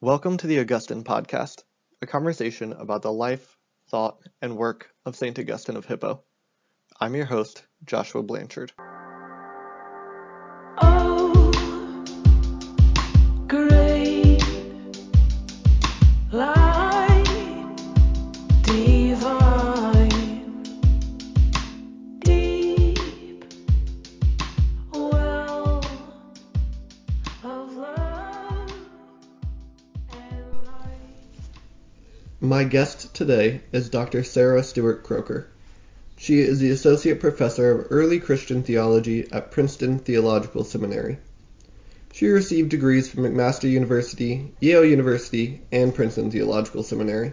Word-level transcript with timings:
Welcome 0.00 0.36
to 0.36 0.46
the 0.46 0.60
Augustine 0.60 1.02
Podcast, 1.02 1.64
a 2.00 2.06
conversation 2.06 2.72
about 2.72 3.02
the 3.02 3.12
life, 3.12 3.58
thought, 3.88 4.20
and 4.40 4.56
work 4.56 4.94
of 5.04 5.16
St. 5.16 5.36
Augustine 5.36 5.76
of 5.76 5.86
Hippo. 5.86 6.22
I'm 7.00 7.16
your 7.16 7.24
host, 7.24 7.64
Joshua 7.84 8.22
Blanchard. 8.22 8.70
Guest 32.70 33.14
today 33.14 33.62
is 33.72 33.88
Dr. 33.88 34.22
Sarah 34.22 34.62
Stewart 34.62 35.02
Kroeker. 35.02 35.46
She 36.18 36.40
is 36.40 36.58
the 36.58 36.68
Associate 36.68 37.18
Professor 37.18 37.70
of 37.70 37.86
Early 37.88 38.20
Christian 38.20 38.62
Theology 38.62 39.26
at 39.32 39.50
Princeton 39.50 39.98
Theological 39.98 40.64
Seminary. 40.64 41.16
She 42.12 42.26
received 42.28 42.68
degrees 42.68 43.08
from 43.08 43.22
McMaster 43.22 43.70
University, 43.70 44.52
Yale 44.60 44.84
University, 44.84 45.62
and 45.72 45.94
Princeton 45.94 46.30
Theological 46.30 46.82
Seminary. 46.82 47.32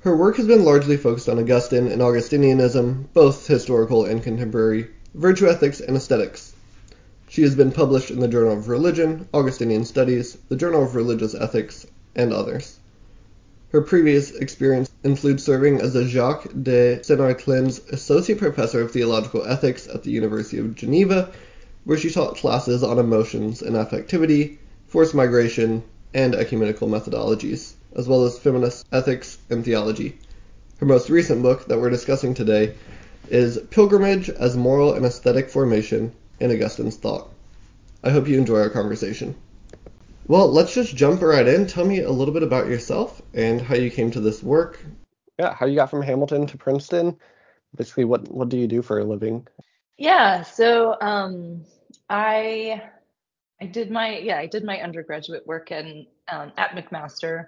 Her 0.00 0.16
work 0.16 0.38
has 0.38 0.48
been 0.48 0.64
largely 0.64 0.96
focused 0.96 1.28
on 1.28 1.38
Augustine 1.38 1.86
and 1.86 2.02
Augustinianism, 2.02 3.04
both 3.14 3.46
historical 3.46 4.04
and 4.04 4.20
contemporary, 4.20 4.88
virtue 5.14 5.46
ethics, 5.46 5.78
and 5.78 5.96
aesthetics. 5.96 6.52
She 7.28 7.42
has 7.42 7.54
been 7.54 7.70
published 7.70 8.10
in 8.10 8.18
the 8.18 8.26
Journal 8.26 8.58
of 8.58 8.68
Religion, 8.68 9.28
Augustinian 9.32 9.84
Studies, 9.84 10.36
the 10.48 10.56
Journal 10.56 10.82
of 10.82 10.96
Religious 10.96 11.36
Ethics, 11.36 11.86
and 12.16 12.32
others. 12.32 12.77
Her 13.70 13.82
previous 13.82 14.30
experience 14.30 14.88
includes 15.04 15.44
serving 15.44 15.82
as 15.82 15.94
a 15.94 16.08
Jacques 16.08 16.46
de 16.62 17.02
Saint-Artlin's 17.04 17.82
Associate 17.90 18.38
Professor 18.38 18.80
of 18.80 18.90
Theological 18.90 19.44
Ethics 19.44 19.86
at 19.86 20.02
the 20.02 20.10
University 20.10 20.56
of 20.56 20.74
Geneva, 20.74 21.30
where 21.84 21.98
she 21.98 22.10
taught 22.10 22.38
classes 22.38 22.82
on 22.82 22.98
emotions 22.98 23.60
and 23.60 23.76
affectivity, 23.76 24.56
forced 24.86 25.14
migration, 25.14 25.82
and 26.14 26.34
ecumenical 26.34 26.88
methodologies, 26.88 27.74
as 27.94 28.08
well 28.08 28.24
as 28.24 28.38
feminist 28.38 28.86
ethics 28.90 29.36
and 29.50 29.66
theology. 29.66 30.18
Her 30.78 30.86
most 30.86 31.10
recent 31.10 31.42
book 31.42 31.66
that 31.66 31.78
we're 31.78 31.90
discussing 31.90 32.32
today 32.32 32.72
is 33.28 33.58
Pilgrimage 33.68 34.30
as 34.30 34.56
Moral 34.56 34.94
and 34.94 35.04
Aesthetic 35.04 35.50
Formation 35.50 36.12
in 36.40 36.50
Augustine's 36.50 36.96
Thought. 36.96 37.28
I 38.02 38.08
hope 38.08 38.28
you 38.28 38.38
enjoy 38.38 38.60
our 38.60 38.70
conversation. 38.70 39.34
Well, 40.28 40.52
let's 40.52 40.74
just 40.74 40.94
jump 40.94 41.22
right 41.22 41.48
in. 41.48 41.66
Tell 41.66 41.86
me 41.86 42.00
a 42.00 42.10
little 42.10 42.34
bit 42.34 42.42
about 42.42 42.66
yourself 42.66 43.22
and 43.32 43.62
how 43.62 43.76
you 43.76 43.90
came 43.90 44.10
to 44.10 44.20
this 44.20 44.42
work. 44.42 44.78
Yeah, 45.38 45.54
how 45.54 45.64
you 45.64 45.74
got 45.74 45.88
from 45.88 46.02
Hamilton 46.02 46.46
to 46.48 46.58
Princeton. 46.58 47.16
Basically, 47.74 48.04
what 48.04 48.30
what 48.30 48.50
do 48.50 48.58
you 48.58 48.66
do 48.66 48.82
for 48.82 48.98
a 48.98 49.04
living? 49.04 49.48
Yeah, 49.96 50.42
so 50.42 51.00
um, 51.00 51.64
I 52.10 52.82
I 53.58 53.66
did 53.66 53.90
my 53.90 54.18
yeah 54.18 54.36
I 54.36 54.46
did 54.46 54.64
my 54.64 54.82
undergraduate 54.82 55.46
work 55.46 55.72
in 55.72 56.06
um, 56.30 56.52
at 56.58 56.72
McMaster 56.72 57.46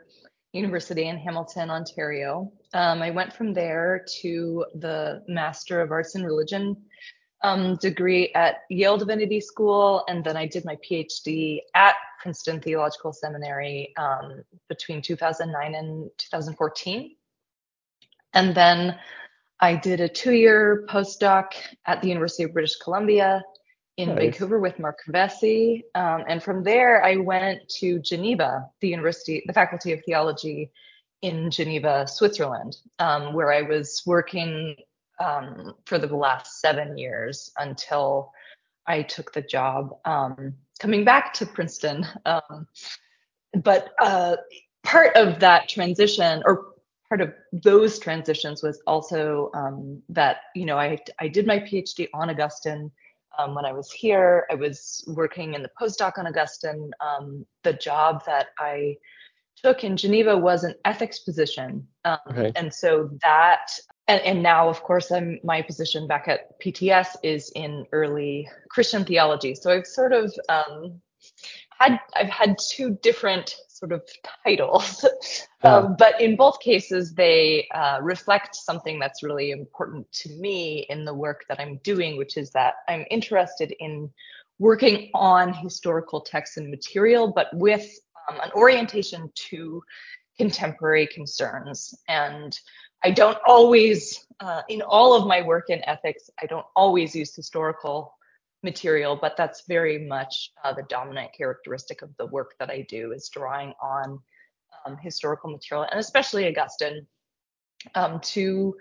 University 0.53 1.06
in 1.06 1.19
Hamilton, 1.19 1.69
Ontario. 1.69 2.51
Um, 2.73 3.03
I 3.03 3.11
went 3.11 3.34
from 3.34 3.53
there 3.53 4.06
to 4.23 4.64
the 4.75 5.23
Master 5.28 5.83
of 5.83 5.92
Arts 5.92 6.14
in 6.14 6.25
Religion 6.25 6.78
um, 7.42 7.77
degree 7.77 8.33
at 8.34 8.62
Yale 8.70 8.97
Divinity 8.97 9.41
School, 9.41 10.03
and 10.08 10.25
then 10.25 10.39
I 10.39 10.47
did 10.47 10.64
my 10.64 10.77
PhD 10.77 11.58
at 11.75 11.95
Princeton 12.21 12.61
Theological 12.61 13.13
Seminary 13.13 13.93
um, 13.97 14.43
between 14.69 15.03
2009 15.03 15.75
and 15.75 16.11
2014. 16.19 17.17
And 18.35 18.55
then 18.55 18.99
I 19.61 19.75
did 19.75 20.01
a 20.01 20.09
two 20.09 20.33
year 20.33 20.85
postdoc 20.89 21.53
at 21.86 22.01
the 22.03 22.09
University 22.09 22.45
of 22.45 22.53
British 22.53 22.77
Columbia 22.77 23.42
in 23.97 24.11
Nice. 24.11 24.19
Vancouver 24.19 24.59
with 24.59 24.79
Mark 24.79 24.98
Vessey. 25.09 25.85
Um, 25.95 26.25
and 26.29 26.42
from 26.42 26.63
there, 26.63 27.05
I 27.05 27.17
went 27.17 27.69
to 27.80 27.98
Geneva, 27.98 28.69
the 28.80 28.89
University, 28.89 29.42
the 29.47 29.53
Faculty 29.53 29.92
of 29.92 30.01
Theology 30.05 30.70
in 31.23 31.51
Geneva, 31.51 32.07
Switzerland, 32.07 32.77
um, 32.98 33.35
where 33.35 33.53
I 33.53 33.63
was 33.63 34.03
working 34.07 34.77
um, 35.19 35.75
for 35.85 35.98
the 35.98 36.14
last 36.17 36.61
seven 36.61 36.97
years 36.97 37.51
until 37.59 38.33
I 38.86 39.03
took 39.03 39.33
the 39.33 39.42
job 39.42 39.98
um, 40.07 40.55
coming 40.80 41.05
back 41.05 41.33
to 41.35 41.46
Princeton. 41.46 42.07
Um, 42.24 42.67
but 43.63 43.92
uh, 44.01 44.36
part 44.83 45.14
of 45.17 45.39
that 45.41 45.68
transition, 45.68 46.42
or 46.46 46.73
part 47.08 47.20
of 47.20 47.33
those 47.52 47.98
transitions, 47.98 48.63
was 48.63 48.80
also 48.86 49.51
um, 49.55 50.02
that 50.08 50.39
you 50.55 50.64
know 50.64 50.79
I 50.79 50.98
I 51.20 51.29
did 51.29 51.46
my 51.46 51.58
PhD 51.61 52.08
on 52.14 52.30
Augustine. 52.30 52.91
Um, 53.39 53.55
when 53.55 53.64
I 53.64 53.73
was 53.73 53.91
here, 53.92 54.46
I 54.51 54.55
was 54.55 55.05
working 55.07 55.55
in 55.55 55.63
the 55.63 55.70
postdoc 55.80 56.18
on 56.18 56.27
Augustine. 56.27 56.91
Um, 57.01 57.47
the 57.62 57.73
job 57.73 58.24
that 58.27 58.48
I 58.58 58.97
took 59.57 59.85
in 59.85 59.97
Geneva 59.97 60.36
was 60.36 60.64
an 60.64 60.74
ethics 60.85 61.20
position, 61.20 61.86
um, 62.05 62.18
Okay. 62.30 62.52
and 62.57 62.73
so 62.73 63.11
that 63.23 63.70
and, 64.11 64.21
and 64.23 64.43
now 64.43 64.69
of 64.69 64.83
course 64.83 65.11
i'm 65.13 65.39
my 65.45 65.63
position 65.63 66.07
back 66.07 66.27
at 66.29 66.61
pts 66.61 67.17
is 67.23 67.51
in 67.55 67.87
early 67.93 68.48
christian 68.69 69.05
theology. 69.05 69.55
So 69.55 69.71
i've 69.71 69.87
sort 69.87 70.13
of 70.13 70.33
um, 70.48 71.01
had 71.79 72.01
i've 72.17 72.29
had 72.29 72.57
two 72.59 72.98
different 73.03 73.55
sort 73.69 73.93
of 73.93 74.03
titles. 74.45 75.05
Yeah. 75.63 75.77
um, 75.77 75.97
but 75.98 76.19
in 76.23 76.37
both 76.37 76.59
cases 76.61 77.13
they 77.13 77.69
uh, 77.75 77.98
reflect 78.01 78.57
something 78.57 78.98
that's 78.98 79.23
really 79.23 79.51
important 79.51 80.11
to 80.13 80.31
me 80.37 80.87
in 80.89 81.05
the 81.05 81.13
work 81.13 81.45
that 81.51 81.61
i'm 81.61 81.79
doing 81.85 82.17
which 82.17 82.39
is 82.39 82.51
that 82.53 82.77
i'm 82.89 83.05
interested 83.11 83.75
in 83.79 84.09
working 84.59 85.11
on 85.13 85.53
historical 85.53 86.23
texts 86.23 86.57
and 86.57 86.71
material 86.71 87.31
but 87.31 87.48
with 87.53 87.87
um, 88.31 88.41
an 88.42 88.51
orientation 88.55 89.31
to 89.35 89.83
contemporary 90.41 91.07
concerns. 91.07 91.95
And 92.09 92.59
I 93.02 93.11
don't 93.11 93.38
always, 93.46 94.27
uh, 94.40 94.62
in 94.68 94.83
all 94.83 95.14
of 95.14 95.27
my 95.27 95.42
work 95.42 95.70
in 95.70 95.83
ethics, 95.88 96.30
I 96.42 96.46
don't 96.46 96.66
always 96.77 97.14
use 97.14 97.34
historical 97.34 98.14
material, 98.62 99.18
but 99.20 99.36
that's 99.36 99.64
very 99.66 100.06
much 100.06 100.52
uh, 100.64 100.72
the 100.72 100.83
dominant 100.84 101.30
characteristic 101.36 102.02
of 102.02 102.11
the 102.18 102.27
work 102.27 102.55
that 102.58 102.70
I 102.70 102.86
do 102.88 103.12
is 103.12 103.28
drawing 103.28 103.72
on 103.83 104.18
um, 104.86 104.96
historical 104.98 105.50
material 105.50 105.86
and 105.90 106.00
especially 106.00 106.46
Augustine 106.46 107.06
um, 107.94 108.20
to 108.20 108.77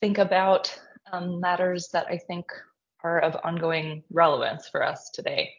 think 0.00 0.18
about 0.18 0.76
um, 1.12 1.40
matters 1.40 1.88
that 1.92 2.06
I 2.08 2.18
think 2.18 2.46
are 3.02 3.20
of 3.20 3.36
ongoing 3.44 4.02
relevance 4.10 4.68
for 4.68 4.82
us 4.82 5.10
today. 5.10 5.52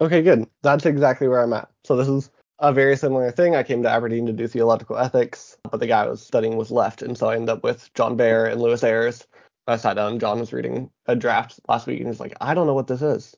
Okay, 0.00 0.22
good. 0.22 0.48
That's 0.62 0.86
exactly 0.86 1.28
where 1.28 1.42
I'm 1.42 1.52
at. 1.52 1.68
So 1.84 1.96
this 1.96 2.08
is 2.08 2.30
a 2.62 2.72
very 2.72 2.96
similar 2.96 3.30
thing. 3.32 3.56
I 3.56 3.64
came 3.64 3.82
to 3.82 3.90
Aberdeen 3.90 4.26
to 4.26 4.32
do 4.32 4.46
theological 4.46 4.96
ethics, 4.96 5.58
but 5.68 5.80
the 5.80 5.88
guy 5.88 6.04
I 6.04 6.08
was 6.08 6.24
studying 6.24 6.56
was 6.56 6.70
left, 6.70 7.02
and 7.02 7.18
so 7.18 7.28
I 7.28 7.34
ended 7.34 7.50
up 7.50 7.64
with 7.64 7.92
John 7.94 8.16
Behr 8.16 8.50
and 8.50 8.62
Lewis 8.62 8.84
Ayres. 8.84 9.26
I 9.66 9.76
sat 9.76 9.94
down. 9.94 10.20
John 10.20 10.38
was 10.38 10.52
reading 10.52 10.90
a 11.06 11.16
draft 11.16 11.60
last 11.68 11.86
week, 11.86 11.98
and 11.98 12.08
he's 12.08 12.20
like, 12.20 12.34
"I 12.40 12.54
don't 12.54 12.66
know 12.68 12.74
what 12.74 12.86
this 12.86 13.02
is. 13.02 13.36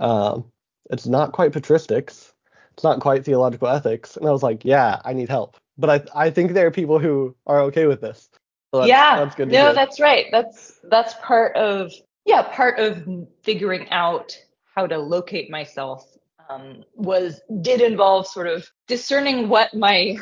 Um, 0.00 0.50
it's 0.90 1.06
not 1.06 1.32
quite 1.32 1.52
patristics. 1.52 2.32
It's 2.74 2.84
not 2.84 3.00
quite 3.00 3.24
theological 3.24 3.68
ethics." 3.68 4.16
And 4.16 4.26
I 4.26 4.32
was 4.32 4.42
like, 4.42 4.64
"Yeah, 4.64 5.00
I 5.04 5.12
need 5.12 5.28
help." 5.28 5.56
But 5.78 6.10
I 6.14 6.26
I 6.26 6.30
think 6.30 6.52
there 6.52 6.66
are 6.66 6.72
people 6.72 6.98
who 6.98 7.36
are 7.46 7.60
okay 7.62 7.86
with 7.86 8.00
this. 8.00 8.28
So 8.74 8.80
that's, 8.80 8.88
yeah, 8.88 9.16
that's 9.16 9.34
good. 9.36 9.48
To 9.48 9.54
no, 9.54 9.64
hear. 9.66 9.74
that's 9.74 10.00
right. 10.00 10.26
That's 10.32 10.80
that's 10.84 11.14
part 11.22 11.56
of 11.56 11.92
yeah, 12.24 12.42
part 12.42 12.80
of 12.80 13.08
figuring 13.42 13.88
out 13.90 14.36
how 14.74 14.86
to 14.86 14.98
locate 14.98 15.48
myself 15.48 16.17
um, 16.48 16.84
was 16.94 17.40
did 17.60 17.80
involve 17.80 18.26
sort 18.26 18.46
of 18.46 18.68
discerning 18.86 19.48
what 19.48 19.74
my 19.74 20.16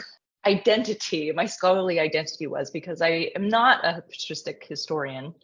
identity, 0.46 1.32
my 1.32 1.46
scholarly 1.46 1.98
identity 2.00 2.46
was, 2.46 2.70
because 2.70 3.02
I 3.02 3.30
am 3.34 3.48
not 3.48 3.84
a 3.84 4.02
patristic 4.02 4.64
historian, 4.68 5.34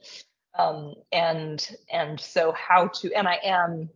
um, 0.59 0.95
and 1.13 1.77
and 1.91 2.21
so 2.21 2.53
how 2.53 2.89
to 2.89 3.13
and 3.15 3.27
I 3.27 3.39
am 3.43 3.91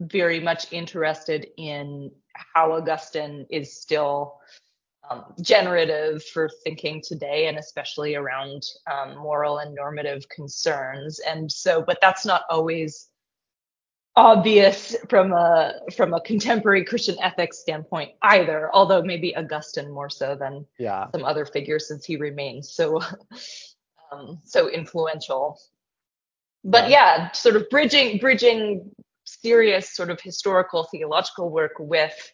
very 0.00 0.40
much 0.40 0.72
interested 0.72 1.46
in 1.56 2.10
how 2.34 2.72
Augustine 2.72 3.46
is 3.50 3.80
still 3.80 4.40
um, 5.08 5.24
generative 5.40 6.24
for 6.24 6.50
thinking 6.64 7.00
today 7.06 7.46
and 7.46 7.58
especially 7.58 8.16
around 8.16 8.62
um, 8.90 9.16
moral 9.16 9.58
and 9.58 9.74
normative 9.74 10.28
concerns. 10.28 11.20
And 11.20 11.50
so 11.50 11.82
but 11.86 11.98
that's 12.00 12.26
not 12.26 12.42
always 12.50 13.08
obvious 14.16 14.96
from 15.08 15.32
a 15.32 15.74
from 15.96 16.14
a 16.14 16.20
contemporary 16.20 16.84
christian 16.84 17.16
ethics 17.20 17.58
standpoint 17.58 18.12
either 18.22 18.70
although 18.72 19.02
maybe 19.02 19.36
augustine 19.36 19.90
more 19.90 20.08
so 20.08 20.36
than 20.36 20.64
yeah. 20.78 21.06
some 21.12 21.24
other 21.24 21.44
figures 21.44 21.88
since 21.88 22.04
he 22.04 22.16
remains 22.16 22.72
so 22.72 23.00
um, 24.12 24.38
so 24.44 24.70
influential 24.70 25.58
but 26.62 26.88
yeah 26.88 27.30
sort 27.32 27.56
of 27.56 27.68
bridging 27.70 28.18
bridging 28.18 28.88
serious 29.24 29.96
sort 29.96 30.10
of 30.10 30.20
historical 30.20 30.84
theological 30.84 31.50
work 31.50 31.72
with 31.80 32.32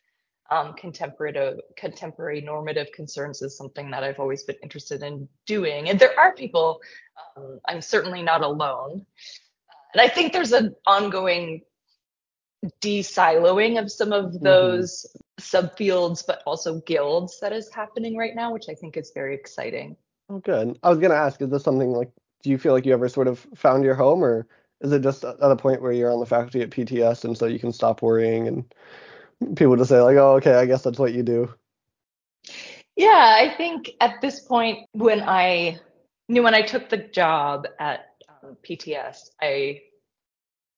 um, 0.50 0.74
contemporary 0.74 1.60
contemporary 1.76 2.40
normative 2.40 2.88
concerns 2.92 3.40
is 3.40 3.56
something 3.56 3.90
that 3.90 4.02
I've 4.02 4.18
always 4.18 4.42
been 4.42 4.56
interested 4.62 5.02
in 5.02 5.28
doing. 5.46 5.88
And 5.88 5.98
there 5.98 6.18
are 6.18 6.34
people. 6.34 6.80
Um, 7.36 7.60
I'm 7.68 7.80
certainly 7.80 8.22
not 8.22 8.42
alone. 8.42 9.06
And 9.94 10.00
I 10.00 10.08
think 10.08 10.32
there's 10.32 10.52
an 10.52 10.74
ongoing 10.86 11.62
de-siloing 12.80 13.78
of 13.78 13.90
some 13.90 14.12
of 14.12 14.32
Mhm. 14.32 14.42
those 14.42 15.06
subfields, 15.40 16.26
but 16.26 16.42
also 16.46 16.80
guilds 16.80 17.40
that 17.40 17.52
is 17.52 17.72
happening 17.72 18.16
right 18.16 18.34
now, 18.34 18.52
which 18.52 18.68
I 18.68 18.74
think 18.74 18.96
is 18.96 19.12
very 19.14 19.34
exciting. 19.34 19.96
Oh, 20.28 20.38
good. 20.38 20.78
I 20.82 20.90
was 20.90 20.98
gonna 20.98 21.14
ask, 21.14 21.40
is 21.40 21.48
this 21.48 21.62
something 21.62 21.90
like, 21.90 22.10
do 22.42 22.50
you 22.50 22.58
feel 22.58 22.72
like 22.72 22.86
you 22.86 22.92
ever 22.92 23.08
sort 23.08 23.28
of 23.28 23.46
found 23.54 23.84
your 23.84 23.94
home, 23.94 24.22
or 24.22 24.46
is 24.80 24.92
it 24.92 25.02
just 25.02 25.24
at 25.24 25.36
a 25.40 25.56
point 25.56 25.82
where 25.82 25.92
you're 25.92 26.12
on 26.12 26.20
the 26.20 26.26
faculty 26.26 26.62
at 26.62 26.70
PTS 26.70 27.24
and 27.24 27.36
so 27.36 27.46
you 27.46 27.58
can 27.58 27.72
stop 27.72 28.02
worrying 28.02 28.48
and 28.48 28.74
people 29.56 29.76
just 29.76 29.90
say 29.90 30.00
like, 30.00 30.16
oh, 30.16 30.36
okay, 30.36 30.54
I 30.54 30.66
guess 30.66 30.82
that's 30.82 30.98
what 30.98 31.12
you 31.12 31.22
do. 31.22 31.52
Yeah, 32.96 33.36
I 33.38 33.54
think 33.56 33.90
at 34.00 34.20
this 34.20 34.40
point, 34.40 34.86
when 34.92 35.22
I 35.22 35.78
knew 36.28 36.42
when 36.42 36.54
I 36.54 36.62
took 36.62 36.88
the 36.88 36.98
job 36.98 37.66
at 37.78 38.06
um, 38.28 38.56
PTS, 38.62 39.30
I 39.40 39.82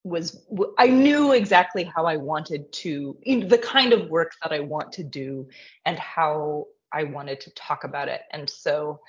was 0.05 0.45
I 0.79 0.89
knew 0.89 1.33
exactly 1.33 1.85
how 1.85 2.07
I 2.07 2.17
wanted 2.17 2.73
to 2.73 3.17
the 3.25 3.59
kind 3.59 3.93
of 3.93 4.09
work 4.09 4.33
that 4.43 4.53
I 4.53 4.61
want 4.61 4.93
to 4.93 5.05
do 5.05 5.49
and 5.85 5.99
how 5.99 6.67
I 6.93 7.05
wanted 7.05 7.41
to 7.43 7.51
talk 7.55 7.85
about 7.85 8.09
it, 8.09 8.23
and 8.33 8.49
so 8.49 9.01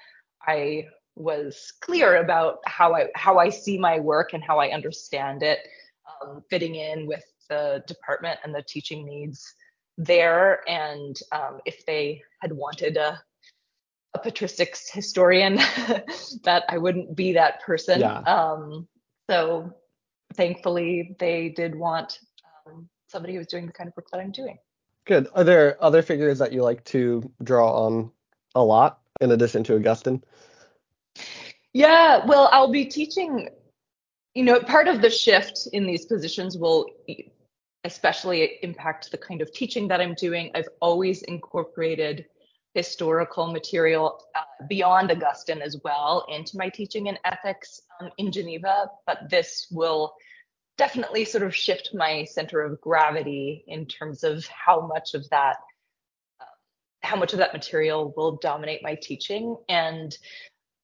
I 0.48 0.88
was 1.16 1.74
clear 1.82 2.18
about 2.18 2.60
how 2.66 2.94
I 2.96 3.08
how 3.16 3.38
I 3.38 3.50
see 3.50 3.78
my 3.78 4.00
work 4.00 4.34
and 4.34 4.44
how 4.44 4.60
I 4.60 4.70
understand 4.70 5.44
it, 5.44 5.60
um, 6.22 6.44
fitting 6.50 6.76
in 6.76 7.08
with 7.08 7.24
the 7.50 7.84
department 7.88 8.40
and 8.44 8.54
the 8.54 8.64
teaching 8.64 9.06
needs 9.06 9.56
there. 9.98 10.62
And 10.68 11.20
um, 11.32 11.60
if 11.66 11.86
they 11.86 12.22
had 12.42 12.52
wanted 12.52 12.98
a 12.98 13.22
a 14.16 14.20
patristics 14.20 14.92
historian, 14.92 15.56
that 16.44 16.66
I 16.70 16.78
wouldn't 16.78 17.16
be 17.16 17.34
that 17.34 17.62
person. 17.62 18.00
Yeah. 18.00 18.20
Um, 18.20 18.88
so 19.28 19.74
thankfully, 20.34 21.16
they 21.20 21.50
did 21.50 21.76
want 21.76 22.20
um, 22.68 22.90
somebody 23.08 23.34
who 23.34 23.40
was 23.40 23.48
doing 23.48 23.66
the 23.66 23.74
kind 23.74 23.88
of 23.88 23.96
work 23.96 24.10
that 24.12 24.20
I'm 24.20 24.32
doing. 24.32 24.58
Good. 25.06 25.28
Are 25.36 25.44
there 25.44 25.82
other 25.84 26.02
figures 26.02 26.40
that 26.40 26.54
you 26.54 26.64
like 26.64 26.84
to 26.86 27.30
draw 27.44 27.86
on 27.86 28.12
a 28.56 28.64
lot 28.64 29.00
in 29.22 29.32
addition 29.32 29.64
to 29.66 29.76
Augustine? 29.76 30.24
Yeah, 31.74 32.26
well, 32.26 32.50
I'll 32.52 32.72
be 32.72 32.86
teaching. 32.86 33.50
You 34.34 34.44
know, 34.44 34.60
part 34.60 34.88
of 34.88 35.02
the 35.02 35.10
shift 35.10 35.68
in 35.74 35.86
these 35.86 36.06
positions 36.06 36.58
will 36.58 36.88
especially 37.84 38.60
impact 38.64 39.12
the 39.12 39.18
kind 39.18 39.42
of 39.42 39.52
teaching 39.52 39.88
that 39.90 40.00
I'm 40.00 40.14
doing. 40.14 40.50
I've 40.56 40.70
always 40.80 41.22
incorporated 41.24 42.26
historical 42.74 43.52
material 43.52 44.20
uh, 44.36 44.66
beyond 44.68 45.12
Augustine 45.12 45.62
as 45.62 45.78
well 45.84 46.26
into 46.30 46.58
my 46.58 46.70
teaching 46.70 47.08
in 47.08 47.18
ethics 47.24 47.82
um, 48.02 48.10
in 48.18 48.32
Geneva, 48.32 48.90
but 49.06 49.30
this 49.30 49.68
will 49.72 50.14
definitely 50.78 51.24
sort 51.24 51.44
of 51.44 51.56
shift 51.56 51.92
my 51.94 52.24
center 52.24 52.62
of 52.62 52.82
gravity 52.82 53.64
in 53.68 53.86
terms 53.86 54.24
of 54.24 54.46
how 54.48 54.82
much 54.88 55.14
of 55.14 55.30
that 55.30 55.58
uh, 56.42 56.46
how 57.02 57.16
much 57.16 57.34
of 57.34 57.40
that 57.40 57.54
material 57.54 58.14
will 58.18 58.38
dominate 58.38 58.82
my 58.82 58.96
teaching. 58.96 59.56
And 59.70 60.18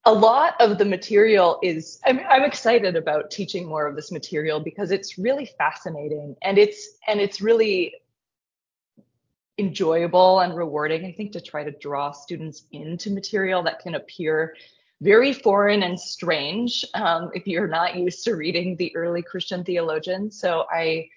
a 0.05 0.13
lot 0.13 0.55
of 0.59 0.77
the 0.77 0.85
material 0.85 1.59
is 1.63 1.99
I'm, 2.05 2.19
I'm 2.29 2.43
excited 2.43 2.95
about 2.95 3.31
teaching 3.31 3.67
more 3.67 3.87
of 3.87 3.95
this 3.95 4.11
material 4.11 4.59
because 4.59 4.91
it's 4.91 5.17
really 5.17 5.49
fascinating 5.57 6.35
and 6.43 6.57
it's 6.57 6.97
and 7.07 7.19
it's 7.19 7.41
really 7.41 7.95
enjoyable 9.59 10.39
and 10.39 10.55
rewarding 10.55 11.05
i 11.05 11.11
think 11.11 11.31
to 11.31 11.41
try 11.41 11.63
to 11.63 11.71
draw 11.79 12.11
students 12.11 12.63
into 12.71 13.11
material 13.11 13.61
that 13.63 13.79
can 13.79 13.95
appear 13.95 14.55
very 15.01 15.31
foreign 15.33 15.83
and 15.83 15.99
strange 15.99 16.83
um, 16.93 17.29
if 17.33 17.47
you're 17.47 17.67
not 17.67 17.95
used 17.95 18.23
to 18.23 18.35
reading 18.35 18.75
the 18.77 18.95
early 18.95 19.21
christian 19.21 19.63
theologians 19.63 20.39
so 20.39 20.65
i 20.71 21.07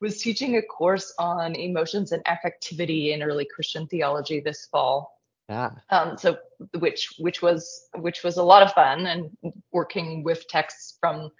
was 0.00 0.20
teaching 0.22 0.56
a 0.56 0.62
course 0.62 1.12
on 1.18 1.54
emotions 1.56 2.12
and 2.12 2.22
affectivity 2.24 3.12
in 3.12 3.22
early 3.22 3.46
christian 3.54 3.86
theology 3.88 4.40
this 4.40 4.66
fall 4.66 5.20
Yeah. 5.48 5.70
um, 5.90 6.16
so 6.16 6.38
which 6.78 7.14
which 7.18 7.42
was 7.42 7.88
which 7.96 8.22
was 8.22 8.36
a 8.36 8.42
lot 8.42 8.62
of 8.62 8.72
fun 8.72 9.06
and 9.06 9.30
working 9.72 10.22
with 10.24 10.46
texts 10.48 10.96
from 11.00 11.30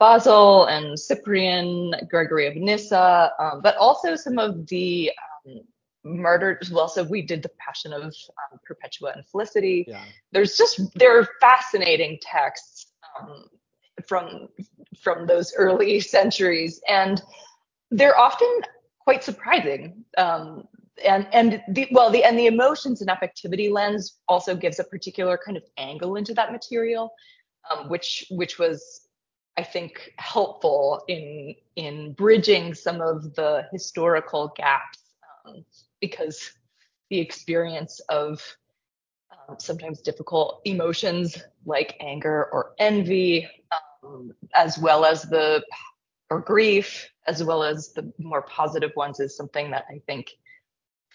Basil 0.00 0.64
and 0.64 0.98
Cyprian, 0.98 1.92
Gregory 2.08 2.46
of 2.46 2.56
Nyssa, 2.56 3.32
um, 3.38 3.60
but 3.62 3.76
also 3.76 4.16
some 4.16 4.38
of 4.38 4.66
the 4.68 5.12
um, 5.46 5.60
murdered. 6.04 6.66
Well, 6.70 6.88
so 6.88 7.02
we 7.02 7.22
did 7.22 7.42
the 7.42 7.50
Passion 7.58 7.92
of 7.92 8.02
um, 8.02 8.58
Perpetua 8.64 9.12
and 9.14 9.26
Felicity. 9.26 9.84
Yeah. 9.88 10.02
There's 10.32 10.56
just 10.56 10.80
there 10.94 11.18
are 11.18 11.28
fascinating 11.40 12.18
texts 12.22 12.86
um, 13.20 13.44
from 14.06 14.48
from 15.00 15.26
those 15.26 15.54
early 15.56 16.00
centuries, 16.16 16.80
and 16.88 17.22
they're 17.90 18.18
often 18.18 18.48
quite 19.00 19.24
surprising. 19.24 20.04
Um, 20.16 20.64
and 21.04 21.26
and 21.32 21.62
the 21.68 21.88
well 21.92 22.10
the 22.10 22.24
and 22.24 22.38
the 22.38 22.46
emotions 22.46 23.00
and 23.00 23.10
affectivity 23.10 23.70
lens 23.70 24.18
also 24.28 24.54
gives 24.54 24.78
a 24.78 24.84
particular 24.84 25.38
kind 25.42 25.56
of 25.56 25.64
angle 25.78 26.16
into 26.16 26.34
that 26.34 26.52
material, 26.52 27.12
um, 27.70 27.88
which 27.88 28.26
which 28.30 28.58
was 28.58 29.08
I 29.56 29.62
think 29.62 30.12
helpful 30.16 31.02
in 31.08 31.54
in 31.76 32.12
bridging 32.12 32.74
some 32.74 33.00
of 33.00 33.34
the 33.34 33.66
historical 33.72 34.52
gaps 34.56 34.98
um, 35.46 35.64
because 36.00 36.50
the 37.10 37.18
experience 37.18 38.00
of 38.08 38.40
um, 39.48 39.56
sometimes 39.58 40.00
difficult 40.00 40.60
emotions 40.64 41.38
like 41.66 41.96
anger 42.00 42.48
or 42.52 42.72
envy, 42.78 43.48
um, 44.04 44.32
as 44.54 44.78
well 44.78 45.04
as 45.04 45.22
the 45.22 45.62
or 46.30 46.40
grief, 46.40 47.10
as 47.26 47.42
well 47.42 47.64
as 47.64 47.92
the 47.92 48.12
more 48.18 48.42
positive 48.42 48.92
ones, 48.96 49.18
is 49.18 49.36
something 49.36 49.70
that 49.72 49.84
I 49.90 50.00
think 50.06 50.30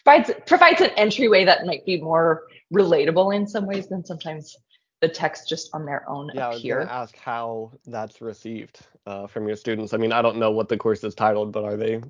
provides 0.04 0.32
provides 0.46 0.82
an 0.82 0.92
entryway 0.98 1.46
that 1.46 1.66
might 1.66 1.86
be 1.86 2.02
more 2.02 2.44
relatable 2.74 3.36
in 3.36 3.48
some 3.48 3.66
ways 3.66 3.88
than 3.88 4.06
sometimes 4.06 4.56
the 5.02 5.08
text 5.08 5.48
just 5.48 5.70
on 5.74 5.86
their 5.86 6.08
own 6.10 6.30
Yeah, 6.34 6.48
I 6.48 6.54
was 6.54 6.64
gonna 6.64 6.86
ask 6.86 7.18
how 7.18 7.72
that's 7.86 8.22
received 8.22 8.80
uh, 9.06 9.28
from 9.28 9.48
your 9.48 9.56
students. 9.56 9.94
I 9.94 9.98
mean, 9.98 10.12
I 10.12 10.22
don't 10.22 10.38
know 10.38 10.52
what 10.52 10.70
the 10.70 10.78
course 10.78 11.04
is 11.04 11.16
titled, 11.16 11.52
but 11.52 11.64
are 11.64 11.78
they 11.78 12.02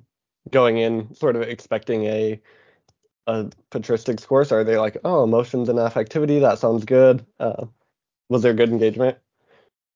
going 0.50 0.78
in 0.78 1.14
sort 1.14 1.36
of 1.36 1.42
expecting 1.42 2.04
a 2.04 2.40
a 3.26 3.50
patristics 3.70 4.26
course? 4.26 4.52
Are 4.52 4.64
they 4.64 4.78
like, 4.78 4.98
oh, 5.04 5.24
emotions 5.24 5.68
and 5.68 5.78
affectivity, 5.78 6.40
that 6.40 6.58
sounds 6.58 6.84
good? 6.84 7.24
Uh, 7.38 7.66
was 8.28 8.42
there 8.42 8.54
good 8.54 8.70
engagement? 8.70 9.18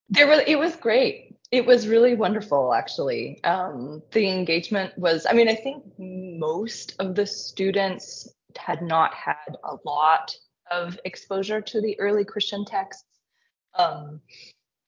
There 0.09 0.27
was 0.27 0.43
it 0.47 0.59
was 0.59 0.77
great. 0.77 1.37
It 1.51 1.67
was 1.67 1.89
really 1.89 2.15
wonderful 2.15 2.75
actually. 2.75 3.43
Um, 3.45 4.03
the 4.13 4.29
engagement 4.29 4.97
was 4.99 5.27
I 5.29 5.33
mean 5.33 5.49
I 5.49 5.55
think 5.55 5.85
most 5.99 6.95
of 6.99 7.15
the 7.15 7.27
students 7.27 8.29
had 8.57 8.83
not 8.83 9.15
had 9.15 9.57
a 9.65 9.77
lot 9.85 10.35
of 10.71 10.99
exposure 11.05 11.61
to 11.61 11.81
the 11.81 11.99
early 11.99 12.25
Christian 12.25 12.65
texts. 12.65 13.05
Um, 13.77 14.21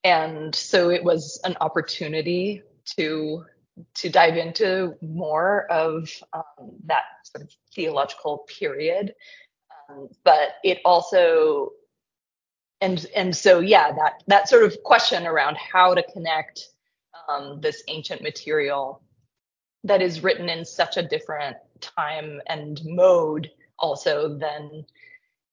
and 0.04 0.54
so 0.54 0.90
it 0.90 1.04
was 1.04 1.40
an 1.44 1.56
opportunity 1.60 2.62
to 2.96 3.44
to 3.94 4.08
dive 4.08 4.36
into 4.36 4.94
more 5.00 5.66
of 5.70 6.10
um, 6.32 6.70
that 6.86 7.02
sort 7.24 7.44
of 7.44 7.50
theological 7.74 8.46
period. 8.48 9.14
Um, 9.88 10.08
but 10.24 10.54
it 10.64 10.80
also 10.84 11.70
and 12.80 13.06
and 13.14 13.34
so 13.34 13.60
yeah 13.60 13.92
that 13.92 14.22
that 14.26 14.48
sort 14.48 14.64
of 14.64 14.82
question 14.82 15.26
around 15.26 15.56
how 15.56 15.94
to 15.94 16.02
connect 16.12 16.68
um, 17.28 17.60
this 17.60 17.82
ancient 17.88 18.22
material 18.22 19.02
that 19.84 20.02
is 20.02 20.22
written 20.22 20.48
in 20.48 20.64
such 20.64 20.96
a 20.96 21.02
different 21.02 21.56
time 21.80 22.40
and 22.48 22.80
mode 22.84 23.50
also 23.78 24.36
than 24.36 24.84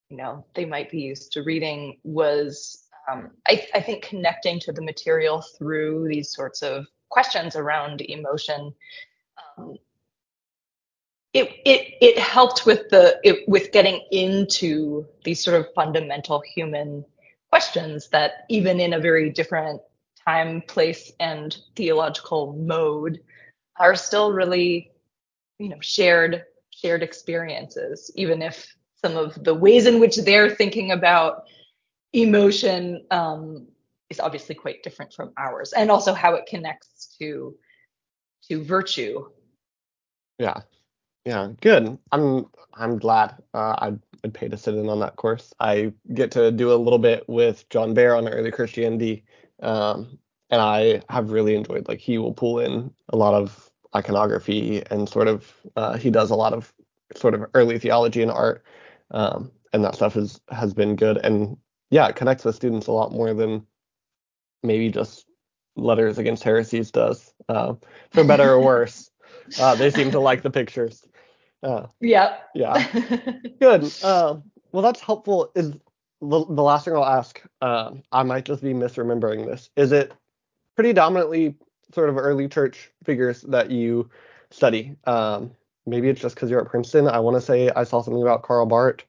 you 0.09 0.17
know 0.17 0.43
they 0.55 0.65
might 0.65 0.89
be 0.89 0.99
used 0.99 1.31
to 1.31 1.43
reading 1.43 1.97
was 2.03 2.83
um, 3.09 3.31
I, 3.47 3.65
I 3.73 3.81
think 3.81 4.03
connecting 4.03 4.59
to 4.61 4.71
the 4.71 4.81
material 4.81 5.41
through 5.57 6.07
these 6.09 6.31
sorts 6.31 6.61
of 6.61 6.85
questions 7.09 7.55
around 7.55 8.01
emotion 8.01 8.73
um, 9.57 9.75
it 11.33 11.49
it 11.65 11.93
it 12.01 12.17
helped 12.17 12.65
with 12.65 12.89
the 12.89 13.19
it, 13.23 13.47
with 13.47 13.71
getting 13.71 14.01
into 14.11 15.05
these 15.23 15.43
sort 15.43 15.59
of 15.59 15.67
fundamental 15.75 16.41
human 16.41 17.05
questions 17.49 18.07
that 18.09 18.45
even 18.49 18.79
in 18.79 18.93
a 18.93 18.99
very 18.99 19.29
different 19.29 19.81
time 20.25 20.61
place 20.67 21.11
and 21.19 21.57
theological 21.75 22.53
mode 22.53 23.19
are 23.77 23.95
still 23.95 24.31
really 24.31 24.91
you 25.59 25.69
know 25.69 25.79
shared 25.81 26.43
shared 26.71 27.03
experiences. 27.03 28.11
Even 28.15 28.41
if 28.41 28.75
some 29.01 29.15
of 29.15 29.41
the 29.43 29.53
ways 29.53 29.85
in 29.85 29.99
which 29.99 30.17
they're 30.17 30.49
thinking 30.49 30.91
about 30.91 31.43
emotion 32.13 33.05
um, 33.11 33.67
is 34.09 34.19
obviously 34.19 34.55
quite 34.55 34.81
different 34.81 35.13
from 35.13 35.31
ours 35.37 35.73
and 35.73 35.91
also 35.91 36.13
how 36.13 36.33
it 36.33 36.45
connects 36.47 36.98
to 37.19 37.55
to 38.49 38.63
virtue 38.63 39.25
Yeah. 40.37 40.61
Yeah, 41.25 41.49
good. 41.61 41.97
I'm 42.11 42.47
I'm 42.73 42.97
glad 42.97 43.35
uh, 43.53 43.75
I'd, 43.79 43.99
I'd 44.23 44.33
pay 44.33 44.47
to 44.47 44.57
sit 44.57 44.73
in 44.75 44.89
on 44.89 44.99
that 45.01 45.17
course. 45.17 45.53
I 45.59 45.93
get 46.13 46.31
to 46.31 46.51
do 46.51 46.71
a 46.73 46.75
little 46.75 46.97
bit 46.97 47.27
with 47.27 47.67
John 47.69 47.93
Behr 47.93 48.17
on 48.17 48.27
early 48.27 48.51
Christianity, 48.51 49.25
um, 49.61 50.17
and 50.49 50.61
I 50.61 51.01
have 51.09 51.31
really 51.31 51.55
enjoyed. 51.55 51.87
Like 51.87 51.99
he 51.99 52.17
will 52.17 52.33
pull 52.33 52.59
in 52.59 52.91
a 53.09 53.17
lot 53.17 53.33
of 53.33 53.69
iconography 53.95 54.81
and 54.89 55.07
sort 55.09 55.27
of 55.27 55.53
uh, 55.75 55.97
he 55.97 56.09
does 56.09 56.31
a 56.31 56.35
lot 56.35 56.53
of 56.53 56.73
sort 57.15 57.33
of 57.33 57.45
early 57.53 57.77
theology 57.77 58.21
and 58.21 58.31
art, 58.31 58.63
um, 59.11 59.51
and 59.73 59.83
that 59.83 59.95
stuff 59.95 60.15
is 60.15 60.39
has 60.49 60.73
been 60.73 60.95
good. 60.95 61.17
And 61.17 61.57
yeah, 61.91 62.07
it 62.07 62.15
connects 62.15 62.45
with 62.45 62.55
students 62.55 62.87
a 62.87 62.91
lot 62.91 63.11
more 63.11 63.33
than 63.33 63.67
maybe 64.63 64.89
just 64.89 65.25
letters 65.79 66.17
against 66.17 66.43
heresies 66.43 66.91
does, 66.91 67.33
uh, 67.49 67.73
for 68.11 68.23
better 68.23 68.51
or 68.53 68.59
worse. 68.61 69.11
Uh, 69.59 69.73
they 69.73 69.89
seem 69.89 70.11
to 70.11 70.19
like 70.19 70.43
the 70.43 70.49
pictures. 70.51 71.03
Uh, 71.63 71.87
Yep. 72.01 72.49
yeah, 72.53 72.87
good. 73.59 73.91
Uh, 74.03 74.35
well, 74.71 74.83
that's 74.83 74.99
helpful. 74.99 75.51
Is 75.55 75.71
the, 76.21 76.45
the 76.45 76.61
last 76.61 76.85
thing 76.85 76.93
I'll 76.93 77.03
ask? 77.03 77.41
Uh, 77.59 77.93
I 78.11 78.21
might 78.21 78.45
just 78.45 78.61
be 78.61 78.73
misremembering 78.73 79.47
this. 79.47 79.71
Is 79.75 79.91
it 79.91 80.13
pretty 80.75 80.93
dominantly 80.93 81.55
sort 81.95 82.09
of 82.09 82.17
early 82.17 82.47
church 82.47 82.91
figures 83.03 83.41
that 83.41 83.71
you 83.71 84.07
study? 84.51 84.95
Um, 85.05 85.49
maybe 85.87 86.09
it's 86.09 86.21
just 86.21 86.35
because 86.35 86.51
you're 86.51 86.61
at 86.61 86.69
Princeton. 86.69 87.07
I 87.07 87.19
want 87.19 87.35
to 87.35 87.41
say 87.41 87.71
I 87.71 87.85
saw 87.85 88.01
something 88.03 88.21
about 88.21 88.43
Karl 88.43 88.67
Barth 88.67 89.03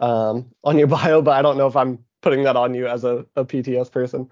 um, 0.00 0.50
on 0.64 0.76
your 0.76 0.88
bio, 0.88 1.22
but 1.22 1.36
I 1.36 1.42
don't 1.42 1.56
know 1.56 1.68
if 1.68 1.76
I'm 1.76 2.00
putting 2.20 2.42
that 2.44 2.56
on 2.56 2.74
you 2.74 2.88
as 2.88 3.04
a, 3.04 3.24
a 3.36 3.44
PTS 3.44 3.92
person. 3.92 4.28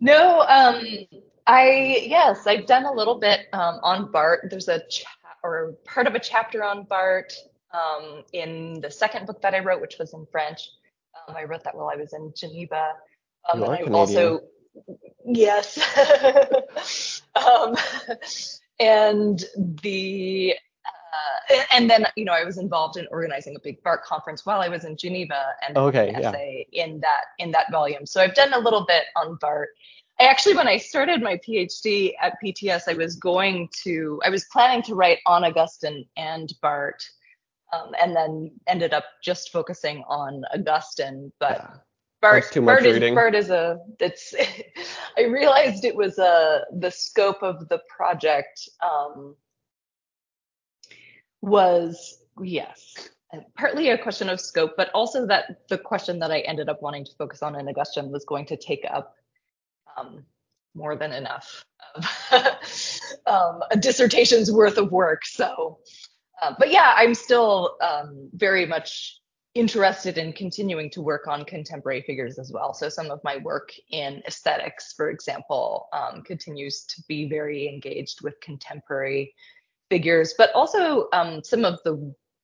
No, 0.00 0.40
um, 0.40 0.82
I 1.46 2.02
yes, 2.06 2.46
I've 2.46 2.66
done 2.66 2.84
a 2.84 2.92
little 2.92 3.18
bit 3.18 3.40
um, 3.52 3.80
on 3.82 4.10
Barth. 4.10 4.40
There's 4.50 4.68
a 4.68 4.80
cha- 4.88 5.08
or 5.42 5.74
part 5.84 6.06
of 6.06 6.14
a 6.14 6.18
chapter 6.20 6.62
on 6.64 6.84
Barth 6.84 7.36
um, 7.72 8.22
in 8.32 8.80
the 8.80 8.90
second 8.90 9.26
book 9.26 9.42
that 9.42 9.54
I 9.54 9.60
wrote, 9.60 9.80
which 9.80 9.96
was 9.98 10.14
in 10.14 10.26
French. 10.30 10.70
Um, 11.28 11.36
I 11.36 11.44
wrote 11.44 11.64
that 11.64 11.74
while 11.76 11.90
I 11.92 11.96
was 11.96 12.12
in 12.12 12.32
Geneva. 12.36 12.92
Um, 13.52 13.60
You 13.60 13.64
and 13.66 13.74
I 13.74 13.76
Canadian. 13.82 13.94
also 13.94 14.40
yes, 15.24 15.78
um, 17.36 17.76
and 18.80 19.42
the 19.82 20.54
uh, 21.14 21.62
and 21.72 21.88
then 21.88 22.06
you 22.16 22.24
know 22.24 22.32
I 22.32 22.44
was 22.44 22.58
involved 22.58 22.96
in 22.96 23.06
organizing 23.10 23.56
a 23.56 23.60
big 23.60 23.82
Barth 23.82 24.04
conference 24.04 24.44
while 24.44 24.60
I 24.60 24.68
was 24.68 24.84
in 24.84 24.96
Geneva 24.96 25.40
and 25.66 25.76
Okay, 25.76 26.08
an 26.08 26.20
yeah. 26.20 26.28
essay 26.30 26.66
in 26.72 27.00
that 27.00 27.24
in 27.38 27.50
that 27.52 27.70
volume. 27.70 28.06
So 28.06 28.20
I've 28.20 28.34
done 28.34 28.52
a 28.52 28.58
little 28.58 28.84
bit 28.86 29.04
on 29.16 29.36
Barth. 29.40 29.68
I 30.20 30.26
actually, 30.26 30.54
when 30.54 30.68
I 30.68 30.76
started 30.78 31.22
my 31.22 31.38
PhD 31.38 32.12
at 32.22 32.36
PTS, 32.42 32.82
I 32.88 32.94
was 32.94 33.16
going 33.16 33.68
to, 33.82 34.20
I 34.24 34.30
was 34.30 34.44
planning 34.52 34.80
to 34.82 34.94
write 34.94 35.18
on 35.26 35.44
Augustine 35.44 36.06
and 36.16 36.52
Barth, 36.62 37.04
um, 37.72 37.90
and 38.00 38.14
then 38.14 38.52
ended 38.68 38.94
up 38.94 39.04
just 39.24 39.50
focusing 39.50 40.04
on 40.06 40.44
Augustine. 40.54 41.32
But 41.40 41.58
Yeah. 41.58 41.70
Barth, 42.22 42.44
That's 42.44 42.54
too 42.54 42.62
much 42.62 42.82
Barth 42.84 43.02
is. 43.02 43.14
Barth 43.14 43.34
is 43.34 43.50
a. 43.50 43.78
It's. 44.00 44.34
I 45.18 45.22
realized 45.24 45.84
it 45.84 45.94
was 45.94 46.18
a 46.18 46.62
the 46.78 46.90
scope 46.90 47.42
of 47.42 47.68
the 47.68 47.80
project 47.94 48.66
um, 48.82 49.36
was 51.44 52.18
yes, 52.42 53.10
partly 53.56 53.90
a 53.90 53.98
question 53.98 54.28
of 54.28 54.40
scope, 54.40 54.72
but 54.76 54.90
also 54.94 55.26
that 55.26 55.68
the 55.68 55.78
question 55.78 56.18
that 56.20 56.30
I 56.30 56.40
ended 56.40 56.68
up 56.68 56.82
wanting 56.82 57.04
to 57.04 57.12
focus 57.18 57.42
on 57.42 57.58
in 57.58 57.68
Augustine 57.68 58.10
was 58.10 58.24
going 58.24 58.46
to 58.46 58.56
take 58.56 58.84
up 58.90 59.14
um, 59.96 60.24
more 60.74 60.96
than 60.96 61.12
enough 61.12 61.64
of 61.94 62.04
um, 63.26 63.60
a 63.70 63.76
dissertation's 63.76 64.50
worth 64.50 64.78
of 64.78 64.90
work. 64.90 65.24
So, 65.24 65.78
uh, 66.42 66.54
but 66.58 66.70
yeah, 66.70 66.94
I'm 66.96 67.14
still 67.14 67.76
um, 67.80 68.28
very 68.32 68.66
much 68.66 69.20
interested 69.54 70.18
in 70.18 70.32
continuing 70.32 70.90
to 70.90 71.00
work 71.00 71.28
on 71.28 71.44
contemporary 71.44 72.02
figures 72.02 72.40
as 72.40 72.50
well. 72.52 72.74
So 72.74 72.88
some 72.88 73.10
of 73.12 73.20
my 73.22 73.36
work 73.36 73.72
in 73.90 74.20
aesthetics, 74.26 74.94
for 74.96 75.10
example, 75.10 75.86
um, 75.92 76.22
continues 76.22 76.84
to 76.86 77.02
be 77.06 77.28
very 77.28 77.68
engaged 77.68 78.20
with 78.22 78.40
contemporary 78.40 79.32
figures, 79.94 80.34
but 80.36 80.50
also 80.56 81.06
um, 81.12 81.40
some 81.44 81.64
of 81.64 81.78
the 81.84 81.94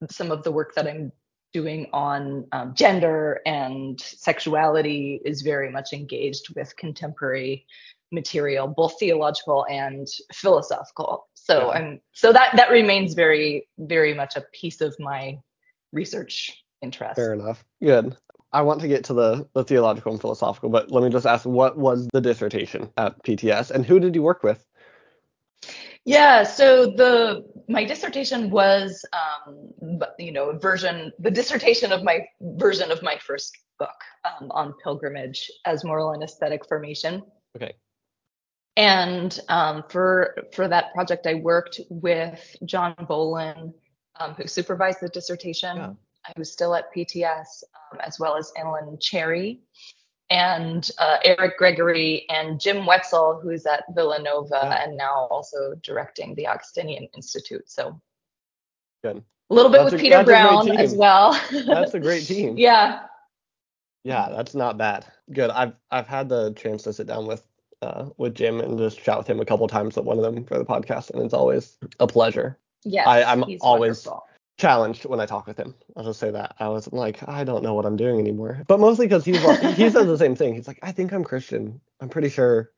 some 0.08 0.30
of 0.30 0.44
the 0.44 0.52
work 0.52 0.70
that 0.76 0.86
I'm 0.86 1.10
doing 1.52 1.88
on 1.92 2.46
um, 2.52 2.74
gender 2.74 3.40
and 3.44 4.00
sexuality 4.00 5.20
is 5.24 5.42
very 5.42 5.68
much 5.76 5.92
engaged 5.92 6.54
with 6.54 6.76
contemporary 6.76 7.66
material, 8.12 8.68
both 8.68 8.94
theological 9.00 9.66
and 9.68 10.06
philosophical. 10.32 11.26
So 11.34 11.54
Yeah. 11.58 11.76
I'm 11.76 12.00
so 12.12 12.32
that 12.32 12.50
that 12.58 12.70
remains 12.70 13.14
very 13.14 13.68
very 13.78 14.14
much 14.14 14.36
a 14.36 14.44
piece 14.60 14.80
of 14.80 14.94
my 15.00 15.38
research 15.92 16.34
interest. 16.82 17.16
Fair 17.16 17.32
enough. 17.32 17.64
Good. 17.82 18.16
I 18.52 18.62
want 18.62 18.80
to 18.80 18.88
get 18.88 19.04
to 19.04 19.14
the, 19.14 19.48
the 19.54 19.64
theological 19.64 20.12
and 20.12 20.20
philosophical, 20.20 20.70
but 20.70 20.90
let 20.90 21.02
me 21.04 21.10
just 21.10 21.26
ask 21.26 21.44
what 21.46 21.76
was 21.76 22.08
the 22.12 22.20
dissertation 22.20 22.90
at 22.96 23.22
PTS 23.24 23.70
and 23.70 23.84
who 23.86 24.00
did 24.00 24.14
you 24.14 24.22
work 24.22 24.42
with? 24.42 24.64
Yeah, 26.04 26.44
so 26.44 26.86
the 26.86 27.44
my 27.68 27.84
dissertation 27.84 28.50
was, 28.50 29.04
um, 29.12 30.00
you 30.18 30.32
know, 30.32 30.50
a 30.50 30.58
version, 30.58 31.12
the 31.18 31.30
dissertation 31.30 31.92
of 31.92 32.02
my 32.02 32.26
version 32.40 32.90
of 32.90 33.02
my 33.02 33.16
first 33.18 33.56
book 33.78 33.90
um, 34.24 34.50
on 34.50 34.74
pilgrimage 34.82 35.50
as 35.66 35.84
moral 35.84 36.12
and 36.12 36.22
aesthetic 36.22 36.66
formation. 36.68 37.22
Okay. 37.56 37.74
And 38.76 39.38
um, 39.48 39.84
for 39.90 40.36
for 40.54 40.68
that 40.68 40.92
project, 40.94 41.26
I 41.26 41.34
worked 41.34 41.80
with 41.90 42.56
John 42.64 42.94
Bowlin, 43.06 43.74
um, 44.18 44.34
who 44.34 44.46
supervised 44.46 45.00
the 45.00 45.08
dissertation, 45.08 45.76
Yeah. 45.76 45.92
who's 46.36 46.50
still 46.50 46.74
at 46.74 46.92
PTS, 46.94 47.62
um, 47.92 48.00
as 48.00 48.18
well 48.18 48.36
as 48.36 48.52
Ellen 48.56 48.96
Charry 49.00 49.60
and 50.30 50.90
uh, 50.98 51.18
Eric 51.24 51.58
Gregory 51.58 52.24
and 52.30 52.60
Jim 52.60 52.86
Wetzel, 52.86 53.40
who's 53.42 53.66
at 53.66 53.84
Villanova 53.94 54.60
Yeah. 54.62 54.84
and 54.84 54.96
now 54.96 55.26
also 55.30 55.74
directing 55.82 56.34
the 56.36 56.46
Augustinian 56.46 57.08
Institute. 57.14 57.68
So 57.68 58.00
Good. 59.02 59.22
a 59.50 59.54
little 59.54 59.70
bit 59.70 59.78
That's 59.82 59.92
with 59.92 60.00
a- 60.00 60.02
Peter 60.04 60.16
that's 60.16 60.28
a 60.28 60.32
great 60.32 60.42
Brown 60.42 60.70
as 60.78 60.94
well. 60.94 61.40
That's 61.66 61.94
a 61.94 62.00
great 62.00 62.24
team. 62.26 62.56
yeah. 62.56 63.02
Yeah, 64.04 64.28
that's 64.30 64.54
not 64.54 64.78
bad. 64.78 65.04
Good. 65.32 65.50
I've 65.50 65.74
I've 65.90 66.06
had 66.06 66.28
the 66.30 66.52
chance 66.54 66.84
to 66.84 66.92
sit 66.92 67.06
down 67.06 67.26
with 67.26 67.46
uh 67.82 68.08
with 68.16 68.34
Jim 68.34 68.60
and 68.60 68.78
just 68.78 68.98
chat 69.02 69.18
with 69.18 69.26
him 69.28 69.40
a 69.40 69.44
couple 69.44 69.68
times 69.68 69.98
at 69.98 70.04
one 70.04 70.16
of 70.16 70.22
them 70.24 70.44
for 70.44 70.56
the 70.58 70.64
podcast, 70.64 71.10
and 71.10 71.22
it's 71.22 71.34
always 71.34 71.76
a 71.98 72.06
pleasure. 72.06 72.58
Yes. 72.84 73.06
I- 73.06 73.24
I'm 73.24 73.42
he's 73.42 73.60
always- 73.60 74.06
wonderful. 74.06 74.26
Challenged 74.60 75.06
when 75.06 75.20
I 75.20 75.24
talk 75.24 75.46
with 75.46 75.56
him. 75.56 75.74
I'll 75.96 76.04
just 76.04 76.20
say 76.20 76.30
that. 76.32 76.54
I 76.58 76.68
was 76.68 76.92
like, 76.92 77.26
I 77.26 77.44
don't 77.44 77.62
know 77.62 77.72
what 77.72 77.86
I'm 77.86 77.96
doing 77.96 78.20
anymore. 78.20 78.62
But 78.68 78.78
mostly 78.78 79.06
because 79.06 79.24
he's 79.24 79.42
like, 79.42 79.58
he 79.74 79.88
says 79.88 80.06
the 80.06 80.18
same 80.18 80.36
thing. 80.36 80.54
He's 80.54 80.68
like, 80.68 80.78
I 80.82 80.92
think 80.92 81.12
I'm 81.14 81.24
Christian. 81.24 81.80
I'm 81.98 82.10
pretty 82.10 82.28
sure. 82.28 82.70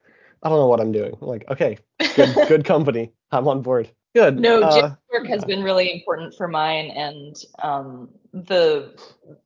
I 0.45 0.49
don't 0.49 0.59
know 0.59 0.69
what 0.69 0.79
I'm 0.81 0.93
doing. 0.93 1.13
I'm 1.21 1.27
like, 1.27 1.45
okay, 1.51 1.79
good 2.15 2.35
good 2.49 2.65
company. 2.65 3.11
I'm 3.33 3.49
on 3.49 3.63
board. 3.63 3.91
Good. 4.15 4.39
No, 4.39 4.63
Uh, 4.63 4.81
Jim's 4.81 4.97
work 5.13 5.27
has 5.27 5.41
yeah. 5.41 5.47
been 5.47 5.65
really 5.65 5.93
important 5.93 6.37
for 6.37 6.47
mine, 6.47 6.91
and 6.91 7.35
um, 7.61 8.11
the 8.33 8.95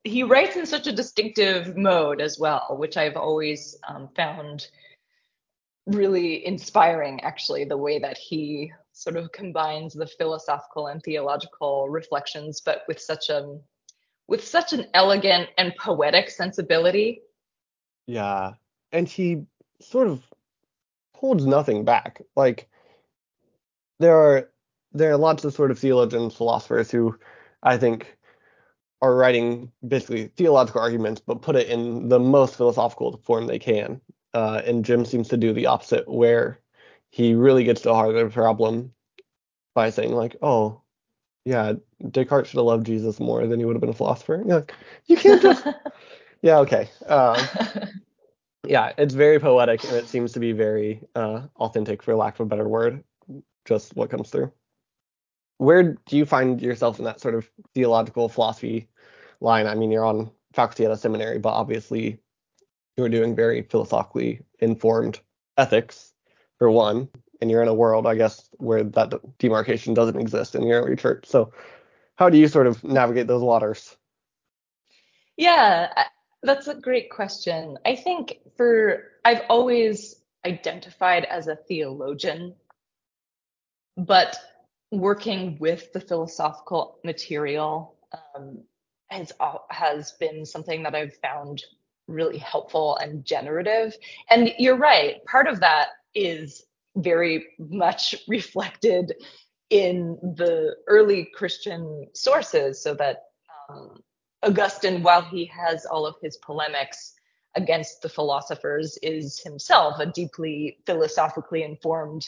he 0.05 0.23
writes 0.23 0.57
in 0.57 0.67
such 0.67 0.87
a 0.87 0.93
distinctive 0.93 1.75
mode 1.75 2.21
as 2.21 2.39
well, 2.39 2.77
which 2.79 2.99
I've 2.99 3.17
always 3.17 3.79
um, 3.89 4.11
found 4.15 4.67
really 5.87 6.47
inspiring. 6.47 7.23
Actually, 7.23 7.65
the 7.65 7.79
way 7.79 7.99
that 7.99 8.19
he 8.19 8.73
sort 8.97 9.17
of 9.17 9.31
combines 9.31 9.93
the 9.93 10.07
philosophical 10.07 10.87
and 10.87 11.03
theological 11.03 11.87
reflections, 11.89 12.63
but 12.63 12.83
with 12.89 12.99
such 12.99 13.29
a 13.29 13.59
with 14.27 14.43
such 14.43 14.73
an 14.73 14.87
elegant 14.95 15.51
and 15.59 15.77
poetic 15.77 16.31
sensibility. 16.31 17.21
Yeah. 18.07 18.55
And 18.93 19.07
he 19.07 19.43
sort 19.81 20.09
of 20.09 20.23
holds 21.13 21.45
nothing 21.45 21.85
back. 21.85 22.23
Like 22.37 22.69
there 24.01 24.17
are 24.17 24.51
there 24.93 25.11
are 25.13 25.19
lots 25.19 25.45
of 25.45 25.53
sort 25.53 25.71
of 25.71 25.79
theologians, 25.79 26.35
philosophers 26.35 26.91
who 26.91 27.19
I 27.63 27.77
think 27.77 28.17
are 29.03 29.15
writing 29.15 29.71
basically 29.87 30.29
theological 30.39 30.81
arguments, 30.81 31.21
but 31.21 31.43
put 31.43 31.55
it 31.55 31.69
in 31.69 32.09
the 32.09 32.19
most 32.19 32.57
philosophical 32.57 33.19
form 33.19 33.47
they 33.47 33.59
can. 33.59 34.01
Uh, 34.33 34.63
and 34.65 34.87
Jim 34.87 35.05
seems 35.05 35.29
to 35.29 35.37
do 35.37 35.53
the 35.53 35.67
opposite, 35.67 36.09
where 36.09 36.61
he 37.17 37.33
really 37.33 37.65
gets 37.65 37.81
to 37.81 37.89
the 37.89 37.95
heart 37.95 38.15
of 38.15 38.29
the 38.29 38.31
problem 38.31 38.93
by 39.75 39.89
saying 39.89 40.13
like, 40.13 40.37
"Oh, 40.43 40.83
yeah, 41.47 41.73
Descartes 42.11 42.51
should 42.51 42.59
have 42.59 42.67
loved 42.67 42.85
Jesus 42.85 43.19
more 43.19 43.47
than 43.47 43.59
he 43.59 43.65
would 43.65 43.75
have 43.75 43.81
been 43.81 43.89
a 43.89 43.95
philosopher." 43.95 44.45
You're 44.47 44.57
like, 44.57 44.75
you 45.07 45.17
can't 45.17 45.41
just, 45.41 45.67
yeah, 46.43 46.59
okay. 46.59 46.91
Um, 47.07 47.39
yeah, 48.67 48.93
it's 48.99 49.15
very 49.15 49.41
poetic 49.41 49.83
and 49.85 49.95
it 49.95 50.09
seems 50.09 50.33
to 50.33 50.41
be 50.41 50.53
very 50.53 51.01
uh, 51.15 51.47
authentic, 51.57 52.03
for 52.03 52.15
lack 52.15 52.35
of 52.35 52.41
a 52.41 52.51
better 52.51 52.69
word. 52.69 53.03
Just 53.65 53.97
what 53.97 54.11
comes 54.11 54.29
through. 54.29 54.53
Where 55.57 55.95
do 55.95 56.19
you 56.19 56.27
find 56.27 56.61
yourself 56.61 56.99
in 56.99 57.07
that 57.07 57.23
sort 57.23 57.35
of 57.35 57.49
theological 57.75 58.29
philosophy 58.29 58.89
line? 59.41 59.67
I 59.67 59.75
mean, 59.75 59.91
you're 59.91 60.05
on 60.05 60.31
faculty 60.53 60.85
at 60.85 60.91
a 60.91 60.99
seminary, 60.99 61.39
but 61.39 61.55
obviously 61.55 62.19
you're 62.99 63.09
doing 63.09 63.35
very 63.35 63.63
philosophically 63.63 64.43
informed 64.59 65.21
ethics, 65.57 66.13
for 66.59 66.71
one. 66.71 67.09
and 67.41 67.51
you're 67.51 67.63
in 67.63 67.69
a 67.69 67.75
world, 67.75 68.07
I 68.07 68.15
guess, 68.15 68.49
where 68.53 68.83
that 68.83 69.13
demarcation 69.39 69.93
doesn't 69.93 70.19
exist 70.19 70.55
in 70.55 70.63
the 70.63 70.73
early 70.73 70.97
church. 70.97 71.27
So, 71.27 71.53
how 72.17 72.31
do 72.31 72.39
you 72.39 72.49
sort 72.49 72.67
of 72.67 72.83
navigate 72.83 73.27
those 73.27 73.43
waters? 73.43 73.95
Yeah, 75.37 75.93
that's 76.43 76.67
a 76.67 76.75
great 76.75 77.11
question. 77.11 77.77
I 77.85 77.95
think 77.95 78.39
for 78.57 79.03
I've 79.25 79.43
always 79.51 80.17
identified 80.47 81.25
as 81.25 81.47
a 81.47 81.57
theologian, 81.57 82.55
but 83.99 84.37
working 84.91 85.59
with 85.59 85.93
the 85.93 86.01
philosophical 86.01 86.99
material 87.05 87.97
um, 88.35 88.63
has 89.09 89.33
has 89.71 90.13
been 90.13 90.47
something 90.47 90.83
that 90.85 90.95
I've 90.95 91.17
found 91.17 91.63
really 92.09 92.39
helpful 92.39 92.97
and 92.97 93.25
generative. 93.25 93.95
And 94.31 94.55
you're 94.59 94.77
right, 94.77 95.25
part 95.25 95.49
of 95.49 95.61
that 95.61 95.89
is 96.17 96.65
very 96.97 97.47
much 97.59 98.17
reflected 98.27 99.15
in 99.71 100.19
the 100.37 100.75
early 100.89 101.29
Christian 101.35 102.09
sources, 102.15 102.83
so 102.83 102.95
that 102.95 103.25
um, 103.69 104.01
Augustine, 104.43 105.03
while 105.03 105.23
he 105.23 105.45
has 105.47 105.85
all 105.87 106.07
of 106.07 106.17
his 106.23 106.37
polemics 106.39 107.15
against 107.57 108.03
the 108.03 108.09
philosophers, 108.09 108.99
is 109.03 109.41
himself 109.41 109.99
a 109.99 110.07
deeply 110.07 110.79
philosophically 110.87 111.63
informed 111.63 112.27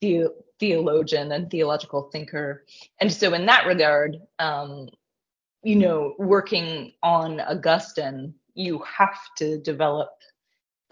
the- 0.00 0.28
theologian 0.58 1.32
and 1.32 1.50
theological 1.50 2.08
thinker. 2.12 2.64
And 3.00 3.12
so, 3.12 3.34
in 3.34 3.46
that 3.46 3.66
regard, 3.66 4.18
um, 4.38 4.88
you 5.62 5.76
know, 5.76 6.14
working 6.18 6.92
on 7.02 7.40
Augustine, 7.40 8.34
you 8.54 8.78
have 8.80 9.18
to 9.38 9.58
develop 9.60 10.10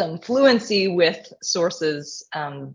some 0.00 0.18
fluency 0.18 0.88
with 0.88 1.30
sources 1.42 2.24
um, 2.32 2.74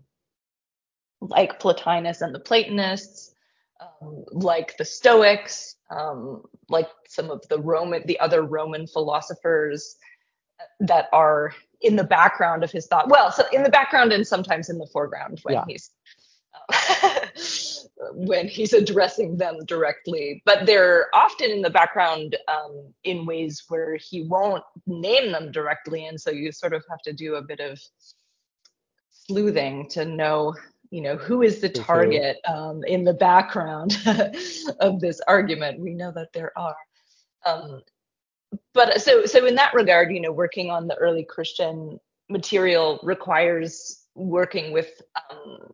like 1.20 1.58
Plotinus 1.58 2.20
and 2.22 2.32
the 2.32 2.38
Platonists, 2.38 3.34
um, 3.80 4.24
like 4.30 4.76
the 4.76 4.84
Stoics, 4.84 5.74
um, 5.90 6.42
like 6.68 6.88
some 7.08 7.30
of 7.32 7.42
the 7.48 7.58
Roman, 7.58 8.06
the 8.06 8.20
other 8.20 8.42
Roman 8.42 8.86
philosophers 8.86 9.96
that 10.78 11.06
are 11.12 11.52
in 11.80 11.96
the 11.96 12.04
background 12.04 12.62
of 12.62 12.70
his 12.70 12.86
thought. 12.86 13.08
Well, 13.08 13.32
so 13.32 13.42
in 13.52 13.64
the 13.64 13.70
background 13.70 14.12
and 14.12 14.24
sometimes 14.24 14.68
in 14.68 14.78
the 14.78 14.86
foreground 14.86 15.40
when 15.42 15.54
Yeah. 15.54 15.64
he's 15.66 15.90
uh, 16.54 16.85
when 18.12 18.46
he's 18.48 18.72
addressing 18.72 19.36
them 19.36 19.64
directly. 19.66 20.42
But 20.44 20.66
they're 20.66 21.06
often 21.14 21.50
in 21.50 21.62
the 21.62 21.70
background 21.70 22.36
um, 22.48 22.92
in 23.04 23.26
ways 23.26 23.64
where 23.68 23.96
he 23.96 24.24
won't 24.24 24.64
name 24.86 25.32
them 25.32 25.50
directly, 25.50 26.06
and 26.06 26.20
so 26.20 26.30
you 26.30 26.52
sort 26.52 26.72
of 26.72 26.84
have 26.90 27.02
to 27.02 27.12
do 27.12 27.36
a 27.36 27.42
bit 27.42 27.60
of 27.60 27.80
sleuthing 29.10 29.88
to 29.90 30.04
know 30.04 30.54
you 30.90 31.00
know 31.00 31.16
who 31.16 31.42
is 31.42 31.60
the 31.60 31.68
target 31.68 32.38
um, 32.46 32.84
in 32.84 33.02
the 33.02 33.14
background 33.14 33.98
of 34.80 35.00
this 35.00 35.20
argument. 35.26 35.80
We 35.80 35.94
know 35.94 36.12
that 36.12 36.32
there 36.32 36.52
are. 36.56 36.76
Um, 37.44 37.82
but 38.74 39.00
so 39.00 39.26
so 39.26 39.46
in 39.46 39.54
that 39.56 39.74
regard 39.74 40.12
you 40.12 40.20
know 40.20 40.32
working 40.32 40.70
on 40.70 40.86
the 40.86 40.94
early 40.96 41.24
christian 41.24 41.98
material 42.28 43.00
requires 43.02 44.04
working 44.14 44.72
with 44.72 45.02
um, 45.30 45.72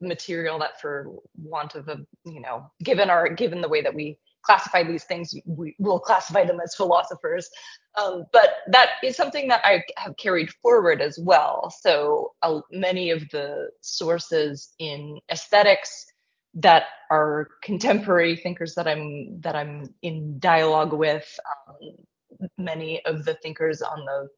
material 0.00 0.58
that 0.58 0.80
for 0.80 1.06
want 1.36 1.74
of 1.74 1.88
a 1.88 1.98
you 2.24 2.40
know 2.40 2.70
given 2.82 3.10
our 3.10 3.28
given 3.28 3.60
the 3.60 3.68
way 3.68 3.82
that 3.82 3.94
we 3.94 4.18
classify 4.44 4.82
these 4.82 5.04
things 5.04 5.34
we 5.46 5.74
will 5.78 5.98
classify 5.98 6.44
them 6.44 6.60
as 6.62 6.74
philosophers. 6.74 7.48
Um, 7.96 8.24
but 8.32 8.50
that 8.68 8.90
is 9.02 9.16
something 9.16 9.48
that 9.48 9.62
i 9.64 9.82
have 9.96 10.16
carried 10.16 10.50
forward 10.62 11.00
as 11.00 11.18
well. 11.22 11.72
So 11.80 12.32
uh, 12.42 12.60
many 12.70 13.10
of 13.10 13.28
the 13.30 13.70
sources 13.80 14.74
in 14.78 15.18
aesthetics 15.30 16.06
that 16.54 16.84
are 17.10 17.48
contemporary 17.62 18.36
thinkers 18.36 18.74
that 18.76 18.86
i'm 18.86 19.40
that 19.40 19.56
i'm 19.56 19.92
in 20.02 20.38
dialogue 20.38 20.92
with 20.92 21.38
um, 21.68 21.76
many 22.58 23.04
of 23.06 23.24
the 23.24 23.34
thinkers 23.42 23.82
on 23.82 24.04
the 24.04 24.28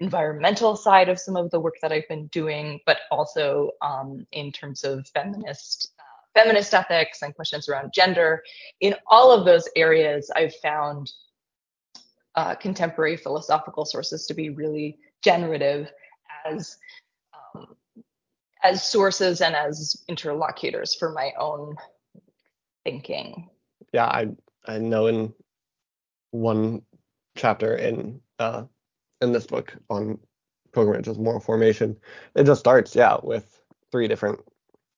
environmental 0.00 0.76
side 0.76 1.08
of 1.08 1.18
some 1.18 1.36
of 1.36 1.50
the 1.50 1.60
work 1.60 1.74
that 1.82 1.92
I've 1.92 2.08
been 2.08 2.28
doing, 2.28 2.80
but 2.86 2.98
also 3.10 3.70
um, 3.82 4.26
in 4.32 4.52
terms 4.52 4.84
of 4.84 5.06
feminist 5.08 5.92
uh, 5.98 6.40
feminist 6.40 6.72
ethics 6.72 7.22
and 7.22 7.34
questions 7.34 7.68
around 7.68 7.92
gender. 7.92 8.42
In 8.80 8.94
all 9.06 9.32
of 9.32 9.44
those 9.44 9.68
areas, 9.74 10.30
I've 10.36 10.54
found 10.56 11.10
uh, 12.36 12.54
contemporary 12.54 13.16
philosophical 13.16 13.84
sources 13.84 14.26
to 14.26 14.34
be 14.34 14.50
really 14.50 14.98
generative 15.22 15.90
as 16.46 16.76
um, 17.54 17.74
as 18.62 18.82
sources 18.86 19.40
and 19.40 19.54
as 19.54 20.02
interlocutors 20.08 20.94
for 20.94 21.10
my 21.12 21.32
own 21.38 21.76
thinking. 22.84 23.48
Yeah, 23.92 24.06
I 24.06 24.28
I 24.66 24.78
know 24.78 25.06
in 25.06 25.34
one 26.30 26.82
chapter 27.36 27.74
in 27.74 28.20
uh 28.38 28.64
in 29.20 29.32
this 29.32 29.46
book 29.46 29.74
on 29.90 30.18
pilgrimages, 30.72 31.18
moral 31.18 31.40
formation, 31.40 31.96
it 32.34 32.44
just 32.44 32.60
starts, 32.60 32.94
yeah, 32.94 33.16
with 33.22 33.60
three 33.90 34.08
different 34.08 34.40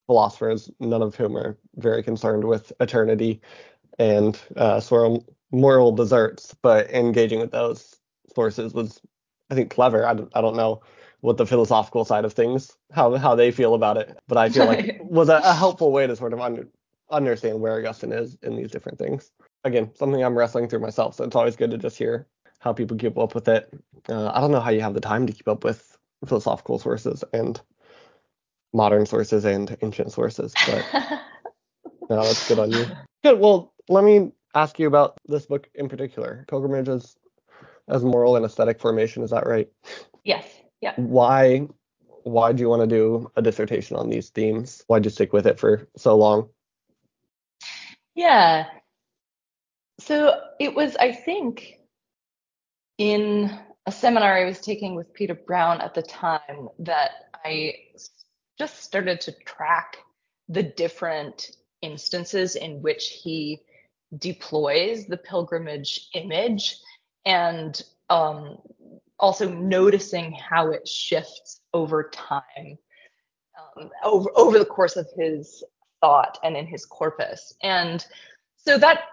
philosophers, 0.07 0.71
none 0.81 1.03
of 1.03 1.15
whom 1.15 1.37
are 1.37 1.57
very 1.77 2.03
concerned 2.03 2.45
with 2.45 2.73
eternity 2.81 3.41
and 3.99 4.41
uh, 4.57 4.81
sort 4.81 5.11
of 5.11 5.25
moral 5.53 5.93
deserts, 5.93 6.55
but 6.63 6.91
engaging 6.91 7.41
with 7.41 7.53
those 7.53 7.97
sources 8.35 8.73
was, 8.73 9.01
I 9.51 9.55
think, 9.55 9.71
clever. 9.71 10.07
I 10.07 10.15
don't, 10.15 10.31
I 10.35 10.41
don't 10.41 10.57
know 10.57 10.83
what 11.21 11.37
the 11.37 11.47
philosophical 11.47 12.05
side 12.05 12.25
of 12.25 12.33
things, 12.33 12.77
how 12.93 13.15
how 13.17 13.35
they 13.35 13.51
feel 13.51 13.75
about 13.75 13.99
it, 13.99 14.19
but 14.27 14.39
I 14.39 14.49
feel 14.49 14.67
like 14.67 14.87
it 14.87 15.05
was 15.05 15.29
a, 15.29 15.41
a 15.45 15.55
helpful 15.55 15.93
way 15.93 16.07
to 16.07 16.17
sort 16.17 16.33
of 16.33 16.41
under, 16.41 16.67
understand 17.11 17.61
where 17.61 17.79
Augustine 17.79 18.13
is 18.13 18.39
in 18.43 18.57
these 18.57 18.71
different 18.71 18.99
things. 18.99 19.31
Again, 19.65 19.91
something 19.95 20.25
I'm 20.25 20.37
wrestling 20.37 20.69
through 20.69 20.81
myself, 20.81 21.15
so 21.17 21.25
it's 21.25 21.37
always 21.37 21.57
good 21.57 21.71
to 21.73 21.79
just 21.79 21.99
hear 21.99 22.27
how 22.61 22.73
people 22.73 22.97
keep 22.97 23.19
up 23.19 23.35
with 23.35 23.49
it. 23.49 23.73
Uh, 24.09 24.31
I 24.33 24.41
don't 24.41 24.53
know 24.53 24.61
how 24.61 24.71
you 24.71 24.83
have 24.83 24.95
the 24.95 25.01
time 25.01 25.27
to 25.27 25.33
keep 25.33 25.49
up 25.49 25.65
with 25.65 25.97
philosophical 26.27 26.79
sources 26.79 27.25
and 27.33 27.61
modern 28.73 29.07
sources 29.07 29.45
and 29.45 29.77
ancient 29.83 30.13
sources, 30.13 30.55
but 30.67 30.85
no, 32.11 32.23
that's 32.23 32.49
good 32.49 32.59
on 32.59 32.71
you. 32.71 32.87
Good. 33.25 33.41
Well, 33.41 33.75
let 33.89 34.05
me 34.05 34.33
ask 34.55 34.79
you 34.79 34.87
about 34.87 35.19
this 35.27 35.47
book 35.47 35.69
in 35.75 35.89
particular, 35.89 36.45
pilgrimages 36.49 37.17
as 37.89 38.05
moral 38.05 38.37
and 38.37 38.45
aesthetic 38.45 38.79
formation. 38.79 39.23
Is 39.23 39.31
that 39.31 39.47
right? 39.47 39.69
yes. 40.25 40.47
Yeah. 40.81 40.93
Why? 40.97 41.67
Why 42.23 42.53
do 42.53 42.61
you 42.61 42.69
want 42.69 42.83
to 42.83 42.87
do 42.87 43.31
a 43.37 43.43
dissertation 43.43 43.97
on 43.97 44.11
these 44.11 44.29
themes? 44.29 44.85
Why'd 44.87 45.05
you 45.05 45.11
stick 45.11 45.33
with 45.33 45.47
it 45.47 45.59
for 45.59 45.89
so 45.97 46.17
long? 46.17 46.51
Yeah. 48.15 48.67
So 50.01 50.39
it 50.59 50.75
was, 50.75 50.97
I 50.97 51.13
think, 51.13 51.80
in 53.01 53.51
a 53.87 53.93
seminar 53.93 54.37
I 54.37 54.45
was 54.45 54.61
taking 54.61 54.95
with 54.95 55.15
Peter 55.15 55.35
Brown 55.35 55.81
at 55.81 55.95
the 55.95 56.03
time 56.03 56.69
that 56.81 57.13
I 57.43 57.73
just 58.59 58.83
started 58.83 59.23
to 59.23 59.33
track 59.47 59.97
the 60.51 60.63
different 60.63 61.51
instances 61.81 62.57
in 62.57 62.83
which 62.83 63.21
he 63.23 63.63
deploys 64.19 65.07
the 65.07 65.17
pilgrimage 65.17 66.11
image 66.15 66.77
and 67.25 67.83
um, 68.11 68.59
also 69.19 69.49
noticing 69.49 70.33
how 70.33 70.71
it 70.71 70.87
shifts 70.87 71.63
over 71.73 72.11
time 72.11 72.77
um, 73.79 73.89
over 74.05 74.29
over 74.35 74.59
the 74.59 74.65
course 74.67 74.97
of 74.97 75.09
his 75.17 75.65
thought 76.03 76.37
and 76.45 76.55
in 76.55 76.67
his 76.67 76.85
corpus. 76.85 77.55
And 77.63 78.05
so 78.57 78.77
that 78.77 79.05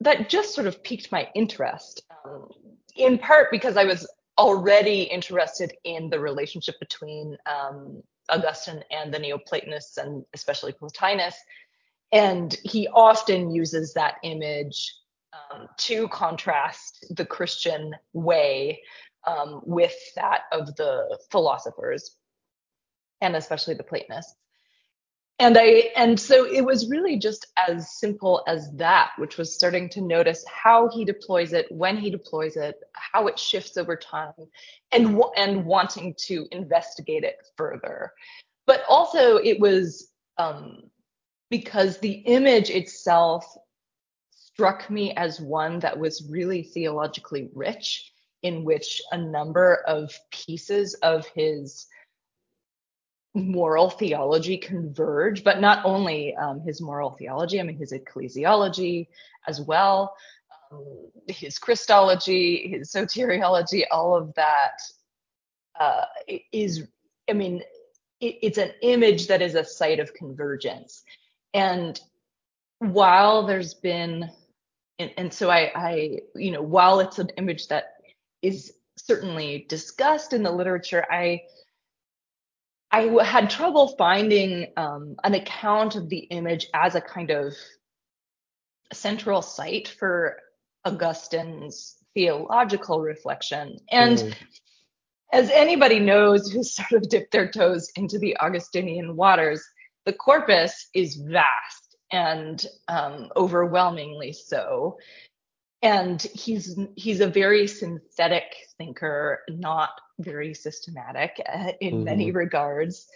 that 0.00 0.28
just 0.28 0.52
sort 0.52 0.66
of 0.66 0.82
piqued 0.82 1.12
my 1.12 1.28
interest. 1.36 2.02
Um, 2.24 2.48
in 2.96 3.18
part 3.18 3.50
because 3.50 3.76
i 3.76 3.84
was 3.84 4.06
already 4.38 5.02
interested 5.02 5.72
in 5.84 6.10
the 6.10 6.20
relationship 6.20 6.78
between 6.78 7.36
um, 7.46 8.02
augustine 8.28 8.82
and 8.90 9.12
the 9.12 9.18
neoplatonists 9.18 9.96
and 9.96 10.24
especially 10.34 10.72
plotinus. 10.72 11.34
And 12.12 12.56
he 12.62 12.88
often 12.88 13.50
uses 13.50 13.94
that 13.94 14.16
image 14.22 14.94
um, 15.32 15.68
to 15.78 16.08
contrast 16.08 17.04
the 17.10 17.26
christian 17.26 17.94
way 18.12 18.80
um, 19.26 19.60
with 19.64 19.94
that 20.14 20.42
of 20.52 20.74
the 20.76 21.18
philosophers 21.30 22.16
and 23.20 23.34
especially 23.36 23.74
the 23.74 23.82
platonists 23.82 24.34
and 25.38 25.58
i 25.58 25.90
and 25.96 26.18
so 26.18 26.46
it 26.46 26.64
was 26.64 26.88
really 26.88 27.18
just 27.18 27.46
as 27.68 27.98
simple 27.98 28.42
as 28.46 28.70
that 28.72 29.10
which 29.18 29.36
was 29.36 29.54
starting 29.54 29.88
to 29.88 30.00
notice 30.00 30.44
how 30.46 30.88
he 30.88 31.04
deploys 31.04 31.52
it 31.52 31.66
when 31.70 31.96
he 31.96 32.10
deploys 32.10 32.56
it 32.56 32.76
how 32.94 33.26
it 33.26 33.38
shifts 33.38 33.76
over 33.76 33.96
time 33.96 34.32
and 34.92 35.20
and 35.36 35.64
wanting 35.64 36.14
to 36.18 36.46
investigate 36.52 37.24
it 37.24 37.36
further. 37.56 38.12
But 38.66 38.82
also 38.88 39.36
it 39.36 39.60
was 39.60 40.10
um, 40.38 40.90
because 41.50 41.98
the 41.98 42.12
image 42.12 42.70
itself 42.70 43.46
struck 44.30 44.90
me 44.90 45.12
as 45.14 45.40
one 45.40 45.78
that 45.80 45.98
was 45.98 46.28
really 46.30 46.62
theologically 46.62 47.50
rich 47.54 48.12
in 48.42 48.64
which 48.64 49.00
a 49.12 49.18
number 49.18 49.82
of 49.86 50.12
pieces 50.30 50.94
of 51.02 51.26
his 51.34 51.86
moral 53.36 53.90
theology 53.90 54.56
converge, 54.56 55.44
but 55.44 55.60
not 55.60 55.84
only 55.84 56.34
um, 56.36 56.60
his 56.60 56.80
moral 56.80 57.10
theology, 57.10 57.60
I 57.60 57.62
mean, 57.62 57.76
his 57.76 57.92
ecclesiology 57.92 59.08
as 59.46 59.60
well, 59.60 60.16
um, 60.72 60.82
his 61.28 61.58
Christology, 61.58 62.68
his 62.68 62.90
soteriology, 62.90 63.84
all 63.90 64.16
of 64.16 64.34
that 64.34 64.78
uh, 65.78 66.04
is, 66.50 66.86
I 67.28 67.34
mean, 67.34 67.62
it, 68.20 68.38
it's 68.42 68.58
an 68.58 68.72
image 68.80 69.26
that 69.26 69.42
is 69.42 69.54
a 69.54 69.64
site 69.64 70.00
of 70.00 70.14
convergence. 70.14 71.02
And 71.52 72.00
while 72.78 73.46
there's 73.46 73.74
been, 73.74 74.30
and, 74.98 75.10
and 75.18 75.32
so 75.32 75.50
I, 75.50 75.70
I, 75.76 76.18
you 76.34 76.52
know, 76.52 76.62
while 76.62 77.00
it's 77.00 77.18
an 77.18 77.28
image 77.36 77.68
that 77.68 77.96
is 78.40 78.72
certainly 78.96 79.66
discussed 79.68 80.32
in 80.32 80.42
the 80.42 80.50
literature, 80.50 81.04
I, 81.10 81.42
I 82.96 83.22
had 83.24 83.50
trouble 83.50 83.88
finding 83.98 84.72
um, 84.78 85.16
an 85.22 85.34
account 85.34 85.96
of 85.96 86.08
the 86.08 86.20
image 86.38 86.66
as 86.72 86.94
a 86.94 87.00
kind 87.00 87.30
of 87.30 87.52
central 88.90 89.42
site 89.42 89.88
for 89.88 90.38
Augustine's 90.86 91.96
theological 92.14 93.00
reflection. 93.02 93.78
And 93.90 94.18
Mm. 94.18 94.34
as 95.32 95.50
anybody 95.50 96.00
knows 96.00 96.50
who's 96.50 96.74
sort 96.74 96.92
of 96.92 97.08
dipped 97.10 97.32
their 97.32 97.50
toes 97.50 97.90
into 97.96 98.18
the 98.18 98.34
Augustinian 98.38 99.14
waters, 99.14 99.62
the 100.06 100.14
corpus 100.14 100.88
is 100.94 101.16
vast 101.16 101.96
and 102.12 102.64
um, 102.88 103.30
overwhelmingly 103.36 104.32
so. 104.32 104.96
And 105.86 106.20
he's 106.20 106.76
he's 106.96 107.20
a 107.20 107.28
very 107.28 107.68
synthetic 107.68 108.56
thinker, 108.76 109.42
not 109.48 109.90
very 110.18 110.52
systematic 110.52 111.40
uh, 111.48 111.74
in 111.80 112.02
many 112.02 112.32
regards. 112.32 113.06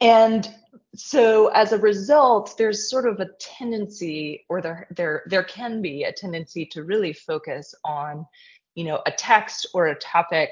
And 0.00 0.48
so 0.94 1.48
as 1.48 1.72
a 1.72 1.78
result, 1.78 2.54
there's 2.56 2.88
sort 2.88 3.08
of 3.08 3.18
a 3.18 3.30
tendency, 3.40 4.46
or 4.48 4.62
there 4.62 4.86
there 4.94 5.24
there 5.26 5.42
can 5.42 5.82
be 5.82 6.04
a 6.04 6.12
tendency 6.12 6.64
to 6.66 6.84
really 6.84 7.12
focus 7.12 7.74
on, 7.84 8.24
you 8.76 8.84
know, 8.84 9.02
a 9.04 9.10
text 9.10 9.66
or 9.74 9.88
a 9.88 9.96
topic 9.96 10.50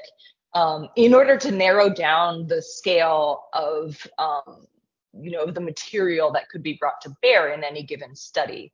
um, 0.53 0.89
in 0.97 1.13
order 1.13 1.37
to 1.37 1.51
narrow 1.51 1.89
down 1.89 2.47
the 2.47 2.61
scale 2.61 3.45
of 3.53 4.05
um, 4.17 4.67
you 5.13 5.31
know 5.31 5.45
the 5.45 5.61
material 5.61 6.33
that 6.33 6.49
could 6.49 6.63
be 6.63 6.73
brought 6.73 6.99
to 7.03 7.15
bear 7.21 7.53
in 7.53 7.63
any 7.63 7.83
given 7.83 8.13
study 8.13 8.73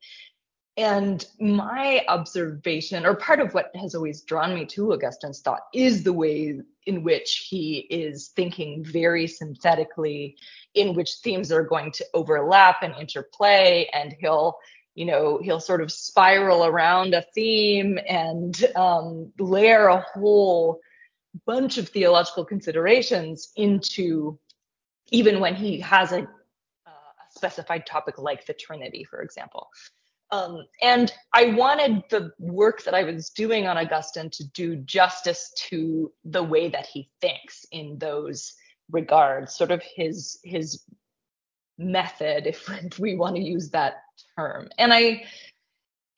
and 0.78 1.26
my 1.40 2.04
observation 2.08 3.06
or 3.06 3.16
part 3.16 3.40
of 3.40 3.54
what 3.54 3.72
has 3.76 3.96
always 3.96 4.22
drawn 4.22 4.54
me 4.54 4.66
to 4.66 4.92
augustine's 4.92 5.40
thought 5.40 5.62
is 5.74 6.04
the 6.04 6.14
way 6.14 6.60
in 6.86 7.04
which 7.04 7.48
he 7.50 7.78
is 7.90 8.30
thinking 8.36 8.84
very 8.84 9.26
synthetically 9.28 10.36
in 10.74 10.94
which 10.94 11.16
themes 11.24 11.52
are 11.52 11.64
going 11.64 11.92
to 11.92 12.06
overlap 12.14 12.84
and 12.84 12.94
interplay 12.96 13.90
and 13.94 14.16
he'll 14.20 14.58
you 14.96 15.06
know 15.06 15.40
he'll 15.42 15.62
sort 15.62 15.82
of 15.82 15.92
spiral 15.92 16.66
around 16.66 17.14
a 17.14 17.26
theme 17.34 17.98
and 18.08 18.66
um, 18.76 19.32
layer 19.40 19.88
a 19.88 20.06
whole 20.14 20.80
bunch 21.46 21.78
of 21.78 21.90
theological 21.90 22.46
considerations 22.46 23.52
into 23.56 24.38
even 25.12 25.40
when 25.40 25.56
he 25.56 25.80
has 25.80 26.12
a, 26.12 26.22
uh, 26.22 26.26
a 26.88 27.32
specified 27.32 27.86
topic 27.86 28.18
like 28.18 28.46
the 28.46 28.54
Trinity, 28.54 29.04
for 29.04 29.22
example. 29.22 29.70
Um, 30.36 30.66
and 30.82 31.14
I 31.34 31.54
wanted 31.54 32.04
the 32.10 32.32
work 32.40 32.84
that 32.84 32.94
I 32.94 33.04
was 33.04 33.30
doing 33.30 33.68
on 33.68 33.78
Augustine 33.78 34.30
to 34.32 34.44
do 34.50 34.76
justice 34.78 35.52
to 35.70 36.12
the 36.26 36.44
way 36.44 36.70
that 36.70 36.88
he 36.88 37.10
thinks 37.22 37.66
in 37.72 37.98
those 38.00 38.54
regards, 38.92 39.56
sort 39.56 39.72
of 39.72 39.82
his 39.84 40.40
his 40.44 40.84
method, 41.78 42.48
if, 42.48 42.70
we 43.00 43.16
want 43.16 43.36
to 43.36 43.42
use 43.42 43.70
that 43.70 43.96
term. 44.38 44.70
And 44.78 44.94
I 44.94 45.24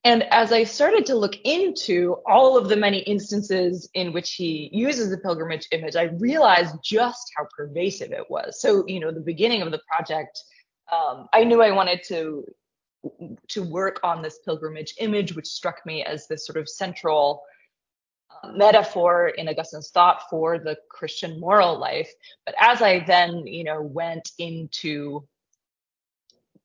and 0.03 0.23
as 0.31 0.51
I 0.51 0.63
started 0.63 1.05
to 1.07 1.15
look 1.15 1.35
into 1.43 2.17
all 2.25 2.57
of 2.57 2.69
the 2.69 2.77
many 2.77 2.99
instances 2.99 3.89
in 3.93 4.13
which 4.13 4.33
he 4.33 4.69
uses 4.71 5.09
the 5.09 5.17
pilgrimage 5.17 5.67
image, 5.71 5.95
I 5.95 6.03
realized 6.03 6.75
just 6.83 7.31
how 7.35 7.45
pervasive 7.55 8.11
it 8.11 8.29
was. 8.29 8.61
So, 8.61 8.87
you 8.87 8.99
know, 8.99 9.11
the 9.11 9.19
beginning 9.19 9.61
of 9.63 9.71
the 9.71 9.81
project, 9.87 10.39
um, 10.91 11.27
I 11.33 11.43
knew 11.43 11.61
I 11.61 11.71
wanted 11.71 12.03
to 12.07 12.45
to 13.49 13.63
work 13.63 13.99
on 14.03 14.21
this 14.21 14.39
pilgrimage 14.43 14.95
image, 14.99 15.35
which 15.35 15.47
struck 15.47 15.85
me 15.85 16.03
as 16.03 16.27
this 16.27 16.45
sort 16.45 16.57
of 16.57 16.67
central 16.67 17.43
uh, 18.43 18.51
metaphor 18.51 19.29
in 19.29 19.47
Augustine's 19.47 19.89
thought 19.91 20.23
for 20.29 20.59
the 20.59 20.77
Christian 20.89 21.39
moral 21.39 21.77
life. 21.77 22.11
But 22.45 22.55
as 22.59 22.81
I 22.81 22.99
then, 23.05 23.47
you 23.47 23.63
know, 23.63 23.81
went 23.81 24.31
into 24.37 25.27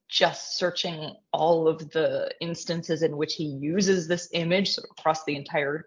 just 0.08 0.58
searching 0.58 1.14
all 1.32 1.66
of 1.66 1.90
the 1.90 2.30
instances 2.40 3.02
in 3.02 3.16
which 3.16 3.34
he 3.34 3.44
uses 3.44 4.06
this 4.06 4.28
image 4.32 4.72
sort 4.72 4.84
of 4.84 4.90
across 4.98 5.24
the 5.24 5.34
entire 5.34 5.86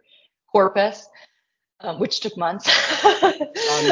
corpus, 0.52 1.08
um, 1.82 2.00
which 2.00 2.22
took 2.22 2.36
months. 2.36 2.68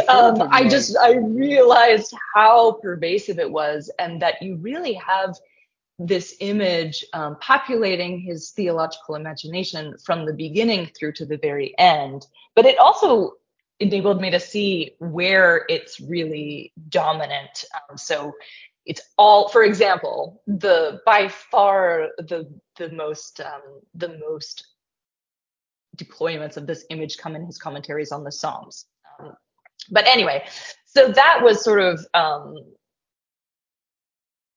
um, 0.10 0.42
I 0.50 0.68
just 0.68 0.98
I 0.98 1.13
realized 1.18 2.16
how 2.34 2.80
pervasive 2.82 3.38
it 3.38 3.52
was, 3.52 3.92
and 4.00 4.22
that 4.24 4.42
you 4.42 4.56
really 4.56 4.94
have 4.94 5.38
this 6.06 6.36
image 6.39 7.06
um, 7.13 7.38
populating 7.39 8.20
his 8.20 8.52
theological 8.52 9.16
imagination 9.16 9.96
from 10.04 10.26
the 10.26 10.34
beginning 10.34 10.89
through 10.98 11.13
to 11.13 11.26
the 11.26 11.38
very 11.38 11.74
end. 11.78 12.26
But 12.56 12.66
it 12.66 12.78
also 12.78 13.34
enabled 13.80 14.22
me 14.22 14.30
to 14.32 14.39
see 14.39 14.96
where 15.00 15.66
it's 15.70 16.00
really 16.00 16.74
dominant. 16.89 17.66
Um, 17.89 17.98
so 17.98 18.34
it's 18.86 19.02
all 19.18 19.48
for 19.48 19.63
example 19.63 20.42
the 20.48 21.02
by 21.06 21.28
far 21.28 22.10
the 22.18 22.50
the 22.78 22.89
most 22.92 23.39
um, 23.39 23.62
the 23.96 24.20
most 24.20 24.68
deployments 25.98 26.58
of 26.58 26.68
this 26.68 26.86
image 26.89 27.18
come 27.18 27.36
in 27.36 27.46
his 27.46 27.58
commentaries 27.58 28.12
on 28.12 28.24
the 28.24 28.32
psalms 28.32 28.88
um, 29.20 29.34
but 29.92 30.06
anyway 30.06 30.44
so 30.86 31.08
that 31.10 31.39
was 31.42 31.63
sort 31.63 31.80
of 31.80 32.06
um, 32.13 32.56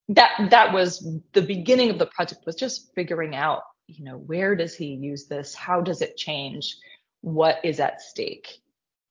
that 0.09 0.49
that 0.51 0.73
was 0.73 1.07
the 1.33 1.43
beginning 1.43 1.91
of 1.91 1.99
the 1.99 2.07
project 2.07 2.43
was 2.47 2.55
just 2.55 2.93
figuring 2.95 3.35
out 3.35 3.63
you 3.87 4.05
know 4.05 4.19
where 4.19 4.57
does 4.57 4.75
he 4.75 4.87
use 4.87 5.27
this? 5.27 5.55
How 5.55 5.81
does 5.81 6.03
it 6.03 6.17
change 6.17 6.77
what 7.21 7.59
is 7.65 7.81
at 7.81 8.01
stake? 8.01 8.59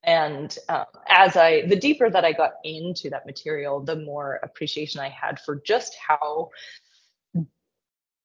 And 0.04 0.56
um, 0.70 0.86
as 1.08 1.36
i 1.36 1.66
the 1.66 1.76
deeper 1.76 2.10
that 2.10 2.26
i 2.26 2.32
got 2.32 2.54
into 2.64 3.10
that 3.10 3.26
material 3.26 3.80
the 3.80 3.96
more 3.96 4.40
appreciation 4.44 5.00
i 5.00 5.10
had 5.10 5.40
for 5.40 5.62
just 5.66 5.96
how 5.96 6.50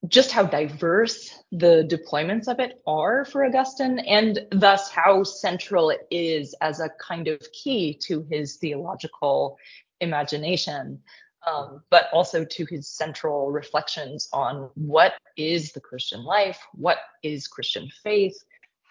just 0.09 0.33
how 0.33 0.45
diverse 0.45 1.43
the 1.53 1.87
deployments 1.91 2.49
of 2.49 2.59
it 2.59 2.81
are 2.87 3.25
for 3.25 3.45
augustine 3.45 3.99
and 4.01 4.47
thus 4.51 4.91
how 4.91 5.23
central 5.23 5.91
it 5.91 6.07
is 6.11 6.55
as 6.61 6.81
a 6.81 6.91
kind 7.01 7.29
of 7.29 7.41
key 7.53 7.99
to 8.03 8.27
his 8.31 8.57
theological 8.57 9.57
imagination 10.01 10.99
um, 11.47 11.83
but 11.91 12.09
also 12.13 12.45
to 12.45 12.67
his 12.67 12.87
central 12.89 13.51
reflections 13.51 14.29
on 14.33 14.71
what 14.75 15.15
is 15.37 15.73
the 15.73 15.81
christian 15.81 16.25
life 16.25 16.59
what 16.75 16.99
is 17.23 17.47
christian 17.47 17.89
faith 18.03 18.37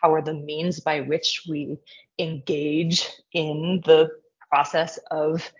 how 0.01 0.13
are 0.13 0.21
the 0.21 0.33
means 0.33 0.79
by 0.79 1.01
which 1.01 1.43
we 1.47 1.77
engage 2.19 3.07
in 3.33 3.81
the 3.85 4.09
process 4.49 4.97
of 5.11 5.51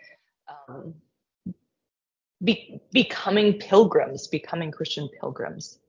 um, 0.68 0.94
be, 2.44 2.82
becoming 2.92 3.54
pilgrims, 3.54 4.28
becoming 4.28 4.72
Christian 4.72 5.10
pilgrims. 5.20 5.80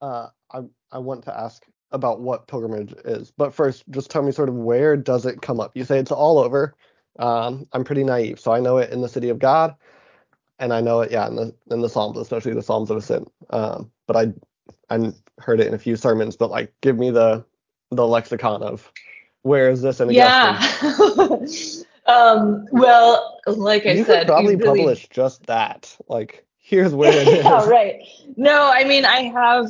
Uh, 0.00 0.28
I 0.52 0.60
I 0.92 0.98
want 0.98 1.24
to 1.24 1.38
ask 1.38 1.64
about 1.90 2.20
what 2.20 2.46
pilgrimage 2.46 2.92
is, 3.04 3.32
but 3.36 3.54
first, 3.54 3.84
just 3.90 4.10
tell 4.10 4.22
me 4.22 4.32
sort 4.32 4.48
of 4.48 4.54
where 4.54 4.96
does 4.96 5.26
it 5.26 5.42
come 5.42 5.60
up? 5.60 5.72
You 5.74 5.84
say 5.84 5.98
it's 5.98 6.12
all 6.12 6.38
over. 6.38 6.74
Um, 7.18 7.66
I'm 7.72 7.84
pretty 7.84 8.04
naive, 8.04 8.38
so 8.38 8.52
I 8.52 8.60
know 8.60 8.78
it 8.78 8.90
in 8.90 9.00
the 9.00 9.08
city 9.08 9.28
of 9.28 9.38
God, 9.38 9.74
and 10.58 10.72
I 10.72 10.80
know 10.80 11.00
it, 11.00 11.10
yeah, 11.10 11.26
in 11.28 11.36
the 11.36 11.54
in 11.70 11.80
the 11.80 11.88
Psalms, 11.88 12.16
especially 12.18 12.54
the 12.54 12.62
Psalms 12.62 12.90
of 12.90 12.96
Ascent. 12.96 13.30
Um, 13.50 13.90
but 14.06 14.16
I 14.16 14.32
I 14.94 15.12
heard 15.38 15.60
it 15.60 15.66
in 15.66 15.74
a 15.74 15.78
few 15.78 15.96
sermons, 15.96 16.36
but 16.36 16.50
like, 16.50 16.72
give 16.80 16.98
me 16.98 17.10
the 17.10 17.44
the 17.90 18.06
lexicon 18.06 18.62
of 18.62 18.90
where 19.42 19.70
is 19.70 19.82
this 19.82 20.00
in 20.00 20.08
Augustine? 20.10 21.84
Yeah. 22.06 22.12
um, 22.12 22.66
well, 22.72 23.40
like 23.46 23.86
I 23.86 23.92
you 23.92 24.04
said, 24.04 24.20
could 24.20 24.28
probably 24.28 24.52
you 24.52 24.58
really- 24.58 24.80
publish 24.80 25.08
just 25.08 25.46
that. 25.46 25.96
Like, 26.08 26.44
here's 26.58 26.94
where 26.94 27.12
it 27.12 27.28
is. 27.28 27.44
yeah, 27.44 27.66
right. 27.66 28.00
No, 28.36 28.70
I 28.72 28.84
mean, 28.84 29.04
I 29.04 29.22
have, 29.22 29.66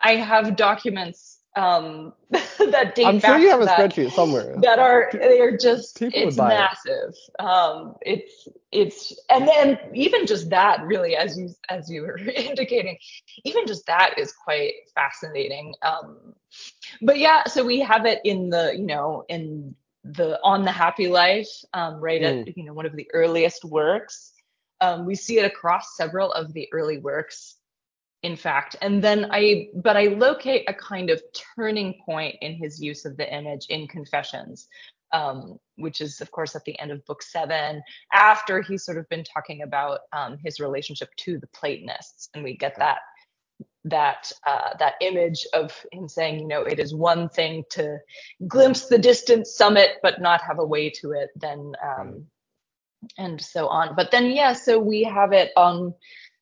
I 0.00 0.16
have 0.16 0.56
documents 0.56 1.37
um, 1.56 2.12
that 2.30 2.94
date 2.94 3.06
I'm 3.06 3.20
sure 3.20 3.38
you 3.38 3.48
have 3.50 3.60
a 3.60 3.64
that. 3.64 3.78
spreadsheet 3.78 4.12
somewhere. 4.12 4.56
that 4.62 4.78
are 4.78 5.08
they're 5.12 5.56
just 5.56 5.98
People 5.98 6.28
it's 6.28 6.36
buy 6.36 6.54
it. 6.54 6.58
massive 6.58 7.14
um 7.38 7.94
it's 8.02 8.48
it's 8.70 9.18
and 9.30 9.48
then 9.48 9.78
even 9.94 10.26
just 10.26 10.50
that 10.50 10.82
really 10.82 11.16
as 11.16 11.36
you 11.38 11.48
as 11.68 11.90
you 11.90 12.02
were 12.02 12.18
indicating 12.36 12.98
even 13.44 13.66
just 13.66 13.86
that 13.86 14.14
is 14.18 14.32
quite 14.32 14.74
fascinating 14.94 15.74
um 15.82 16.34
but 17.02 17.18
yeah 17.18 17.44
so 17.46 17.64
we 17.64 17.80
have 17.80 18.06
it 18.06 18.20
in 18.24 18.50
the 18.50 18.74
you 18.76 18.86
know 18.86 19.24
in 19.28 19.74
the 20.04 20.38
On 20.42 20.64
the 20.64 20.72
Happy 20.72 21.08
Life, 21.08 21.48
um, 21.74 22.00
right 22.00 22.22
at 22.22 22.56
you 22.56 22.64
know 22.64 22.72
one 22.72 22.86
of 22.86 22.96
the 22.96 23.08
earliest 23.12 23.64
works. 23.64 24.32
Um, 24.80 25.04
we 25.04 25.14
see 25.16 25.38
it 25.38 25.44
across 25.44 25.96
several 25.96 26.32
of 26.32 26.52
the 26.54 26.68
early 26.72 26.98
works, 26.98 27.56
in 28.22 28.36
fact. 28.36 28.76
And 28.82 29.02
then 29.02 29.28
I, 29.30 29.68
but 29.74 29.96
I 29.96 30.06
locate 30.08 30.64
a 30.68 30.74
kind 30.74 31.10
of 31.10 31.22
turning 31.56 31.94
point 32.04 32.36
in 32.40 32.54
his 32.54 32.80
use 32.80 33.04
of 33.04 33.16
the 33.16 33.32
image 33.32 33.66
in 33.68 33.86
Confessions, 33.86 34.68
um, 35.12 35.58
which 35.76 36.00
is, 36.00 36.20
of 36.20 36.30
course, 36.30 36.56
at 36.56 36.64
the 36.64 36.78
end 36.78 36.90
of 36.90 37.04
book 37.06 37.22
seven, 37.22 37.82
after 38.12 38.60
he's 38.60 38.84
sort 38.84 38.98
of 38.98 39.08
been 39.08 39.24
talking 39.24 39.62
about 39.62 40.00
um, 40.12 40.36
his 40.44 40.60
relationship 40.60 41.08
to 41.16 41.38
the 41.38 41.46
Platonists, 41.48 42.28
and 42.34 42.44
we 42.44 42.56
get 42.56 42.76
that 42.78 42.98
that 43.84 44.30
uh, 44.46 44.70
that 44.78 44.94
image 45.00 45.46
of 45.54 45.72
him 45.92 46.08
saying, 46.08 46.40
you 46.40 46.46
know, 46.46 46.62
it 46.62 46.78
is 46.78 46.94
one 46.94 47.28
thing 47.28 47.64
to 47.70 47.98
glimpse 48.46 48.86
the 48.86 48.98
distant 48.98 49.46
summit, 49.46 49.92
but 50.02 50.20
not 50.20 50.42
have 50.42 50.58
a 50.58 50.64
way 50.64 50.90
to 50.90 51.12
it, 51.12 51.30
then 51.36 51.72
um, 51.82 52.26
and 53.16 53.40
so 53.40 53.68
on. 53.68 53.94
But 53.94 54.10
then, 54.10 54.26
yeah, 54.26 54.52
so 54.52 54.78
we 54.78 55.04
have 55.04 55.32
it 55.32 55.52
on. 55.56 55.94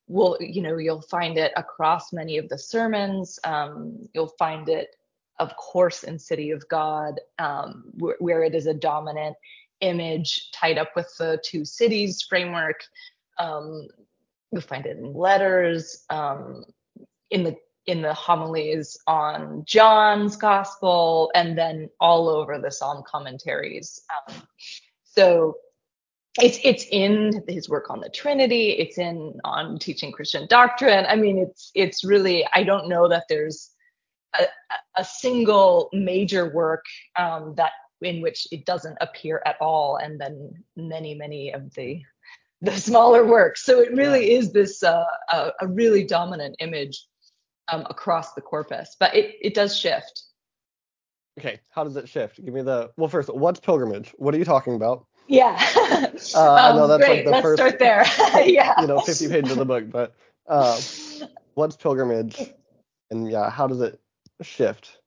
Well, 0.08 0.36
you 0.40 0.62
know, 0.62 0.76
you'll 0.76 1.02
find 1.02 1.36
it 1.36 1.52
across 1.56 2.12
many 2.12 2.38
of 2.38 2.48
the 2.48 2.58
sermons. 2.58 3.38
Um, 3.44 4.08
you'll 4.14 4.34
find 4.38 4.68
it, 4.68 4.94
of 5.38 5.56
course, 5.56 6.04
in 6.04 6.18
City 6.18 6.50
of 6.50 6.66
God, 6.68 7.20
um, 7.38 7.84
where, 7.94 8.16
where 8.20 8.42
it 8.44 8.54
is 8.54 8.66
a 8.66 8.74
dominant 8.74 9.36
image 9.80 10.50
tied 10.52 10.78
up 10.78 10.90
with 10.96 11.12
the 11.18 11.40
two 11.44 11.64
cities 11.64 12.22
framework. 12.22 12.84
Um, 13.38 13.88
you'll 14.52 14.62
find 14.62 14.86
it 14.86 14.96
in 14.96 15.12
letters, 15.12 16.04
um, 16.08 16.64
in 17.30 17.42
the 17.42 17.56
in 17.86 18.02
the 18.02 18.14
homilies 18.14 18.98
on 19.06 19.62
John's 19.64 20.36
gospel, 20.36 21.30
and 21.34 21.56
then 21.56 21.88
all 22.00 22.28
over 22.28 22.58
the 22.58 22.70
psalm 22.70 23.04
commentaries. 23.06 24.00
Um, 24.28 24.42
so 25.04 25.56
it's 26.40 26.58
it's 26.64 26.86
in 26.90 27.42
his 27.48 27.68
work 27.68 27.90
on 27.90 28.00
the 28.00 28.10
Trinity. 28.10 28.70
It's 28.70 28.98
in 28.98 29.38
on 29.44 29.78
teaching 29.78 30.12
Christian 30.12 30.46
doctrine. 30.48 31.06
I 31.08 31.16
mean, 31.16 31.38
it's 31.38 31.70
it's 31.74 32.04
really 32.04 32.46
I 32.52 32.62
don't 32.62 32.88
know 32.88 33.08
that 33.08 33.24
there's 33.28 33.70
a, 34.38 34.44
a 34.96 35.04
single 35.04 35.88
major 35.92 36.52
work 36.52 36.84
um, 37.18 37.54
that 37.56 37.72
in 38.02 38.20
which 38.20 38.46
it 38.52 38.66
doesn't 38.66 38.98
appear 39.00 39.42
at 39.46 39.56
all, 39.60 39.96
and 39.96 40.20
then 40.20 40.52
many 40.76 41.14
many 41.14 41.52
of 41.52 41.72
the 41.74 42.02
the 42.60 42.72
smaller 42.72 43.24
works. 43.24 43.64
So 43.64 43.80
it 43.80 43.94
really 43.94 44.32
is 44.32 44.52
this 44.52 44.82
uh, 44.82 45.04
a, 45.30 45.50
a 45.60 45.66
really 45.66 46.04
dominant 46.04 46.56
image 46.58 47.06
um, 47.68 47.86
across 47.88 48.34
the 48.34 48.40
corpus, 48.42 48.96
but 48.98 49.14
it 49.14 49.36
it 49.40 49.54
does 49.54 49.76
shift. 49.76 50.22
Okay, 51.38 51.60
how 51.70 51.84
does 51.84 51.96
it 51.96 52.08
shift? 52.08 52.42
Give 52.44 52.54
me 52.54 52.62
the 52.62 52.90
well. 52.96 53.08
First, 53.08 53.32
what's 53.34 53.60
pilgrimage? 53.60 54.14
What 54.16 54.34
are 54.34 54.38
you 54.38 54.44
talking 54.44 54.74
about? 54.74 55.06
Yeah. 55.28 55.58
Uh, 56.34 56.54
I 56.54 56.72
know 56.76 56.84
Um, 56.84 56.88
that's 56.88 57.00
like 57.02 57.08
great. 57.08 57.24
the 57.24 57.30
Let's 57.30 57.42
first, 57.42 57.58
start 57.60 57.78
there. 57.78 58.04
yeah. 58.46 58.80
you 58.80 58.86
know, 58.86 59.00
50 59.00 59.28
pages 59.28 59.52
of 59.52 59.58
the 59.58 59.64
book, 59.64 59.90
but 59.90 60.14
uh, 60.46 60.78
what's 61.54 61.76
pilgrimage? 61.76 62.52
And 63.10 63.30
yeah, 63.30 63.50
how 63.50 63.66
does 63.66 63.80
it 63.80 64.00
shift? 64.42 64.98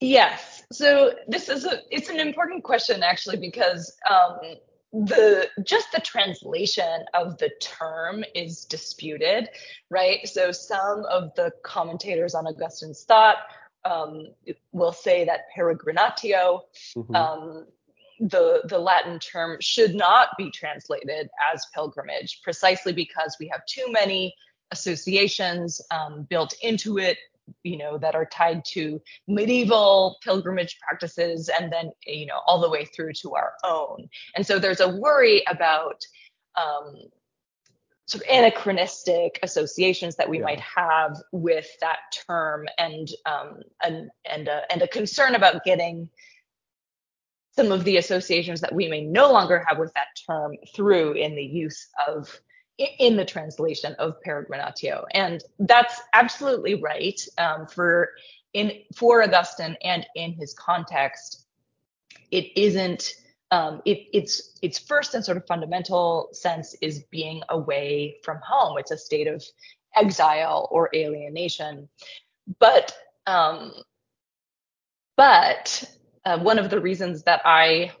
Yes. 0.00 0.62
So 0.72 1.12
this 1.28 1.48
is 1.48 1.64
a 1.66 1.80
it's 1.90 2.08
an 2.08 2.20
important 2.20 2.64
question 2.64 3.02
actually 3.02 3.36
because 3.36 3.92
um, 4.08 4.38
the 4.92 5.48
just 5.62 5.92
the 5.92 6.00
translation 6.00 7.04
of 7.14 7.36
the 7.38 7.50
term 7.60 8.24
is 8.34 8.64
disputed, 8.64 9.50
right? 9.90 10.26
So 10.26 10.52
some 10.52 11.04
of 11.10 11.34
the 11.34 11.52
commentators 11.64 12.34
on 12.34 12.46
Augustine's 12.46 13.04
thought 13.04 13.36
um, 13.84 14.28
will 14.72 14.92
say 14.92 15.24
that 15.24 15.40
peregrinatio, 15.56 16.60
Mhm. 16.96 17.14
um, 17.14 17.66
the 18.20 18.62
the 18.68 18.78
Latin 18.78 19.18
term, 19.18 19.56
should 19.60 19.94
not 19.94 20.28
be 20.36 20.50
translated 20.50 21.28
as 21.52 21.66
pilgrimage, 21.74 22.40
precisely 22.42 22.92
because 22.92 23.36
we 23.40 23.48
have 23.48 23.64
too 23.66 23.86
many 23.90 24.34
associations 24.72 25.80
um, 25.90 26.26
built 26.30 26.54
into 26.62 26.98
it, 26.98 27.18
you 27.64 27.76
know, 27.76 27.98
that 27.98 28.14
are 28.14 28.26
tied 28.26 28.64
to 28.64 29.00
medieval 29.26 30.18
pilgrimage 30.22 30.78
practices, 30.78 31.48
and 31.48 31.72
then 31.72 31.90
you 32.06 32.26
know 32.26 32.40
all 32.46 32.60
the 32.60 32.70
way 32.70 32.84
through 32.84 33.12
to 33.14 33.34
our 33.34 33.54
own. 33.64 34.08
And 34.36 34.46
so 34.46 34.58
there's 34.58 34.80
a 34.80 34.88
worry 34.88 35.42
about 35.48 36.00
um, 36.56 36.96
sort 38.06 38.24
of 38.24 38.30
anachronistic 38.30 39.38
associations 39.42 40.16
that 40.16 40.28
we 40.28 40.38
Yeah. 40.38 40.44
might 40.44 40.60
have 40.60 41.16
with 41.32 41.68
that 41.80 41.98
term, 42.26 42.66
and 42.78 43.08
um, 43.24 43.62
and 43.82 44.10
and 44.24 44.48
a, 44.48 44.62
and 44.70 44.82
a 44.82 44.88
concern 44.88 45.34
about 45.34 45.64
getting 45.64 46.08
some 47.60 47.72
of 47.72 47.84
the 47.84 47.98
associations 47.98 48.62
that 48.62 48.74
we 48.74 48.88
may 48.88 49.02
no 49.02 49.30
longer 49.30 49.62
have 49.68 49.78
with 49.78 49.92
that 49.92 50.06
term 50.26 50.56
through 50.74 51.12
in 51.12 51.34
the 51.34 51.44
use 51.44 51.88
of 52.08 52.40
in 52.78 53.16
the 53.16 53.24
translation 53.24 53.94
of 53.98 54.14
peregrinatio 54.26 55.04
and 55.12 55.44
that's 55.58 56.00
absolutely 56.14 56.76
right 56.76 57.20
um, 57.36 57.66
for 57.66 58.12
in 58.54 58.72
for 58.96 59.22
augustine 59.22 59.76
and 59.84 60.06
in 60.14 60.32
his 60.32 60.54
context 60.54 61.44
it 62.30 62.46
isn't 62.56 63.12
um, 63.50 63.82
it, 63.84 64.06
it's 64.14 64.58
its 64.62 64.78
first 64.78 65.14
and 65.14 65.22
sort 65.22 65.36
of 65.36 65.46
fundamental 65.46 66.30
sense 66.32 66.74
is 66.80 67.02
being 67.10 67.42
away 67.48 68.18
from 68.22 68.38
home. 68.46 68.78
It's 68.78 68.92
a 68.92 68.96
state 68.96 69.26
of 69.26 69.42
exile 69.96 70.68
or 70.70 70.88
alienation. 70.94 71.88
But 72.60 72.96
um, 73.26 73.72
but 75.16 75.84
uh, 76.24 76.38
one 76.38 76.58
of 76.58 76.70
the 76.70 76.80
reasons 76.80 77.22
that 77.24 77.40
I 77.44 77.92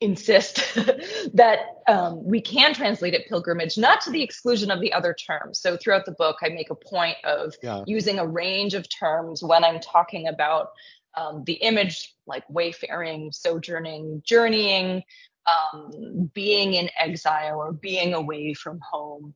insist 0.00 0.56
that 1.34 1.58
um, 1.88 2.22
we 2.24 2.40
can 2.40 2.74
translate 2.74 3.14
it 3.14 3.26
pilgrimage, 3.28 3.78
not 3.78 4.00
to 4.02 4.10
the 4.10 4.22
exclusion 4.22 4.70
of 4.70 4.80
the 4.80 4.92
other 4.92 5.14
terms. 5.14 5.60
So 5.60 5.76
throughout 5.76 6.04
the 6.04 6.12
book, 6.12 6.36
I 6.42 6.48
make 6.50 6.70
a 6.70 6.74
point 6.74 7.16
of 7.24 7.54
Yeah. 7.62 7.82
using 7.86 8.18
a 8.18 8.26
range 8.26 8.74
of 8.74 8.86
terms 8.88 9.42
when 9.42 9.64
I'm 9.64 9.80
talking 9.80 10.28
about 10.28 10.68
um, 11.16 11.44
the 11.44 11.54
image, 11.54 12.14
like 12.26 12.44
wayfaring, 12.50 13.32
sojourning, 13.32 14.22
journeying, 14.24 15.02
um, 15.46 16.30
being 16.34 16.74
in 16.74 16.90
exile, 16.98 17.58
or 17.58 17.72
being 17.72 18.12
away 18.12 18.52
from 18.52 18.80
home 18.80 19.34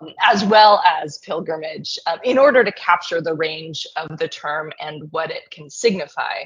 um, 0.00 0.08
as 0.20 0.44
well 0.44 0.82
as 0.86 1.18
pilgrimage, 1.18 1.98
um, 2.06 2.18
in 2.24 2.38
order 2.38 2.64
to 2.64 2.72
capture 2.72 3.20
the 3.20 3.34
range 3.34 3.86
of 3.96 4.18
the 4.18 4.28
term 4.28 4.72
and 4.80 5.10
what 5.12 5.30
it 5.30 5.50
can 5.50 5.68
signify. 5.70 6.44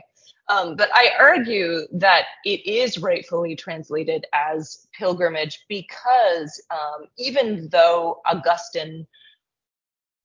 Um, 0.49 0.77
but 0.77 0.91
I 0.93 1.11
argue 1.19 1.87
that 1.93 2.25
it 2.45 2.67
is 2.67 2.99
rightfully 2.99 3.57
translated 3.57 4.27
as 4.33 4.87
pilgrimage 4.93 5.65
because 5.69 6.63
um, 6.71 7.07
even 7.17 7.69
though 7.71 8.21
Augustine 8.27 9.07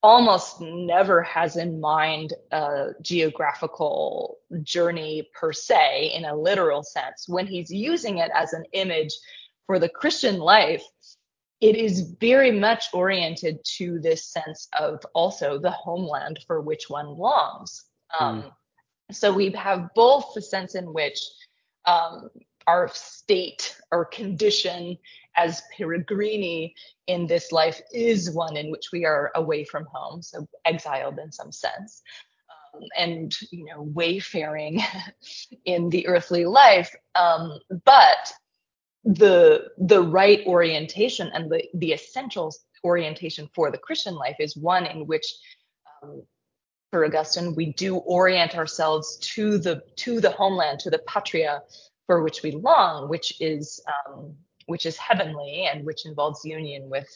almost 0.02 0.62
never 0.62 1.22
has 1.24 1.58
in 1.58 1.80
mind 1.80 2.34
a 2.52 2.90
geographical 3.02 4.38
journey 4.64 5.30
per 5.34 5.52
se 5.52 6.14
in 6.16 6.26
a 6.26 6.36
literal 6.36 6.84
sense, 6.84 7.28
when 7.28 7.48
he's 7.48 7.70
using 7.70 8.18
it 8.18 8.32
as 8.34 8.54
an 8.54 8.64
image 8.74 9.14
for 9.68 9.80
the 9.80 9.90
Christian 9.90 10.40
life, 10.40 10.84
it 11.62 11.76
is 11.76 12.02
very 12.20 12.52
much 12.52 12.86
oriented 12.94 13.60
to 13.78 14.00
this 14.00 14.26
sense 14.32 14.68
of 14.80 15.06
also 15.14 15.60
the 15.60 15.72
homeland 15.72 16.40
for 16.48 16.62
which 16.62 16.90
one 16.90 17.08
longs. 17.08 17.86
Um, 18.20 18.52
So 19.12 19.34
we 19.34 19.52
have 19.52 19.90
both 19.96 20.34
the 20.36 20.42
sense 20.42 20.76
in 20.76 20.94
which 20.94 21.20
um, 21.86 22.30
our 22.68 22.88
state 22.94 23.76
or 23.92 24.06
condition 24.06 24.98
as 25.36 25.64
peregrini 25.78 26.74
in 27.08 27.26
this 27.26 27.52
life 27.52 27.82
is 27.92 28.32
one 28.32 28.56
in 28.56 28.70
which 28.72 28.90
we 28.94 29.06
are 29.06 29.32
away 29.36 29.64
from 29.66 29.86
home, 29.92 30.22
so 30.22 30.48
exiled 30.66 31.18
in 31.20 31.32
some 31.32 31.52
sense. 31.52 32.04
Um, 32.76 32.84
and 32.98 33.36
you 33.52 33.66
know 33.66 33.82
wayfaring 33.82 34.82
in 35.66 35.90
the 35.90 36.08
earthly 36.08 36.46
life 36.46 36.96
um, 37.16 37.60
but 37.84 38.32
the 39.04 39.70
the 39.78 40.02
right 40.02 40.46
orientation 40.46 41.32
and 41.34 41.50
the 41.50 41.64
the 41.76 41.94
essential 41.94 42.54
orientation 42.84 43.50
for 43.54 43.72
the 43.72 43.78
Christian 43.78 44.16
life 44.16 44.38
is 44.40 44.56
one 44.56 44.86
in 44.86 45.06
which, 45.08 45.26
um, 46.02 46.24
for 46.92 47.06
Augustine, 47.06 47.56
we 47.56 47.74
do 47.74 47.98
orient 47.98 48.56
ourselves 48.56 49.18
to 49.36 49.58
the 49.58 49.82
to 49.98 50.20
the 50.20 50.32
homeland, 50.32 50.80
to 50.82 50.90
the 50.90 51.00
patria 51.00 51.62
for 52.08 52.24
which 52.24 52.42
we 52.44 52.52
long, 52.52 53.10
which 53.10 53.40
is 53.40 53.82
um, 53.88 54.36
which 54.66 54.86
is 54.86 54.98
heavenly 54.98 55.68
and 55.72 55.86
which 55.86 56.06
involves 56.06 56.44
union 56.44 56.90
with 56.90 57.10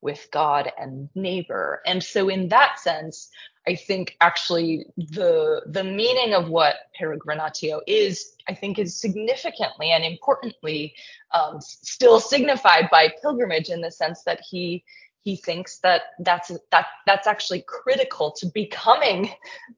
with 0.00 0.28
God 0.30 0.70
and 0.78 1.08
neighbor. 1.14 1.82
And 1.86 2.02
so, 2.02 2.28
in 2.28 2.48
that 2.48 2.78
sense, 2.78 3.28
I 3.68 3.74
think 3.74 4.16
actually 4.20 4.86
the 4.96 5.62
the 5.66 5.82
meaning 5.84 6.34
of 6.34 6.48
what 6.48 6.76
peregrinatio 7.00 7.80
is, 7.86 8.34
I 8.48 8.54
think, 8.54 8.78
is 8.78 8.98
significantly 9.00 9.90
and 9.90 10.04
importantly 10.04 10.94
um, 11.32 11.60
still 11.60 12.20
signified 12.20 12.88
by 12.90 13.12
pilgrimage 13.20 13.68
in 13.68 13.80
the 13.80 13.90
sense 13.90 14.22
that 14.22 14.40
he 14.48 14.84
he 15.22 15.34
thinks 15.36 15.78
that 15.78 16.02
that's 16.20 16.52
that 16.70 16.86
that's 17.06 17.26
actually 17.26 17.64
critical 17.66 18.30
to 18.38 18.46
becoming 18.46 19.30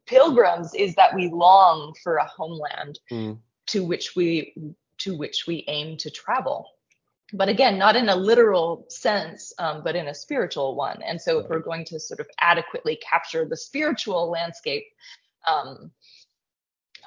pilgrims 0.06 0.74
is 0.74 0.94
that 0.96 1.14
we 1.14 1.28
long 1.28 1.94
for 2.02 2.16
a 2.16 2.26
homeland 2.26 2.98
Mm. 3.10 3.38
to 3.68 3.84
which 3.84 4.14
we 4.14 4.54
to 4.98 5.16
which 5.16 5.46
we 5.46 5.64
aim 5.68 5.96
to 5.98 6.10
travel 6.10 6.66
but 7.32 7.48
again 7.48 7.78
not 7.78 7.96
in 7.96 8.08
a 8.08 8.16
literal 8.16 8.86
sense 8.88 9.52
um, 9.58 9.82
but 9.84 9.96
in 9.96 10.08
a 10.08 10.14
spiritual 10.14 10.74
one. 10.74 11.02
And 11.02 11.20
so 11.20 11.38
if 11.38 11.48
we're 11.48 11.60
going 11.60 11.84
to 11.86 12.00
sort 12.00 12.20
of 12.20 12.28
adequately 12.40 12.96
capture 12.96 13.44
the 13.44 13.56
spiritual 13.56 14.30
landscape 14.30 14.84
um, 15.46 15.90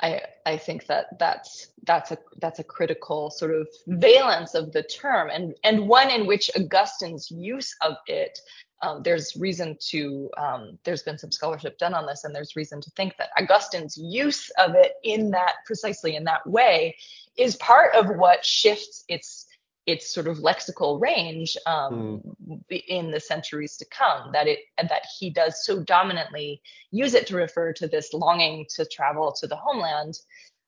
I, 0.02 0.22
I 0.46 0.58
think 0.58 0.88
that 0.88 1.20
that's 1.20 1.68
that's 1.84 2.12
a 2.12 2.18
that's 2.40 2.60
a 2.60 2.64
critical 2.64 3.30
sort 3.30 3.54
of 3.54 3.68
valence 3.88 4.56
of 4.56 4.72
the 4.72 4.84
term 4.84 5.30
and 5.30 5.54
and 5.64 5.88
one 5.88 6.10
in 6.10 6.26
which 6.26 6.50
Augustine's 6.56 7.30
use 7.30 7.76
of 7.82 7.96
it 8.08 8.40
um, 8.82 9.04
there's 9.04 9.36
reason 9.36 9.78
to 9.90 10.30
um, 10.38 10.80
there's 10.84 11.04
been 11.04 11.20
some 11.20 11.32
scholarship 11.32 11.78
done 11.78 11.94
on 11.94 12.08
this 12.08 12.24
and 12.24 12.34
there's 12.34 12.56
reason 12.56 12.82
to 12.82 12.90
think 12.92 13.16
that 13.18 13.30
Augustine's 13.40 13.96
use 13.96 14.50
of 14.58 14.74
it 14.76 14.94
in 15.04 15.30
that 15.32 15.56
precisely 15.66 16.16
in 16.16 16.24
that 16.24 16.48
way 16.48 16.96
is 17.38 17.56
part 17.58 17.94
of 17.94 18.08
what 18.18 18.44
shifts 18.44 19.04
its 19.08 19.46
its 19.86 20.14
sort 20.14 20.28
of 20.28 20.38
lexical 20.38 21.02
range 21.02 21.58
um, 21.66 22.22
in 22.70 23.12
the 23.12 23.20
centuries 23.20 23.78
to 23.78 23.86
come 23.86 24.32
that 24.32 24.48
it 24.48 24.60
that 24.78 25.06
he 25.20 25.30
does 25.30 25.66
so 25.66 25.82
dominantly 25.84 26.62
use 26.92 27.14
it 27.14 27.26
to 27.28 27.36
refer 27.36 27.74
to 27.74 27.88
this 27.88 28.14
longing 28.14 28.66
to 28.70 28.86
travel 28.86 29.32
to 29.32 29.48
the 29.48 29.56
homeland 29.56 30.20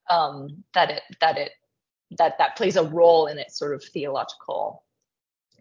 um, 0.09 0.63
that 0.73 0.89
it 0.89 1.03
that 1.21 1.37
it 1.37 1.51
that 2.17 2.37
that 2.37 2.55
plays 2.55 2.75
a 2.75 2.83
role 2.83 3.27
in 3.27 3.37
its 3.37 3.57
sort 3.57 3.73
of 3.73 3.83
theological 3.83 4.83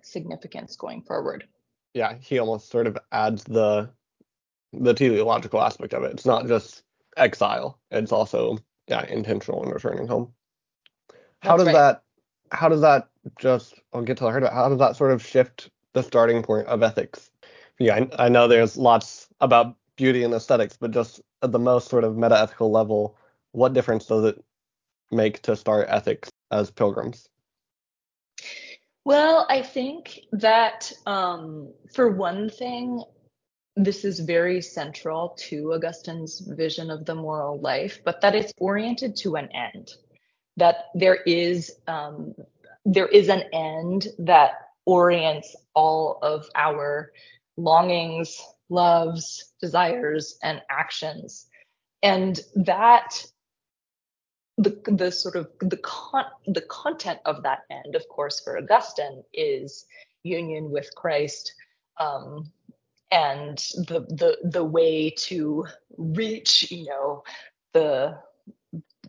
significance 0.03 0.77
going 0.77 1.03
forward 1.03 1.45
Yeah, 1.95 2.15
he 2.21 2.39
almost 2.39 2.71
sort 2.71 2.87
of 2.87 2.99
adds 3.13 3.45
the 3.45 3.91
the 4.73 4.95
teleological 4.95 5.61
aspect 5.61 5.93
of 5.93 6.05
it. 6.05 6.13
It's 6.13 6.27
not 6.27 6.47
just 6.47 6.83
exile; 7.17 7.79
it's 7.91 8.13
also 8.13 8.59
yeah 8.89 9.05
intentional 9.07 9.63
in 9.63 9.71
returning 9.71 10.07
home. 10.07 10.33
How 11.43 11.57
That's 11.57 11.65
does 11.65 11.67
right. 11.67 11.81
that? 11.81 12.02
How 12.53 12.69
does 12.69 12.83
that 12.83 13.09
just? 13.39 13.75
I'll 13.93 14.03
get 14.03 14.19
to 14.19 14.25
the 14.25 14.31
heart 14.31 14.43
of 14.43 14.49
it. 14.49 14.55
How 14.55 14.69
does 14.69 14.79
that 14.79 14.97
sort 14.97 15.13
of 15.13 15.25
shift 15.25 15.71
the 15.95 16.03
starting 16.03 16.43
point 16.43 16.67
of 16.67 16.83
ethics? 16.83 17.31
Yeah, 17.79 17.97
I, 17.97 18.27
I 18.27 18.29
know 18.29 18.47
there's 18.47 18.77
lots 18.77 19.29
about 19.41 19.77
beauty 19.97 20.23
and 20.23 20.35
aesthetics, 20.35 20.77
but 20.77 20.91
just 20.91 21.21
at 21.43 21.53
the 21.53 21.59
most 21.59 21.89
sort 21.89 22.05
of 22.05 22.17
meta-ethical 22.17 22.71
level, 22.71 23.17
what 23.53 23.73
difference 23.73 24.07
does 24.07 24.25
it 24.25 24.45
make 25.11 25.43
to 25.43 25.57
start 25.57 25.89
ethics 25.89 26.31
as 26.51 26.71
pilgrims? 26.71 27.29
Well, 29.05 29.47
I 29.49 29.63
think 29.63 30.21
that 30.33 30.93
um, 31.07 31.73
for 31.95 32.11
one 32.11 32.49
thing, 32.49 33.03
this 33.75 34.05
is 34.05 34.21
very 34.21 34.61
central 34.61 35.31
to 35.49 35.73
Augustine's 35.73 36.41
vision 36.41 36.91
of 36.91 37.05
the 37.05 37.15
moral 37.15 37.59
life, 37.61 38.01
but 38.05 38.21
that 38.21 38.35
it's 38.35 38.53
oriented 38.59 39.17
to 39.17 39.37
an 39.37 39.49
end. 39.53 39.91
That 40.57 40.87
there 40.95 41.17
is 41.27 41.73
um, 41.87 42.35
there 42.85 43.09
is 43.09 43.29
an 43.29 43.45
end 43.53 44.09
that 44.19 44.53
orients 44.85 45.55
all 45.75 46.19
of 46.23 46.47
our 46.55 47.13
longings, 47.57 48.41
loves, 48.69 49.53
desires, 49.61 50.39
and 50.43 50.61
actions, 50.71 51.47
and 52.03 52.41
that 52.55 53.25
the 54.59 54.79
the 54.87 55.11
sort 55.11 55.37
of 55.37 55.49
the 55.61 55.79
con 55.79 56.25
the 56.47 56.63
content 56.63 57.21
of 57.25 57.43
that 57.43 57.61
end, 57.71 57.95
of 57.95 58.07
course, 58.09 58.41
for 58.41 58.59
Augustine 58.59 59.23
is 59.33 59.87
union 60.23 60.71
with 60.71 60.95
Christ, 60.95 61.55
um, 61.99 62.51
and 63.11 63.59
the 63.89 64.07
the 64.09 64.39
the 64.45 64.65
way 64.65 65.11
to 65.11 65.67
reach, 65.97 66.71
you 66.71 66.85
know, 66.87 67.23
the 67.73 68.19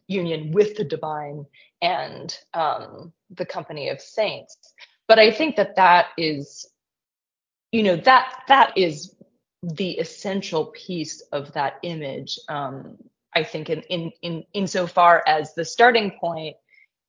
union 0.07 0.51
with 0.51 0.75
the 0.75 0.83
divine 0.83 1.45
and 1.81 2.37
um, 2.53 3.13
the 3.31 3.45
company 3.45 3.89
of 3.89 4.01
saints. 4.01 4.57
But 5.07 5.19
I 5.19 5.31
think 5.31 5.55
that 5.57 5.75
that 5.75 6.07
is, 6.17 6.65
you 7.71 7.83
know, 7.83 7.97
that 7.97 8.43
that 8.47 8.77
is 8.77 9.15
the 9.63 9.91
essential 9.91 10.67
piece 10.67 11.21
of 11.31 11.53
that 11.53 11.75
image. 11.83 12.39
Um, 12.49 12.97
I 13.33 13.43
think 13.43 13.69
in 13.69 13.81
in 13.83 14.11
in 14.21 14.43
insofar 14.53 15.23
as 15.27 15.53
the 15.55 15.65
starting 15.65 16.11
point 16.19 16.55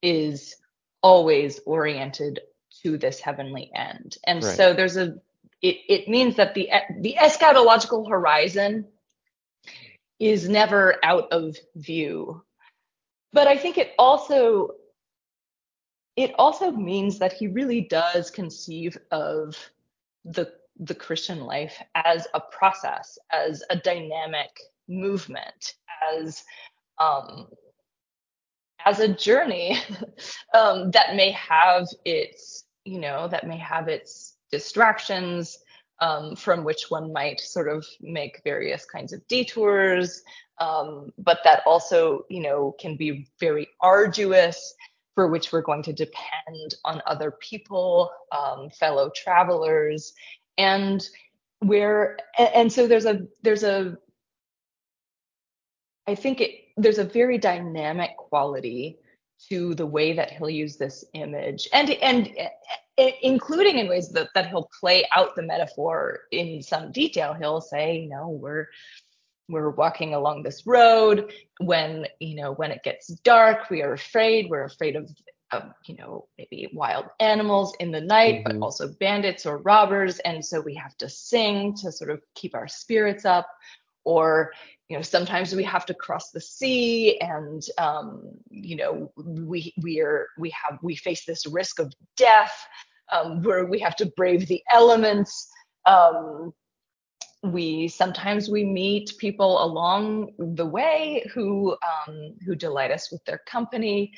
is 0.03 0.57
always 1.03 1.61
oriented 1.67 2.41
to 2.83 2.99
this 2.99 3.21
heavenly 3.21 3.71
end, 3.75 4.17
and 4.27 4.43
Right. 4.43 4.57
so 4.57 4.73
there's 4.75 4.97
a 4.97 5.15
it, 5.63 5.77
it 5.89 6.09
means 6.09 6.37
that 6.37 6.55
the 6.55 6.71
the 7.01 7.17
eschatological 7.21 8.09
horizon 8.09 8.87
is 10.19 10.49
never 10.49 10.97
out 11.03 11.33
of 11.33 11.57
view. 11.75 12.43
But 13.35 13.49
I 13.49 13.59
think 13.59 13.79
it 13.79 13.93
also 13.99 14.71
it 16.17 16.33
also 16.39 16.71
means 16.71 17.19
that 17.19 17.33
he 17.33 17.49
really 17.49 17.81
does 17.81 18.31
conceive 18.31 18.97
of 19.11 19.57
the 20.25 20.53
the 20.79 20.95
Christian 20.95 21.41
life 21.41 21.83
as 21.97 22.27
a 22.35 22.41
process, 22.41 23.19
as 23.33 23.63
a 23.71 23.77
dynamic 23.77 24.51
movement, 24.89 25.75
as 26.13 26.45
um, 26.99 27.49
as 28.85 29.01
a 29.01 29.09
journey 29.09 29.79
um, 30.55 30.93
that 30.93 31.17
may 31.17 31.33
have 31.33 31.89
its 32.05 32.65
you 32.85 33.01
know 33.01 33.27
that 33.27 33.49
may 33.49 33.59
have 33.59 33.89
its 33.89 34.37
distractions 34.53 35.59
um, 36.01 36.37
from 36.37 36.65
which 36.65 36.91
one 36.91 37.13
might 37.13 37.41
sort 37.41 37.69
of 37.69 37.87
make 38.01 38.43
various 38.45 38.85
kinds 38.85 39.13
of 39.13 39.27
detours. 39.29 40.23
Um, 40.59 41.13
but 41.19 41.41
that 41.45 41.63
also 41.67 42.25
you 42.29 42.41
know 42.41 42.75
can 42.79 42.97
be 42.97 43.29
very 43.41 43.69
arduous 43.81 44.75
for 45.15 45.29
which 45.29 45.53
we're 45.53 45.63
going 45.63 45.83
to 45.85 45.93
depend 45.93 46.75
on 46.85 47.01
other 47.07 47.31
people 47.31 48.11
um, 48.33 48.71
fellow 48.71 49.11
travelers. 49.15 50.13
And 50.59 51.07
where 51.61 52.19
and 52.39 52.73
so 52.73 52.87
there's 52.87 53.07
a 53.07 53.27
there's 53.43 53.63
a 53.63 53.97
I 56.07 56.15
think 56.15 56.41
it, 56.41 56.51
there's 56.77 56.99
a 56.99 57.05
very 57.05 57.39
dynamic 57.39 58.17
quality 58.17 58.99
to 59.49 59.75
the 59.75 59.87
way 59.87 60.13
that 60.13 60.31
he'll 60.31 60.51
use 60.51 60.77
this 60.77 61.05
image, 61.15 61.69
and 61.73 61.91
and 61.91 62.31
uh, 62.99 63.11
including 63.23 63.79
in 63.79 63.89
ways 63.89 64.11
that 64.11 64.29
that 64.35 64.49
he'll 64.49 64.71
play 64.81 65.05
out 65.17 65.35
the 65.37 65.43
metaphor 65.43 66.21
in 66.33 66.63
some 66.63 66.93
detail. 66.93 67.35
He'll 67.35 67.61
say, 67.61 67.99
you 67.99 68.09
know, 68.09 68.29
we're 68.29 68.69
we're 69.49 69.71
walking 69.71 70.15
along 70.15 70.43
this 70.43 70.67
road 70.67 71.33
when 71.61 72.07
you 72.21 72.37
know 72.37 72.53
when 72.53 72.71
it 72.71 72.83
gets 72.83 73.09
dark 73.25 73.69
we 73.71 73.83
are 73.83 73.93
afraid 73.93 74.49
we're 74.49 74.65
afraid 74.65 74.97
of, 74.97 75.11
of 75.53 75.65
you 75.85 75.95
know 75.97 76.27
maybe 76.39 76.71
wild 76.73 77.05
animals 77.21 77.75
in 77.79 77.91
the 77.91 78.01
night 78.01 78.43
but 78.45 78.55
Mhm. 78.55 78.63
also 78.63 78.89
bandits 79.01 79.45
or 79.45 79.59
robbers 79.59 80.19
and 80.21 80.43
so 80.43 80.61
we 80.61 80.75
have 80.75 80.97
to 80.97 81.09
sing 81.11 81.75
to 81.77 81.93
sort 81.93 82.11
of 82.11 82.23
keep 82.35 82.55
our 82.55 82.67
spirits 82.69 83.25
up 83.27 83.47
or 84.05 84.53
you 84.89 84.97
know 84.97 85.03
sometimes 85.03 85.55
we 85.55 85.65
have 85.65 85.87
to 85.87 85.95
cross 85.95 86.31
the 86.31 86.41
sea 86.41 87.19
and 87.21 87.63
um, 87.79 88.23
you 88.51 88.77
know 88.77 89.13
we 89.17 89.75
we 89.83 90.01
are 90.01 90.29
we 90.39 90.51
have 90.51 90.79
we 90.83 90.95
face 90.95 91.25
this 91.25 91.47
risk 91.47 91.79
of 91.79 91.93
death 92.17 92.67
um, 93.13 93.43
where 93.43 93.67
we 93.67 93.79
have 93.79 93.97
to 93.97 94.07
brave 94.17 94.47
the 94.47 94.63
elements. 94.71 95.51
Um, 95.87 96.53
we 97.43 97.89
sometimes 97.89 98.49
we 98.49 98.65
meet 98.65 99.13
people 99.19 99.63
along 99.63 100.33
the 100.39 100.65
way 100.65 101.29
who 101.35 101.73
um, 101.73 102.35
who 102.47 102.55
delight 102.55 102.91
us 102.91 103.13
with 103.13 103.23
their 103.27 103.41
company 103.47 104.13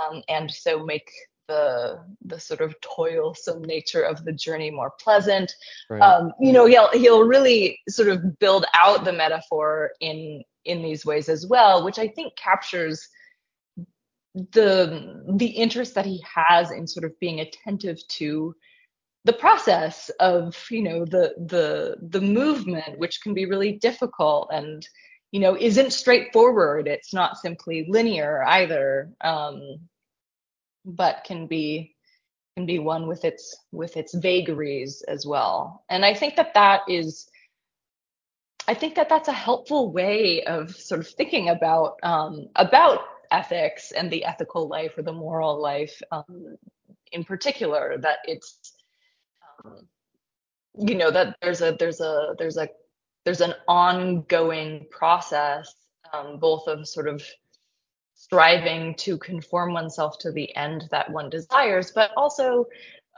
um, 0.00 0.22
and 0.28 0.50
so 0.50 0.84
make 0.84 1.10
the 1.50 2.00
the 2.24 2.40
sort 2.40 2.60
of 2.60 2.74
toilsome 2.80 3.62
nature 3.62 4.02
of 4.02 4.24
the 4.24 4.32
journey 4.32 4.70
more 4.70 4.92
pleasant. 5.00 5.52
Right. 5.88 6.00
um, 6.00 6.32
you 6.40 6.52
know 6.52 6.66
he'll 6.66 6.90
he'll 6.92 7.24
really 7.24 7.80
sort 7.88 8.08
of 8.08 8.38
build 8.38 8.64
out 8.74 9.04
the 9.04 9.12
metaphor 9.12 9.90
in 10.00 10.42
in 10.64 10.82
these 10.82 11.06
ways 11.06 11.28
as 11.28 11.46
well 11.46 11.84
which 11.84 11.98
i 11.98 12.06
think 12.06 12.36
captures 12.36 13.08
the 14.52 15.22
the 15.36 15.46
interest 15.46 15.94
that 15.94 16.06
he 16.06 16.22
has 16.34 16.70
in 16.70 16.86
sort 16.86 17.04
of 17.04 17.18
being 17.18 17.40
attentive 17.40 17.98
to 18.08 18.54
the 19.24 19.32
process 19.32 20.10
of 20.20 20.56
you 20.70 20.82
know 20.82 21.04
the 21.04 21.34
the 21.46 21.96
the 22.08 22.20
movement 22.20 22.98
which 22.98 23.20
can 23.22 23.34
be 23.34 23.46
really 23.46 23.72
difficult 23.72 24.48
and 24.52 24.86
you 25.32 25.40
know 25.40 25.56
isn't 25.56 25.92
straightforward. 25.92 26.88
It's 26.88 27.12
not 27.12 27.38
simply 27.38 27.86
linear 27.88 28.44
either. 28.44 29.10
Um 29.20 29.80
but 30.96 31.24
can 31.24 31.46
be 31.46 31.94
can 32.56 32.66
be 32.66 32.78
one 32.78 33.06
with 33.06 33.24
its 33.24 33.56
with 33.72 33.96
its 33.96 34.14
vagaries 34.14 35.02
as 35.08 35.26
well. 35.26 35.84
And 35.88 36.04
i 36.04 36.14
think 36.14 36.36
that 36.36 36.54
that 36.54 36.82
is 36.88 37.28
i 38.68 38.74
think 38.74 38.94
that 38.94 39.08
that's 39.08 39.28
a 39.28 39.32
helpful 39.32 39.92
way 39.92 40.42
of 40.44 40.74
sort 40.76 41.00
of 41.00 41.08
thinking 41.08 41.48
about 41.48 41.96
um 42.02 42.48
about 42.56 43.00
ethics 43.30 43.92
and 43.92 44.10
the 44.10 44.24
ethical 44.24 44.68
life 44.68 44.92
or 44.98 45.02
the 45.02 45.12
moral 45.12 45.60
life 45.60 46.00
um 46.12 46.56
in 47.12 47.24
particular 47.24 47.96
that 48.00 48.18
it's 48.24 48.74
um, 49.64 49.86
you 50.78 50.94
know 50.94 51.10
that 51.10 51.36
there's 51.42 51.62
a 51.62 51.76
there's 51.78 52.00
a 52.00 52.34
there's 52.38 52.56
a 52.56 52.68
there's 53.24 53.40
an 53.40 53.54
ongoing 53.68 54.86
process 54.90 55.74
um, 56.12 56.38
both 56.38 56.66
of 56.66 56.86
sort 56.88 57.08
of 57.08 57.22
striving 58.20 58.94
to 58.96 59.16
conform 59.18 59.72
oneself 59.72 60.18
to 60.18 60.32
the 60.32 60.54
end 60.56 60.86
that 60.90 61.10
one 61.10 61.30
desires 61.30 61.90
but 61.94 62.10
also 62.16 62.66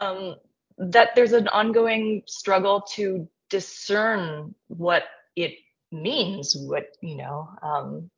um, 0.01 0.37
that 0.79 1.11
there's 1.15 1.33
an 1.33 1.49
ongoing 1.49 2.23
struggle 2.27 2.83
to 2.83 3.29
discern 3.51 4.55
what 4.69 5.05
it 5.37 5.53
means 5.91 6.57
what 6.57 6.87
you 7.03 7.17
know 7.17 7.49
um, 7.63 8.11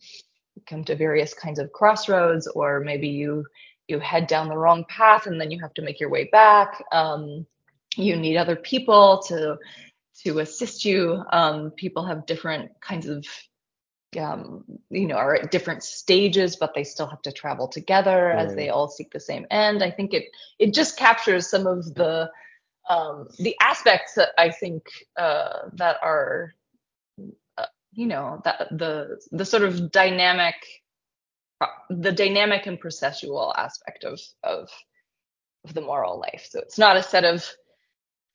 come 0.67 0.85
to 0.85 0.95
various 0.95 1.35
kinds 1.35 1.59
of 1.59 1.73
crossroads 1.73 2.47
or 2.47 2.81
maybe 2.81 3.09
you 3.09 3.45
you 3.89 3.99
head 3.99 4.27
down 4.27 4.49
the 4.49 4.57
wrong 4.57 4.85
path 4.89 5.27
and 5.27 5.41
then 5.41 5.51
you 5.51 5.61
have 5.61 5.75
to 5.75 5.83
make 5.83 6.01
your 6.01 6.11
way 6.11 6.25
back. 6.33 6.83
Um, 6.93 7.47
you 7.97 8.17
need 8.17 8.37
other 8.37 8.57
people 8.57 9.23
to 9.29 9.59
to 10.23 10.39
assist 10.39 10.85
you. 10.85 11.23
Um, 11.33 11.71
people 11.73 12.05
have 12.07 12.27
different 12.27 12.71
kinds 12.81 13.07
of 13.07 13.27
um, 14.17 14.65
you 14.91 15.07
know 15.07 15.17
are 15.17 15.35
at 15.35 15.51
different 15.51 15.83
stages 15.83 16.57
but 16.57 16.75
they 16.75 16.85
still 16.85 17.07
have 17.07 17.23
to 17.23 17.33
travel 17.33 17.69
together 17.69 18.31
as 18.31 18.55
they 18.55 18.69
all 18.69 18.89
seek 18.89 19.13
the 19.13 19.21
same 19.21 19.47
end. 19.51 19.83
I 19.83 19.91
think 19.91 20.15
it 20.15 20.25
it 20.59 20.75
just 20.75 20.97
captures 20.97 21.49
some 21.49 21.67
of 21.67 21.95
the 21.95 22.31
um, 22.89 23.29
the 23.39 23.57
aspects 23.61 24.15
that 24.15 24.31
i 24.37 24.51
think 24.51 24.83
uh, 25.17 25.69
that 25.73 25.97
are 26.03 26.55
uh, 27.57 27.67
you 27.93 28.07
know 28.07 28.41
that 28.45 28.69
the 28.71 29.21
the 29.33 29.45
sort 29.45 29.63
of 29.63 29.91
dynamic 29.91 30.57
the 31.91 32.13
dynamic 32.13 32.67
and 32.67 32.81
processual 32.81 33.53
aspect 33.57 34.05
of 34.05 34.21
of 34.43 34.69
of 35.65 35.75
the 35.75 35.81
moral 35.81 36.19
life. 36.21 36.47
So 36.51 36.61
it's 36.61 36.79
not 36.79 36.97
a 36.97 37.03
set 37.03 37.25
of 37.25 37.49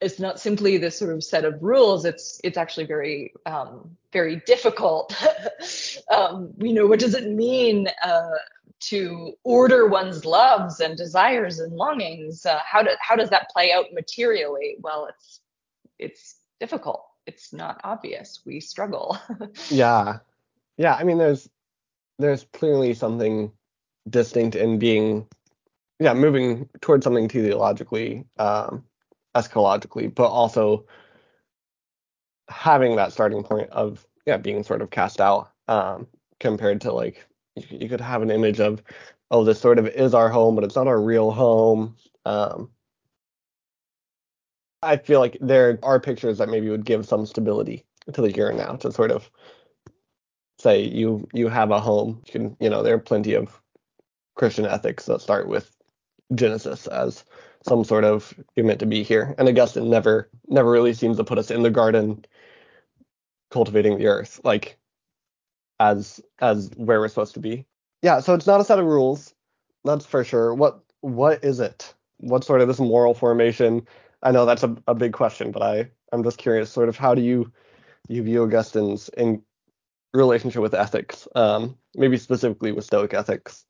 it's 0.02 0.20
not 0.20 0.40
simply 0.40 0.78
this 0.78 0.98
sort 0.98 1.14
of 1.14 1.24
set 1.24 1.46
of 1.46 1.62
rules 1.62 2.06
it's 2.06 2.40
it's 2.44 2.58
actually 2.58 2.86
very 2.86 3.34
um 3.46 3.98
very 4.14 4.42
difficult. 4.46 5.16
Um 6.12 6.54
you 6.58 6.74
know 6.74 6.88
what 6.88 7.00
does 7.00 7.14
it 7.14 7.30
mean 7.30 7.88
uh 8.04 8.38
to 8.80 9.34
order 9.44 9.88
one's 9.88 10.24
loves 10.26 10.80
and 10.80 10.98
desires 10.98 11.60
and 11.60 11.74
longings 11.76 12.46
uh, 12.46 12.60
how 12.66 12.82
do, 12.82 12.92
how 13.00 13.16
does 13.16 13.30
that 13.30 13.50
play 13.50 13.72
out 13.72 13.86
materially? 13.94 14.78
Well 14.80 15.08
it's 15.10 15.42
it's 16.00 16.36
difficult. 16.60 17.06
It's 17.26 17.52
not 17.54 17.82
obvious. 17.84 18.40
We 18.46 18.60
struggle. 18.60 19.18
Yeah. 19.70 20.20
Yeah, 20.78 20.96
I 20.96 21.04
mean 21.04 21.18
there's 21.18 21.50
there's 22.20 22.46
clearly 22.54 22.94
something 22.94 23.52
distinct 24.10 24.56
in 24.56 24.80
being 24.80 25.28
yeah, 26.00 26.14
moving 26.14 26.70
towards 26.80 27.04
something 27.04 27.28
teleologically, 27.28 28.26
um, 28.38 28.86
eschatologically, 29.36 30.14
but 30.14 30.28
also 30.28 30.86
having 32.50 32.96
that 32.96 33.14
starting 33.14 33.44
point 33.44 33.70
of 33.70 34.06
yeah, 34.26 34.38
being 34.38 34.64
sort 34.64 34.82
of 34.82 34.90
cast 34.90 35.22
out, 35.22 35.52
um, 35.68 36.08
compared 36.40 36.82
to 36.82 36.92
like 36.92 37.26
you, 37.56 37.90
could 37.90 38.02
have 38.02 38.22
an 38.22 38.32
image 38.32 38.60
of 38.60 38.84
oh, 39.32 39.44
this 39.44 39.60
sort 39.60 39.80
of 39.80 39.88
is 39.88 40.14
our 40.14 40.30
home, 40.30 40.56
but 40.56 40.64
it's 40.64 40.76
not 40.76 40.88
our 40.88 41.00
real 41.00 41.32
home. 41.32 41.96
Um, 42.26 42.70
I 44.82 44.98
feel 44.98 45.20
like 45.20 45.38
there 45.42 45.78
are 45.84 46.00
pictures 46.00 46.38
that 46.38 46.50
maybe 46.50 46.70
would 46.70 46.86
give 46.86 47.06
some 47.06 47.26
stability 47.26 47.86
to 48.14 48.22
the 48.22 48.48
and 48.48 48.58
now 48.58 48.76
to 48.78 48.92
sort 48.92 49.12
of 49.12 49.30
say 50.58 50.82
you 50.82 51.28
you 51.34 51.48
have 51.48 51.72
a 51.72 51.80
home. 51.80 52.22
You 52.26 52.32
can 52.32 52.58
you 52.60 52.70
know 52.70 52.84
there 52.84 52.96
are 52.96 53.00
plenty 53.00 53.34
of 53.34 53.62
Christian 54.36 54.66
ethics 54.66 55.06
that 55.06 55.22
start 55.22 55.48
with 55.48 55.76
Genesis 56.34 56.88
as 56.88 57.26
some 57.68 57.84
sort 57.84 58.04
of 58.04 58.34
you're 58.56 58.66
meant 58.66 58.80
to 58.80 58.86
be 58.86 59.04
here. 59.04 59.36
And 59.38 59.48
Augustine 59.48 59.90
never 59.90 60.30
never 60.48 60.72
really 60.72 60.94
seems 60.94 61.18
to 61.18 61.24
put 61.24 61.38
us 61.38 61.52
in 61.52 61.64
the 61.64 61.70
garden 61.70 62.26
cultivating 63.52 63.98
the 63.98 64.08
earth 64.08 64.40
like 64.44 64.78
as 65.80 66.22
as 66.40 66.72
where 66.76 67.00
we're 67.00 67.08
supposed 67.08 67.34
to 67.34 67.40
be. 67.40 67.66
Yeah, 68.02 68.20
so 68.20 68.34
it's 68.34 68.48
not 68.48 68.62
a 68.62 68.64
set 68.64 68.80
of 68.80 68.86
rules, 68.86 69.34
that's 69.84 70.06
for 70.06 70.24
sure. 70.24 70.54
What 70.54 70.82
what 71.02 71.44
is 71.44 71.60
it? 71.60 71.94
What 72.18 72.44
sort 72.44 72.62
of 72.62 72.68
this 72.68 72.80
moral 72.80 73.14
formation? 73.14 73.88
I 74.22 74.32
know 74.32 74.46
that's 74.46 74.64
a, 74.64 74.76
a 74.88 74.96
big 74.96 75.14
question, 75.14 75.52
but 75.52 75.62
I 75.62 75.90
I'm 76.12 76.24
just 76.24 76.38
curious. 76.38 76.70
Sort 76.70 76.90
of 76.90 76.98
how 76.98 77.16
do 77.16 77.22
you 77.22 77.52
you 78.08 78.24
view 78.24 78.44
Augustine's 78.44 79.10
in 79.10 79.42
relationship 80.14 80.62
with 80.62 80.74
ethics? 80.74 81.28
Um, 81.36 81.78
maybe 81.96 82.18
specifically 82.18 82.72
with 82.72 82.86
Stoic 82.86 83.14
ethics. 83.14 83.66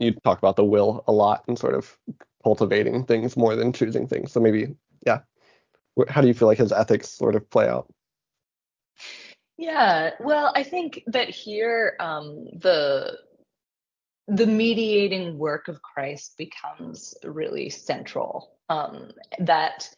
You 0.00 0.12
talk 0.24 0.38
about 0.38 0.56
the 0.56 0.64
will 0.64 1.04
a 1.06 1.12
lot 1.12 1.44
and 1.46 1.58
sort 1.58 1.74
of 1.74 1.96
cultivating 2.44 3.04
things 3.04 3.36
more 3.36 3.56
than 3.56 3.72
choosing 3.72 4.06
things. 4.06 4.30
So 4.30 4.40
maybe 4.40 4.76
yeah. 5.04 5.20
How 6.08 6.20
do 6.20 6.28
you 6.28 6.34
feel 6.34 6.48
like 6.48 6.58
his 6.58 6.72
ethics 6.72 7.08
sort 7.08 7.36
of 7.36 7.48
play 7.50 7.68
out? 7.68 7.86
Yeah, 9.56 10.10
well, 10.18 10.52
I 10.56 10.64
think 10.64 11.02
that 11.06 11.28
here 11.28 11.96
um, 12.00 12.46
the 12.54 13.18
the 14.26 14.46
mediating 14.46 15.38
work 15.38 15.68
of 15.68 15.82
Christ 15.82 16.36
becomes 16.38 17.14
really 17.24 17.70
central. 17.70 18.50
Um, 18.68 19.10
that 19.38 19.88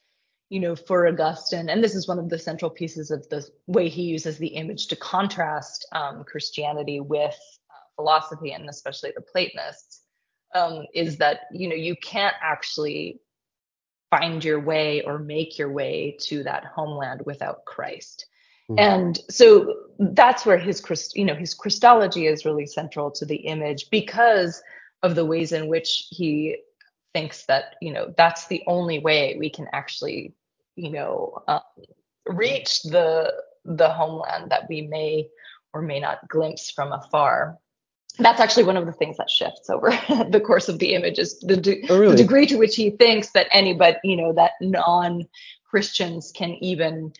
you 0.48 0.60
know, 0.60 0.76
for 0.76 1.08
Augustine, 1.08 1.68
and 1.68 1.82
this 1.82 1.94
is 1.94 2.06
one 2.06 2.18
of 2.18 2.28
the 2.28 2.38
central 2.38 2.70
pieces 2.70 3.10
of 3.10 3.28
the 3.30 3.44
way 3.66 3.88
he 3.88 4.02
uses 4.02 4.38
the 4.38 4.48
image 4.48 4.86
to 4.88 4.96
contrast 4.96 5.86
um, 5.92 6.22
Christianity 6.24 7.00
with 7.00 7.38
uh, 7.70 7.86
philosophy, 7.96 8.52
and 8.52 8.68
especially 8.68 9.12
the 9.16 9.22
Platonists, 9.22 9.85
um, 10.56 10.86
is 10.94 11.18
that 11.18 11.40
you 11.52 11.68
know 11.68 11.74
you 11.74 11.94
can't 11.96 12.34
actually 12.42 13.20
find 14.10 14.44
your 14.44 14.60
way 14.60 15.02
or 15.02 15.18
make 15.18 15.58
your 15.58 15.70
way 15.70 16.16
to 16.20 16.42
that 16.44 16.64
homeland 16.64 17.22
without 17.26 17.64
Christ. 17.64 18.26
Hmm. 18.68 18.78
And 18.78 19.20
so 19.28 19.74
that's 19.98 20.46
where 20.46 20.58
his 20.58 20.80
Christ, 20.80 21.16
you 21.16 21.24
know, 21.24 21.34
his 21.34 21.54
Christology 21.54 22.26
is 22.26 22.44
really 22.44 22.66
central 22.66 23.10
to 23.12 23.24
the 23.24 23.36
image 23.36 23.90
because 23.90 24.62
of 25.02 25.14
the 25.14 25.24
ways 25.24 25.52
in 25.52 25.68
which 25.68 26.06
he 26.10 26.56
thinks 27.14 27.46
that, 27.46 27.76
you 27.80 27.92
know, 27.92 28.12
that's 28.16 28.46
the 28.46 28.62
only 28.66 28.98
way 28.98 29.36
we 29.38 29.50
can 29.50 29.66
actually, 29.72 30.34
you 30.76 30.90
know, 30.90 31.42
um, 31.48 31.60
reach 32.26 32.82
the 32.82 33.32
the 33.64 33.88
homeland 33.88 34.50
that 34.52 34.68
we 34.68 34.82
may 34.82 35.28
or 35.72 35.82
may 35.82 35.98
not 35.98 36.28
glimpse 36.28 36.70
from 36.70 36.92
afar. 36.92 37.58
That's 38.18 38.40
actually 38.40 38.64
one 38.64 38.76
of 38.76 38.86
the 38.86 38.92
things 38.92 39.16
that 39.18 39.30
shifts 39.30 39.68
over 39.68 39.90
the 40.30 40.42
course 40.44 40.68
of 40.68 40.78
the 40.78 40.94
image 40.94 41.18
is 41.18 41.38
the, 41.40 41.56
de- 41.56 41.84
Oh, 41.88 41.98
really? 41.98 42.12
the 42.16 42.22
degree 42.22 42.46
to 42.46 42.56
which 42.56 42.76
he 42.76 42.90
thinks 42.90 43.30
that 43.32 43.48
anybody, 43.52 43.98
you 44.04 44.16
know, 44.16 44.32
that 44.34 44.52
non-Christians 44.60 46.32
can 46.34 46.50
even 46.62 47.12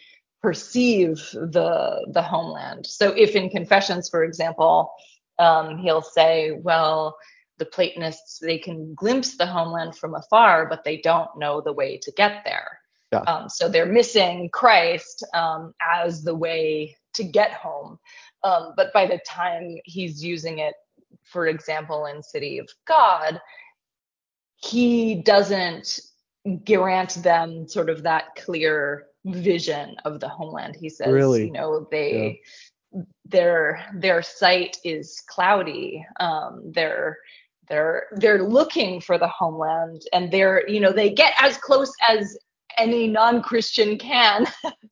perceive 0.43 1.17
the 1.33 2.07
the 2.13 2.23
homeland. 2.23 2.87
So 2.87 3.11
if 3.11 3.35
in 3.35 3.51
Confessions, 3.51 4.09
for 4.09 4.23
example, 4.25 4.93
um, 5.39 5.79
he'll 5.79 6.03
say, 6.03 6.53
well, 6.53 7.17
the 7.59 7.67
Platonists 7.67 8.39
they 8.39 8.59
can 8.59 8.95
glimpse 8.95 9.37
the 9.37 9.47
homeland 9.47 9.97
from 9.97 10.15
afar, 10.15 10.67
but 10.69 10.85
they 10.85 10.99
don't 10.99 11.31
know 11.39 11.61
the 11.61 11.73
way 11.73 11.99
to 11.99 12.13
get 12.13 12.43
there. 12.45 12.79
Yeah. 13.13 13.21
Um, 13.21 13.49
so 13.49 13.69
they're 13.69 13.87
missing 13.87 14.51
Christ 14.53 15.25
um, 15.35 15.75
as 15.81 16.23
the 16.23 16.35
way 16.35 16.97
to 17.15 17.25
get 17.25 17.53
home. 17.53 17.99
Um, 18.45 18.75
but 18.77 18.93
by 18.93 19.07
the 19.07 19.19
time 19.27 19.77
he's 19.85 20.23
using 20.23 20.59
it, 20.59 20.75
for 21.27 21.47
example, 21.47 22.07
in 22.07 22.23
City 22.23 22.59
of 22.59 22.69
God, 22.87 23.41
he 24.57 25.17
doesn't 25.17 26.01
grant 26.65 27.15
them 27.23 27.69
sort 27.69 27.91
of 27.91 28.03
that 28.05 28.35
clear 28.37 29.07
vision 29.25 29.97
of 30.05 30.21
the 30.21 30.29
homeland. 30.29 30.77
He 30.77 30.89
says, 30.89 31.13
Really? 31.13 31.47
you 31.47 31.53
know, 31.53 31.87
they 31.91 32.41
their 33.27 33.85
their 33.95 34.23
sight 34.23 34.79
is 34.85 35.23
cloudy. 35.27 36.07
Um, 36.21 36.73
they're 36.73 37.19
they're 37.69 38.05
they're 38.13 38.43
looking 38.43 39.01
for 39.01 39.19
the 39.19 39.29
homeland, 39.29 40.03
and 40.13 40.31
they're 40.31 40.69
you 40.69 40.81
know 40.81 40.93
they 40.93 41.11
get 41.11 41.35
as 41.41 41.59
close 41.59 41.93
as 42.09 42.39
any 42.77 43.07
non-Christian 43.09 43.99
can, 43.99 44.47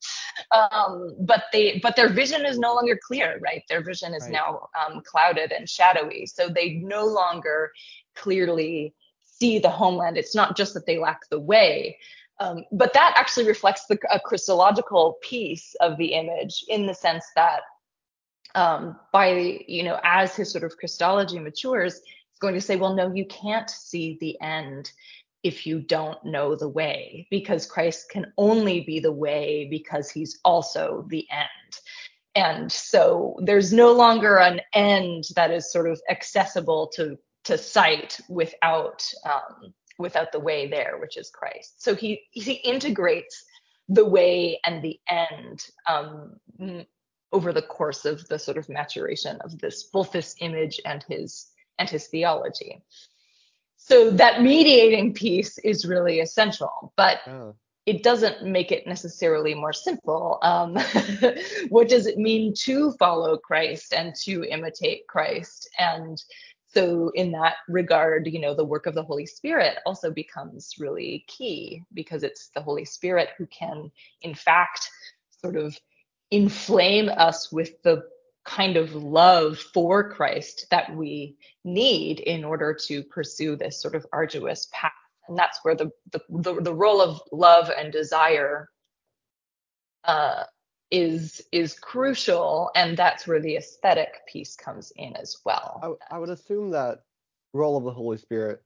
um, 0.51 1.15
but 1.19 1.43
they 1.53 1.79
but 1.81 1.95
their 1.95 2.09
vision 2.09 2.45
is 2.45 2.57
no 2.59 2.73
longer 2.73 2.99
clear, 3.07 3.39
right? 3.43 3.63
Their 3.69 3.83
vision 3.83 4.13
is 4.13 4.23
Right. 4.23 4.33
now 4.33 4.69
um, 4.79 5.01
clouded 5.05 5.51
and 5.51 5.69
shadowy, 5.69 6.25
so 6.25 6.49
they 6.49 6.73
no 6.83 7.05
longer 7.05 7.71
clearly 8.15 8.93
see 9.23 9.59
the 9.59 9.69
homeland. 9.69 10.17
It's 10.17 10.35
not 10.35 10.55
just 10.57 10.73
that 10.73 10.85
they 10.85 10.97
lack 10.97 11.21
the 11.29 11.39
way, 11.39 11.97
um, 12.39 12.65
but 12.71 12.93
that 12.93 13.13
actually 13.17 13.47
reflects 13.47 13.85
the 13.87 13.97
a 14.11 14.19
Christological 14.19 15.17
piece 15.21 15.75
of 15.81 15.97
the 15.97 16.13
image 16.13 16.63
in 16.67 16.85
the 16.87 16.93
sense 16.93 17.25
that 17.35 17.61
um, 18.55 18.97
by 19.11 19.63
you 19.67 19.83
know 19.83 19.99
as 20.03 20.35
his 20.35 20.51
sort 20.51 20.63
of 20.63 20.77
Christology 20.77 21.39
matures, 21.39 21.95
it's 21.95 22.39
going 22.39 22.53
to 22.55 22.61
say, 22.61 22.75
well, 22.75 22.95
no, 22.95 23.13
you 23.13 23.25
can't 23.25 23.69
see 23.69 24.17
the 24.19 24.39
end 24.41 24.91
if 25.45 25.67
you 25.67 25.79
don't 25.79 26.25
know 26.25 26.55
the 26.55 26.67
way, 26.67 27.27
because 27.29 27.67
Christ 27.67 28.09
can 28.09 28.33
only 28.35 28.79
be 28.81 28.99
the 28.99 29.11
way 29.11 29.67
because 29.69 30.09
he's 30.09 30.39
also 30.43 31.05
the 31.07 31.23
end. 31.31 31.73
And 32.33 32.71
so 32.71 33.37
there's 33.43 33.71
no 33.71 33.91
longer 33.91 34.39
an 34.39 34.59
end 34.73 35.25
that 35.35 35.51
is 35.51 35.71
sort 35.71 35.87
of 35.87 36.01
accessible 36.09 36.91
to 36.95 37.17
to 37.43 37.59
sight 37.59 38.19
without 38.27 39.07
um, 39.23 39.71
without 39.99 40.31
the 40.31 40.39
way 40.39 40.67
there, 40.67 40.97
which 40.99 41.15
is 41.15 41.29
Christ. 41.29 41.75
So 41.77 41.93
he 41.93 42.23
he 42.31 42.53
integrates 42.53 43.45
the 43.87 44.03
way 44.03 44.59
and 44.65 44.81
the 44.81 44.99
end 45.07 45.63
um, 45.87 46.39
over 47.31 47.53
the 47.53 47.61
course 47.61 48.03
of 48.03 48.27
the 48.29 48.39
sort 48.39 48.57
of 48.57 48.67
maturation 48.67 49.37
of 49.41 49.59
this 49.59 49.83
both 49.83 50.11
this 50.11 50.35
image 50.39 50.81
and 50.85 51.05
his 51.07 51.51
and 51.77 51.87
his 51.87 52.07
theology. 52.07 52.83
So 53.87 54.09
that 54.09 54.41
mediating 54.41 55.13
piece 55.13 55.59
is 55.59 55.85
really 55.85 56.19
essential, 56.19 56.91
but 56.97 57.19
Yeah. 57.27 57.51
it 57.85 58.01
doesn't 58.01 58.43
make 58.43 58.71
it 58.71 58.87
necessarily 58.87 59.53
more 59.53 59.73
simple. 59.73 60.39
Um, 60.41 60.75
what 61.69 61.87
does 61.87 62.07
it 62.07 62.17
mean 62.17 62.55
to 62.63 62.93
follow 62.93 63.37
Christ 63.37 63.93
and 63.93 64.15
to 64.23 64.43
imitate 64.45 65.05
Christ? 65.07 65.69
And 65.77 66.19
so, 66.65 67.11
in 67.13 67.31
that 67.33 67.57
regard, 67.67 68.25
you 68.25 68.39
know, 68.39 68.55
the 68.55 68.65
work 68.65 68.87
of 68.87 68.95
the 68.95 69.03
Holy 69.03 69.27
Spirit 69.27 69.77
also 69.85 70.09
becomes 70.09 70.73
really 70.79 71.23
key 71.27 71.83
because 71.93 72.23
it's 72.23 72.49
the 72.55 72.63
Holy 72.63 72.85
Spirit 72.85 73.29
who 73.37 73.45
can, 73.45 73.91
in 74.23 74.33
fact, 74.33 74.89
sort 75.43 75.57
of 75.57 75.79
inflame 76.31 77.07
us 77.09 77.51
with 77.51 77.79
the 77.83 78.03
kind 78.45 78.77
of 78.77 78.93
love 78.93 79.57
for 79.57 80.09
Christ 80.09 80.67
that 80.71 80.95
we 80.95 81.35
need 81.63 82.19
in 82.19 82.45
order 82.45 82.73
to 82.87 83.03
pursue 83.03 83.55
this 83.55 83.81
sort 83.81 83.95
of 83.95 84.05
arduous 84.13 84.67
path 84.71 84.91
and 85.27 85.37
that's 85.37 85.59
where 85.63 85.75
the 85.75 85.91
the, 86.11 86.21
the, 86.29 86.61
the 86.61 86.73
role 86.73 87.01
of 87.01 87.19
love 87.31 87.71
and 87.75 87.91
desire 87.91 88.69
uh, 90.03 90.43
is 90.91 91.41
is 91.51 91.77
crucial 91.79 92.69
and 92.75 92.95
that's 92.95 93.27
where 93.27 93.41
the 93.41 93.55
aesthetic 93.55 94.21
piece 94.27 94.55
comes 94.55 94.91
in 94.95 95.15
as 95.15 95.37
well 95.43 95.97
I 96.11 96.19
would 96.19 96.29
assume 96.29 96.71
that 96.71 97.03
role 97.53 97.77
of 97.77 97.83
the 97.83 97.91
Holy 97.91 98.17
Spirit 98.17 98.61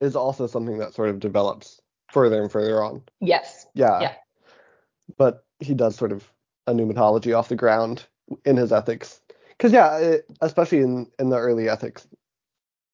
is 0.00 0.14
also 0.14 0.46
something 0.46 0.78
that 0.78 0.94
sort 0.94 1.08
of 1.08 1.18
develops 1.18 1.80
further 2.12 2.40
and 2.42 2.50
further 2.50 2.82
on. 2.82 3.02
yes 3.20 3.66
Yeah. 3.74 4.00
Yeah. 4.00 4.14
But 5.18 5.44
he 5.58 5.74
does 5.74 5.96
sort 5.96 6.12
of 6.12 6.30
a 6.66 6.72
pneumatology 6.72 7.36
off 7.36 7.48
the 7.48 7.56
ground 7.56 8.06
in 8.44 8.56
his 8.56 8.72
ethics. 8.72 9.20
Because 9.64 9.72
yeah, 9.72 9.96
it, 9.96 10.26
especially 10.42 10.80
in 10.80 11.06
in 11.18 11.30
the 11.30 11.38
early 11.38 11.70
ethics 11.70 12.06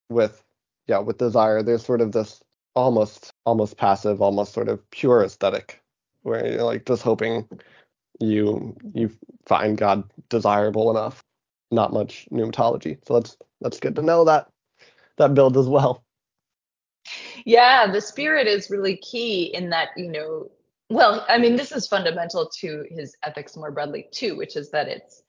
with 0.08 0.44
yeah 0.86 1.00
with 1.00 1.18
desire, 1.18 1.64
there's 1.64 1.84
sort 1.84 2.00
of 2.00 2.12
this 2.12 2.40
almost 2.76 3.32
almost 3.44 3.76
passive, 3.76 4.22
almost 4.22 4.52
sort 4.52 4.68
of 4.68 4.88
pure 4.92 5.24
aesthetic 5.24 5.82
where 6.22 6.46
you're 6.46 6.62
like 6.62 6.86
just 6.86 7.02
hoping 7.02 7.48
you 8.20 8.76
you 8.94 9.10
find 9.46 9.78
God 9.78 10.04
desirable 10.28 10.92
enough. 10.92 11.24
Not 11.72 11.92
much 11.92 12.28
pneumatology. 12.30 12.98
So 13.04 13.14
that's 13.14 13.36
that's 13.60 13.80
good 13.80 13.96
to 13.96 14.02
know 14.02 14.24
that 14.26 14.46
that 15.16 15.34
build 15.34 15.56
as 15.56 15.66
well. 15.66 16.04
yeah 17.44 17.90
the 17.90 18.00
spirit 18.00 18.46
is 18.46 18.70
really 18.70 18.96
key 18.98 19.52
in 19.54 19.70
that 19.70 19.88
you 19.96 20.08
know 20.08 20.48
well 20.88 21.26
i 21.28 21.36
mean 21.36 21.56
this 21.56 21.72
is 21.72 21.88
fundamental 21.88 22.48
to 22.60 22.84
his 22.90 23.16
ethics 23.24 23.56
more 23.56 23.72
broadly 23.72 24.06
too 24.12 24.36
which 24.36 24.54
is 24.54 24.70
that 24.70 24.86
it's 24.86 25.22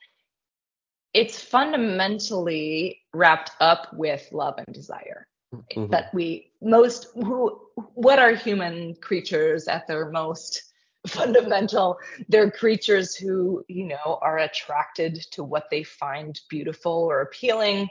it's 1.13 1.41
fundamentally 1.41 3.01
wrapped 3.13 3.51
up 3.59 3.93
with 3.93 4.27
love 4.31 4.55
and 4.57 4.73
desire 4.73 5.27
Mhm. 5.53 5.89
that 5.89 6.13
we 6.13 6.51
most 6.61 7.07
who 7.15 7.59
what 7.93 8.19
are 8.19 8.33
human 8.33 8.95
creatures 8.95 9.67
at 9.67 9.87
their 9.87 10.09
most 10.09 10.63
fundamental 11.07 11.97
they're 12.29 12.51
creatures 12.51 13.15
who 13.15 13.63
you 13.67 13.85
know 13.85 14.19
are 14.21 14.39
attracted 14.39 15.15
to 15.31 15.43
what 15.43 15.69
they 15.69 15.83
find 15.83 16.39
beautiful 16.49 16.93
or 16.93 17.21
appealing 17.21 17.89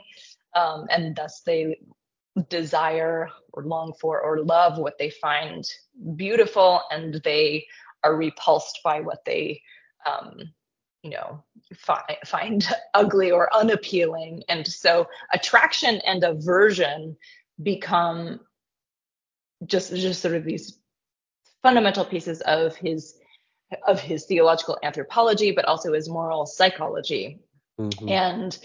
um, 0.55 0.87
and 0.89 1.15
thus 1.15 1.41
they 1.41 1.77
desire 2.49 3.29
or 3.53 3.63
long 3.63 3.93
for 3.99 4.21
or 4.21 4.39
love 4.43 4.77
what 4.77 4.97
they 4.97 5.09
find 5.09 5.65
beautiful 6.15 6.81
and 6.89 7.21
they 7.23 7.65
are 8.03 8.15
repulsed 8.15 8.79
by 8.83 9.01
what 9.01 9.23
they 9.25 9.61
um, 10.05 10.53
you 11.03 11.09
know 11.11 11.43
fi- 11.73 12.17
find 12.25 12.67
ugly 12.93 13.31
or 13.31 13.53
unappealing 13.55 14.43
and 14.49 14.65
so 14.67 15.07
attraction 15.33 15.99
and 16.05 16.23
aversion 16.23 17.15
become 17.63 18.39
just 19.65 19.93
just 19.95 20.21
sort 20.21 20.35
of 20.35 20.43
these 20.43 20.79
fundamental 21.61 22.05
pieces 22.05 22.41
of 22.41 22.75
his 22.75 23.15
of 23.87 23.99
his 23.99 24.25
theological 24.25 24.77
anthropology 24.83 25.51
but 25.51 25.65
also 25.65 25.93
his 25.93 26.09
moral 26.09 26.45
psychology 26.45 27.39
Mhm. 27.79 28.09
and 28.11 28.57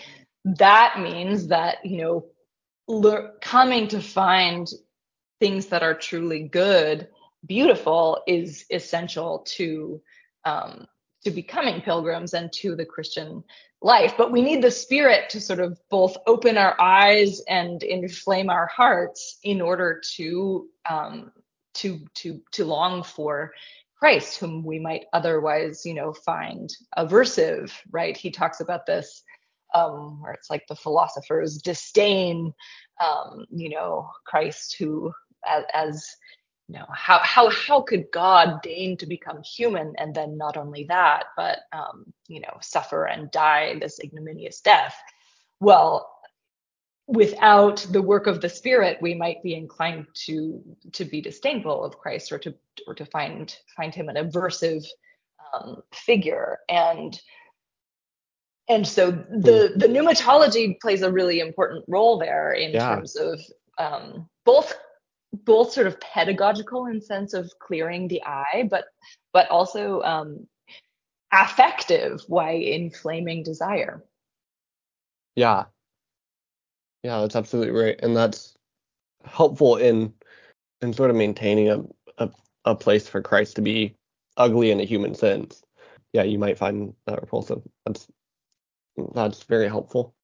that 0.44 0.98
means 1.00 1.48
that 1.48 1.84
you 1.84 1.98
know 1.98 2.26
lear- 2.88 3.32
coming 3.40 3.88
to 3.88 4.00
find 4.00 4.68
things 5.40 5.66
that 5.66 5.82
are 5.82 5.94
truly 5.94 6.42
good 6.48 7.08
beautiful 7.46 8.22
is 8.26 8.64
essential 8.70 9.40
to 9.46 10.00
um, 10.44 10.86
to 11.26 11.32
becoming 11.32 11.80
pilgrims 11.80 12.34
and 12.34 12.52
to 12.52 12.76
the 12.76 12.86
christian 12.86 13.42
life 13.82 14.14
but 14.16 14.30
we 14.30 14.40
need 14.40 14.62
the 14.62 14.70
spirit 14.70 15.28
to 15.28 15.40
sort 15.40 15.58
of 15.58 15.78
both 15.90 16.16
open 16.26 16.56
our 16.56 16.80
eyes 16.80 17.40
and 17.48 17.82
inflame 17.82 18.48
our 18.48 18.66
hearts 18.68 19.38
in 19.42 19.60
order 19.60 20.00
to 20.14 20.68
um, 20.88 21.32
to 21.74 22.00
to 22.14 22.40
to 22.52 22.64
long 22.64 23.02
for 23.02 23.52
christ 23.98 24.38
whom 24.38 24.64
we 24.64 24.78
might 24.78 25.06
otherwise 25.12 25.84
you 25.84 25.94
know 25.94 26.12
find 26.12 26.70
aversive 26.96 27.72
right? 27.90 28.16
He 28.16 28.30
talks 28.30 28.60
about 28.60 28.86
this 28.86 29.22
um, 29.74 30.20
where 30.22 30.32
it's 30.32 30.50
like 30.50 30.66
the 30.68 30.76
philosophers 30.76 31.58
disdain, 31.58 32.52
um, 33.04 33.46
you 33.50 33.68
know, 33.70 34.10
Christ, 34.24 34.76
who 34.78 35.12
as, 35.46 35.64
as 35.74 36.06
you 36.68 36.78
know, 36.78 36.86
how 36.92 37.20
how 37.22 37.48
how 37.50 37.80
could 37.82 38.06
God 38.12 38.60
deign 38.62 38.96
to 38.98 39.06
become 39.06 39.42
human 39.42 39.94
and 39.98 40.14
then 40.14 40.36
not 40.36 40.56
only 40.56 40.84
that, 40.88 41.24
but 41.36 41.60
um, 41.72 42.12
you 42.28 42.40
know, 42.40 42.58
suffer 42.60 43.04
and 43.06 43.30
die 43.30 43.78
this 43.80 44.00
ignominious 44.00 44.60
death? 44.60 44.96
Well, 45.60 46.10
without 47.06 47.86
the 47.90 48.02
work 48.02 48.26
of 48.26 48.40
the 48.40 48.48
Spirit, 48.48 48.98
we 49.00 49.14
might 49.14 49.42
be 49.42 49.54
inclined 49.54 50.06
to 50.26 50.60
to 50.92 51.04
be 51.04 51.20
disdainful 51.20 51.84
of 51.84 51.98
Christ 51.98 52.32
or 52.32 52.38
to 52.38 52.54
or 52.86 52.94
to 52.94 53.06
find 53.06 53.56
find 53.76 53.94
him 53.94 54.08
an 54.08 54.16
aversive 54.16 54.84
um, 55.54 55.82
figure 55.92 56.58
and 56.68 57.20
and 58.68 58.86
so 58.86 59.12
the 59.12 59.74
the 59.76 59.86
pneumatology 59.86 60.80
plays 60.80 61.02
a 61.02 61.12
really 61.12 61.38
important 61.38 61.84
role 61.86 62.18
there 62.18 62.52
in 62.52 62.72
Yeah. 62.72 62.96
terms 62.96 63.14
of 63.14 63.40
um, 63.78 64.28
both 64.44 64.74
both 65.32 65.72
sort 65.72 65.86
of 65.86 66.00
pedagogical 66.00 66.86
in 66.86 67.00
sense 67.00 67.34
of 67.34 67.50
clearing 67.58 68.08
the 68.08 68.22
eye 68.24 68.66
but 68.70 68.86
but 69.32 69.48
also 69.50 70.00
um, 70.02 70.46
affective 71.32 72.20
why 72.28 72.52
inflaming 72.52 73.42
desire 73.42 74.02
Yeah. 75.36 75.64
Yeah, 77.02 77.20
that's 77.20 77.36
absolutely 77.36 77.78
right. 77.78 78.00
And 78.02 78.16
that's 78.16 78.56
helpful 79.24 79.76
in 79.76 80.12
in 80.82 80.92
sort 80.92 81.10
of 81.10 81.16
maintaining 81.16 81.68
a, 81.68 81.84
a, 82.18 82.30
a 82.64 82.74
place 82.74 83.08
for 83.08 83.22
Christ 83.22 83.56
to 83.56 83.62
be 83.62 83.94
ugly 84.36 84.70
in 84.70 84.80
a 84.80 84.84
human 84.84 85.14
sense. 85.14 85.62
Yeah, 86.12 86.24
you 86.24 86.38
might 86.38 86.58
find 86.58 86.94
that 87.06 87.20
repulsive. 87.20 87.62
That's 87.84 88.08
that's 89.14 89.42
very 89.44 89.68
helpful. 89.68 90.14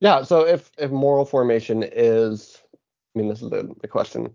Yeah, 0.00 0.22
so 0.22 0.46
if 0.46 0.70
if 0.76 0.90
moral 0.90 1.24
formation 1.24 1.82
is 1.82 2.60
mean 3.14 3.28
this 3.28 3.42
is 3.42 3.50
the, 3.50 3.74
the 3.80 3.88
question. 3.88 4.34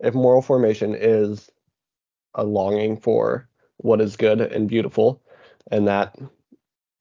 If 0.00 0.14
moral 0.14 0.42
formation 0.42 0.94
is 0.94 1.50
a 2.34 2.44
longing 2.44 2.98
for 2.98 3.48
what 3.78 4.00
is 4.00 4.16
good 4.16 4.40
and 4.40 4.68
beautiful, 4.68 5.22
and 5.70 5.88
that 5.88 6.16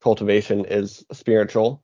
cultivation 0.01 0.65
is 0.65 1.05
spiritual 1.11 1.83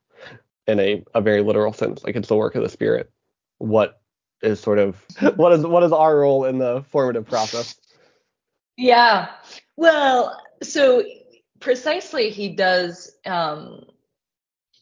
in 0.66 0.80
a, 0.80 1.04
a 1.14 1.20
very 1.20 1.42
literal 1.42 1.72
sense, 1.72 2.02
like 2.04 2.16
it's 2.16 2.28
the 2.28 2.36
work 2.36 2.54
of 2.54 2.62
the 2.62 2.68
spirit. 2.68 3.10
What 3.58 4.00
is 4.42 4.60
sort 4.60 4.78
of 4.78 5.04
what 5.36 5.52
is 5.52 5.66
what 5.66 5.82
is 5.82 5.92
our 5.92 6.18
role 6.18 6.44
in 6.44 6.58
the 6.58 6.84
formative 6.90 7.26
process? 7.26 7.76
yeah 8.76 9.28
well 9.76 10.40
so 10.62 11.02
precisely 11.60 12.30
he 12.30 12.48
does 12.48 13.12
um, 13.26 13.84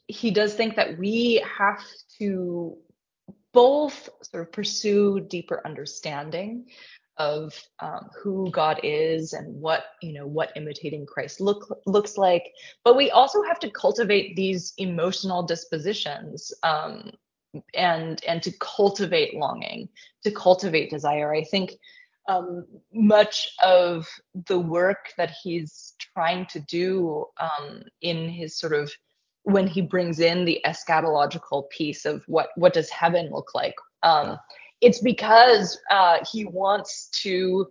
he 0.06 0.30
does 0.30 0.54
think 0.54 0.76
that 0.76 0.98
we 0.98 1.44
have 1.58 1.82
to 2.18 2.76
both 3.52 4.08
sort 4.22 4.46
of 4.46 4.52
pursue 4.52 5.20
deeper 5.20 5.60
understanding 5.64 6.66
of 7.16 7.54
um, 7.80 8.08
who 8.22 8.50
God 8.50 8.80
is 8.82 9.34
and 9.34 9.60
what 9.60 9.84
you 10.00 10.14
know 10.14 10.26
what 10.26 10.56
imitating 10.56 11.04
Christ 11.04 11.40
look 11.40 11.80
looks 11.86 12.16
like, 12.16 12.50
but 12.82 12.96
we 12.96 13.10
also 13.10 13.42
have 13.42 13.58
to 13.60 13.70
cultivate 13.70 14.36
these 14.36 14.72
emotional 14.78 15.42
dispositions 15.42 16.52
um, 16.62 17.10
and 17.74 18.24
and 18.26 18.42
to 18.42 18.52
cultivate 18.58 19.34
longing, 19.34 19.88
to 20.24 20.30
cultivate 20.30 20.90
desire. 20.90 21.34
I 21.34 21.44
think 21.44 21.72
um, 22.28 22.64
much 22.92 23.52
of 23.62 24.08
the 24.46 24.58
work 24.58 25.12
that 25.16 25.34
he's 25.42 25.94
trying 25.98 26.46
to 26.46 26.60
do 26.60 27.26
um, 27.38 27.82
in 28.00 28.28
his 28.28 28.56
sort 28.56 28.72
of 28.72 28.90
when 29.44 29.66
he 29.66 29.80
brings 29.80 30.20
in 30.20 30.44
the 30.44 30.60
eschatological 30.66 31.68
piece 31.70 32.04
of 32.04 32.22
what 32.26 32.50
what 32.56 32.72
does 32.72 32.90
heaven 32.90 33.30
look 33.30 33.54
like? 33.54 33.74
Um, 34.02 34.38
it's 34.80 35.00
because 35.00 35.78
uh, 35.90 36.18
he 36.30 36.44
wants 36.44 37.08
to 37.22 37.66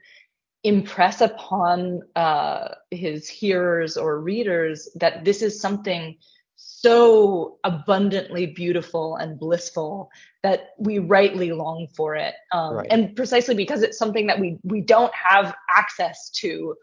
impress 0.63 1.21
upon 1.21 2.01
uh, 2.15 2.69
his 2.91 3.27
hearers 3.27 3.97
or 3.97 4.19
readers 4.19 4.89
that 4.95 5.23
this 5.23 5.41
is 5.41 5.59
something 5.59 6.17
so 6.55 7.57
abundantly 7.63 8.47
beautiful 8.47 9.15
and 9.15 9.39
blissful 9.39 10.09
that 10.43 10.71
we 10.77 10.99
rightly 10.99 11.51
long 11.53 11.87
for 11.95 12.15
it. 12.15 12.35
Um, 12.51 12.75
Right. 12.75 12.87
and 12.91 13.15
precisely 13.15 13.55
because 13.55 13.81
it's 13.81 13.97
something 13.97 14.27
that 14.27 14.39
we 14.39 14.57
we 14.63 14.81
don't 14.81 15.13
have 15.13 15.55
access 15.75 16.29
to 16.41 16.75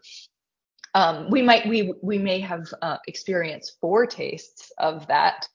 um, 0.93 1.29
we 1.29 1.41
might 1.41 1.67
we 1.67 1.93
we 2.01 2.17
may 2.17 2.39
have 2.39 2.67
uh, 2.81 2.97
experienced 3.07 3.77
foretastes 3.79 4.71
of 4.77 5.07
that 5.07 5.47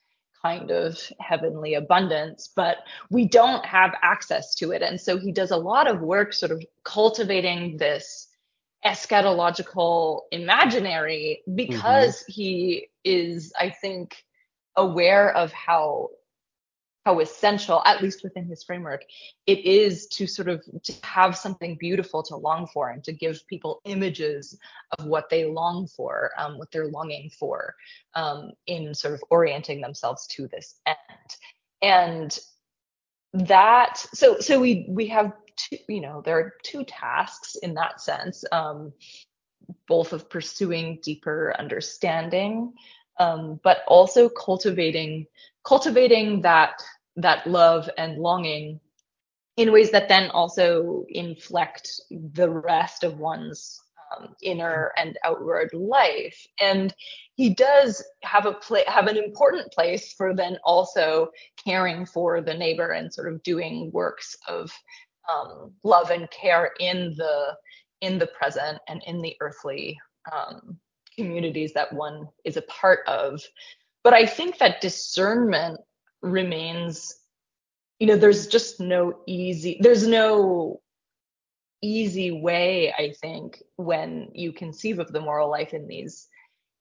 kind 0.43 0.71
of 0.71 0.97
heavenly 1.19 1.75
abundance 1.75 2.51
but 2.53 2.77
we 3.09 3.25
don't 3.25 3.65
have 3.65 3.95
access 4.01 4.53
to 4.55 4.71
it. 4.71 4.81
And 4.81 4.99
so 4.99 5.17
he 5.17 5.31
does 5.31 5.51
a 5.51 5.57
lot 5.57 5.87
of 5.87 6.01
work 6.01 6.33
sort 6.33 6.51
of 6.51 6.61
cultivating 6.83 7.77
this 7.77 8.27
eschatological 8.85 10.21
imaginary 10.31 11.41
because 11.55 12.23
he 12.27 12.87
is 13.03 13.53
i 13.57 13.69
think 13.69 14.15
aware 14.75 15.33
of 15.35 15.51
how 15.53 16.09
how 17.05 17.19
essential 17.19 17.81
at 17.85 18.01
least 18.01 18.23
within 18.23 18.45
his 18.45 18.63
framework 18.63 19.03
it 19.45 19.59
is 19.65 20.07
to 20.07 20.25
sort 20.25 20.47
of 20.47 20.63
to 20.83 20.93
have 21.03 21.37
something 21.37 21.75
beautiful 21.75 22.23
to 22.23 22.35
long 22.35 22.67
for 22.67 22.89
and 22.89 23.03
to 23.03 23.11
give 23.11 23.45
people 23.47 23.81
images 23.85 24.57
of 24.97 25.05
what 25.05 25.29
they 25.29 25.45
long 25.45 25.87
for 25.87 26.31
um, 26.37 26.57
what 26.57 26.71
they're 26.71 26.87
longing 26.87 27.29
for 27.37 27.75
um, 28.15 28.51
in 28.67 28.93
sort 28.93 29.13
of 29.13 29.23
orienting 29.29 29.81
themselves 29.81 30.27
to 30.27 30.47
this 30.47 30.75
end. 30.85 30.97
And 31.81 32.39
that 33.33 33.97
so 34.13 34.39
so 34.39 34.59
we 34.59 34.85
we 34.87 35.07
have 35.07 35.33
two 35.55 35.77
you 35.89 36.01
know 36.01 36.21
there 36.23 36.37
are 36.37 36.53
two 36.63 36.83
tasks 36.83 37.55
in 37.55 37.73
that 37.73 37.99
sense 37.99 38.43
um 38.51 38.93
both 39.87 40.13
of 40.13 40.29
pursuing 40.29 40.99
deeper 41.01 41.55
understanding 41.57 42.73
um 43.19 43.59
but 43.63 43.79
also 43.87 44.29
cultivating 44.29 45.25
cultivating 45.65 46.41
that 46.41 46.81
that 47.15 47.45
love 47.45 47.89
and 47.97 48.17
longing 48.17 48.79
in 49.57 49.71
ways 49.71 49.91
that 49.91 50.09
then 50.09 50.31
also 50.31 51.05
inflect 51.09 51.89
the 52.09 52.49
rest 52.49 53.03
of 53.03 53.19
one's 53.19 53.79
um, 54.17 54.35
inner 54.41 54.91
and 54.97 55.17
outward 55.23 55.69
life. 55.73 56.47
And 56.59 56.93
he 57.35 57.53
does 57.53 58.03
have 58.23 58.45
a 58.45 58.55
have 58.87 59.07
an 59.07 59.17
important 59.17 59.71
place 59.71 60.13
for 60.13 60.35
then 60.35 60.57
also 60.63 61.29
caring 61.63 62.05
for 62.05 62.41
the 62.41 62.53
neighbor 62.53 62.91
and 62.91 63.13
sort 63.13 63.31
of 63.31 63.43
doing 63.43 63.91
works 63.91 64.35
of 64.47 64.71
um, 65.31 65.71
love 65.83 66.09
and 66.09 66.29
care 66.31 66.71
in 66.79 67.13
the 67.17 67.55
in 68.01 68.19
the 68.19 68.27
present 68.27 68.79
and 68.87 69.01
in 69.07 69.21
the 69.21 69.35
earthly 69.39 69.97
um, 70.31 70.77
communities 71.15 71.73
that 71.73 71.93
one 71.93 72.27
is 72.43 72.57
a 72.57 72.61
part 72.63 72.99
of 73.07 73.41
but 74.03 74.13
i 74.13 74.25
think 74.25 74.57
that 74.57 74.81
discernment 74.81 75.79
remains 76.21 77.15
you 77.99 78.07
know 78.07 78.15
there's 78.17 78.47
just 78.47 78.79
no 78.79 79.19
easy 79.27 79.77
there's 79.81 80.07
no 80.07 80.81
easy 81.81 82.31
way 82.31 82.93
i 82.97 83.13
think 83.21 83.61
when 83.75 84.29
you 84.33 84.51
conceive 84.53 84.99
of 84.99 85.11
the 85.11 85.19
moral 85.19 85.49
life 85.49 85.73
in 85.73 85.87
these 85.87 86.27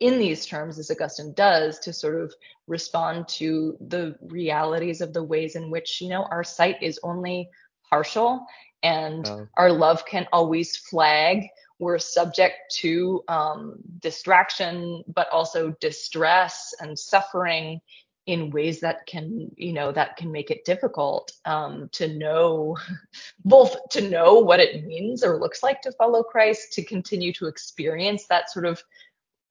in 0.00 0.18
these 0.18 0.46
terms 0.46 0.78
as 0.78 0.90
augustine 0.90 1.32
does 1.34 1.78
to 1.80 1.92
sort 1.92 2.20
of 2.20 2.32
respond 2.66 3.26
to 3.28 3.76
the 3.88 4.16
realities 4.22 5.00
of 5.00 5.12
the 5.12 5.22
ways 5.22 5.56
in 5.56 5.70
which 5.70 6.00
you 6.00 6.08
know 6.08 6.24
our 6.30 6.44
sight 6.44 6.76
is 6.82 6.98
only 7.02 7.48
partial 7.88 8.44
and 8.82 9.26
Yeah. 9.26 9.44
our 9.56 9.72
love 9.72 10.04
can 10.06 10.26
always 10.32 10.76
flag 10.76 11.48
we're 11.83 11.99
subject 11.99 12.55
to 12.70 13.24
um, 13.26 13.74
distraction 13.99 15.03
but 15.09 15.28
also 15.30 15.74
distress 15.80 16.72
and 16.80 16.97
suffering 16.97 17.80
in 18.26 18.51
ways 18.51 18.78
that 18.78 19.05
can 19.07 19.51
you 19.57 19.72
know 19.72 19.91
that 19.91 20.16
can 20.16 20.30
make 20.30 20.53
it 20.53 20.64
difficult 20.64 21.33
um, 21.45 21.89
to 21.91 22.07
know 22.07 22.76
both 23.45 23.76
to 23.91 24.09
know 24.09 24.35
what 24.35 24.61
it 24.61 24.87
means 24.87 25.24
or 25.24 25.41
looks 25.41 25.62
like 25.64 25.83
to 25.83 25.91
follow 25.93 26.22
christ 26.22 26.72
to 26.72 26.85
continue 26.85 27.33
to 27.33 27.49
experience 27.49 28.26
that 28.28 28.49
sort 28.49 28.64
of 28.64 28.80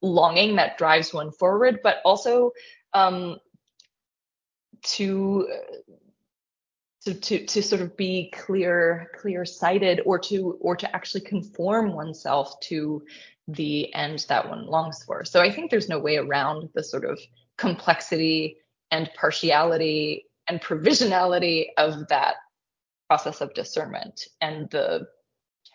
longing 0.02 0.56
that 0.56 0.78
drives 0.78 1.14
one 1.14 1.32
forward 1.32 1.80
but 1.84 1.98
also 2.06 2.52
um, 2.94 3.38
to 4.84 5.48
to, 7.06 7.14
to 7.14 7.46
to 7.46 7.64
sort 7.64 7.82
of 7.82 7.96
be 7.98 8.32
clear 8.32 9.10
clear 9.16 9.46
sighted 9.46 10.02
or 10.06 10.20
to 10.20 10.58
or 10.62 10.76
to 10.76 10.96
actually 10.96 11.22
conform 11.22 11.94
oneself 11.94 12.60
to 12.62 13.04
the 13.48 13.94
end 13.94 14.26
that 14.30 14.48
one 14.48 14.68
longs 14.68 15.04
for 15.04 15.26
so 15.26 15.42
i 15.42 15.52
think 15.52 15.72
there's 15.72 15.90
no 15.90 16.00
way 16.00 16.18
around 16.18 16.70
the 16.74 16.84
sort 16.84 17.06
of 17.06 17.20
complexity 17.58 18.58
and 18.92 19.10
partiality 19.16 20.26
and 20.48 20.62
provisionality 20.62 21.68
of 21.78 22.08
that 22.08 22.36
process 23.08 23.42
of 23.42 23.54
discernment 23.54 24.28
and 24.42 24.70
the 24.70 25.08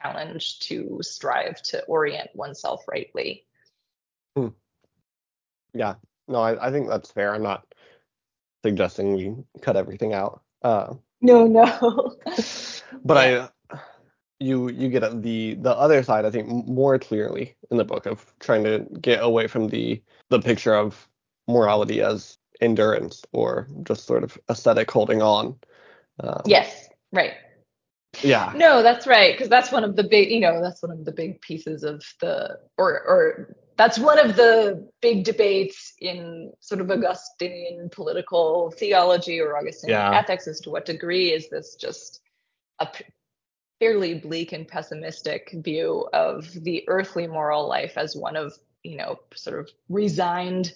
challenge 0.01 0.61
to 0.61 0.99
strive 1.03 1.61
to 1.63 1.83
orient 1.85 2.31
oneself 2.35 2.85
rightly 2.89 3.45
Yeah. 5.77 5.95
No, 6.29 6.41
I, 6.41 6.69
I 6.69 6.71
think 6.71 6.89
that's 6.89 7.11
fair. 7.11 7.35
I'm 7.35 7.43
not 7.43 7.67
suggesting 8.65 9.15
we 9.15 9.35
cut 9.61 9.77
everything 9.77 10.15
out. 10.15 10.43
Uh, 10.63 10.95
no 11.21 11.47
no 11.47 12.15
but 13.05 13.17
I, 13.17 13.49
you 14.39 14.69
you 14.69 14.89
get 14.89 15.23
the 15.23 15.55
the 15.55 15.75
other 15.77 16.03
side. 16.03 16.25
I 16.25 16.31
think 16.31 16.49
more 16.67 16.99
clearly 16.99 17.57
in 17.71 17.77
the 17.77 17.85
book 17.85 18.07
of 18.07 18.33
trying 18.41 18.65
to 18.65 18.87
get 19.01 19.23
away 19.23 19.47
from 19.47 19.69
the 19.69 20.03
the 20.29 20.41
picture 20.41 20.75
of 20.75 21.09
morality 21.49 22.03
as 22.03 22.39
endurance 22.61 23.23
or 23.33 23.69
just 23.85 24.07
sort 24.07 24.25
of 24.25 24.37
aesthetic 24.51 24.91
holding 24.91 25.23
on. 25.23 25.57
Um, 26.21 26.43
yes 26.47 26.89
right 27.13 27.35
Yeah. 28.23 28.53
No, 28.57 28.83
that's 28.83 29.07
right, 29.07 29.35
because 29.35 29.49
that's 29.49 29.71
one 29.71 29.85
of 29.85 29.97
the 29.97 30.05
big, 30.05 30.31
you 30.31 30.41
know, 30.41 30.63
that's 30.63 30.83
one 30.83 30.93
of 30.93 31.05
the 31.05 31.13
big 31.13 31.41
pieces 31.41 31.83
of 31.83 32.03
the, 32.21 32.59
or 32.79 33.03
or 33.03 33.57
that's 33.77 33.99
one 33.99 34.19
of 34.19 34.37
the 34.37 34.89
big 35.03 35.25
debates 35.25 35.93
in 36.01 36.53
sort 36.61 36.81
of 36.81 36.91
Augustinian 36.91 37.89
political 37.91 38.71
theology 38.71 39.41
or 39.41 39.57
Augustinian 39.57 39.99
Yeah. 40.01 40.19
ethics 40.19 40.47
as 40.47 40.61
to 40.61 40.71
what 40.71 40.87
degree 40.87 41.33
is 41.33 41.49
this 41.51 41.75
just 41.75 42.21
a 42.79 42.89
fairly 43.79 44.15
bleak 44.15 44.53
and 44.53 44.67
pessimistic 44.67 45.51
view 45.57 46.09
of 46.13 46.51
the 46.65 46.85
earthly 46.89 47.27
moral 47.27 47.69
life 47.69 47.99
as 47.99 48.17
one 48.17 48.37
of, 48.37 48.55
you 48.83 48.97
know, 48.97 49.19
sort 49.35 49.61
of 49.61 49.69
resigned 49.89 50.73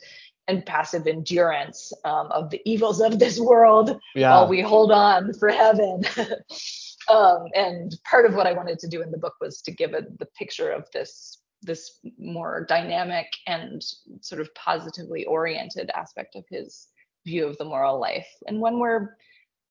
and 0.49 0.67
passive 0.67 1.07
endurance 1.07 1.93
um, 2.05 2.27
of 2.33 2.51
the 2.51 2.61
evils 2.65 3.01
of 3.01 3.19
this 3.19 3.39
world 3.39 3.99
Yeah. 4.15 4.31
while 4.33 4.49
we 4.49 4.61
hold 4.61 4.93
on 4.93 5.33
for 5.35 5.49
heaven. 5.49 6.03
um, 7.09 7.47
and 7.55 7.97
part 8.05 8.27
of 8.27 8.35
what 8.35 8.47
I 8.47 8.53
wanted 8.53 8.79
to 8.81 8.89
do 8.89 9.01
in 9.01 9.11
the 9.11 9.19
book 9.19 9.35
was 9.41 9.63
to 9.63 9.71
give 9.71 9.95
it 9.95 10.19
the 10.19 10.27
picture 10.27 10.71
of 10.71 10.87
this 10.93 11.40
this 11.63 12.01
more 12.19 12.65
dynamic 12.69 13.27
and 13.47 13.85
sort 14.21 14.41
of 14.41 14.55
positively 14.55 15.25
oriented 15.27 15.91
aspect 15.95 16.37
of 16.37 16.45
his 16.49 16.89
view 17.27 17.47
of 17.47 17.59
the 17.59 17.65
moral 17.65 18.01
life, 18.01 18.29
and 18.47 18.61
one 18.61 18.79
where, 18.79 19.17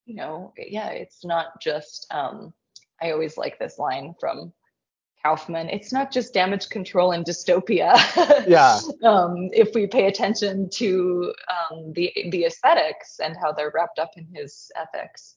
you 0.05 0.15
know, 0.15 0.53
yeah, 0.57 0.89
it's 0.89 1.25
not 1.25 1.59
just. 1.61 2.07
Um, 2.11 2.53
I 3.01 3.11
always 3.11 3.37
like 3.37 3.57
this 3.59 3.79
line 3.79 4.13
from 4.19 4.51
Kaufman. 5.23 5.69
It's 5.69 5.91
not 5.93 6.11
just 6.11 6.33
damage 6.33 6.69
control 6.69 7.11
and 7.11 7.25
dystopia. 7.25 7.95
Yeah. 8.47 8.79
um, 9.03 9.49
if 9.53 9.73
we 9.75 9.87
pay 9.87 10.07
attention 10.07 10.69
to 10.71 11.33
um, 11.49 11.93
the 11.93 12.11
the 12.31 12.45
aesthetics 12.45 13.19
and 13.19 13.35
how 13.41 13.51
they're 13.51 13.71
wrapped 13.73 13.99
up 13.99 14.11
in 14.17 14.27
his 14.33 14.71
ethics. 14.75 15.35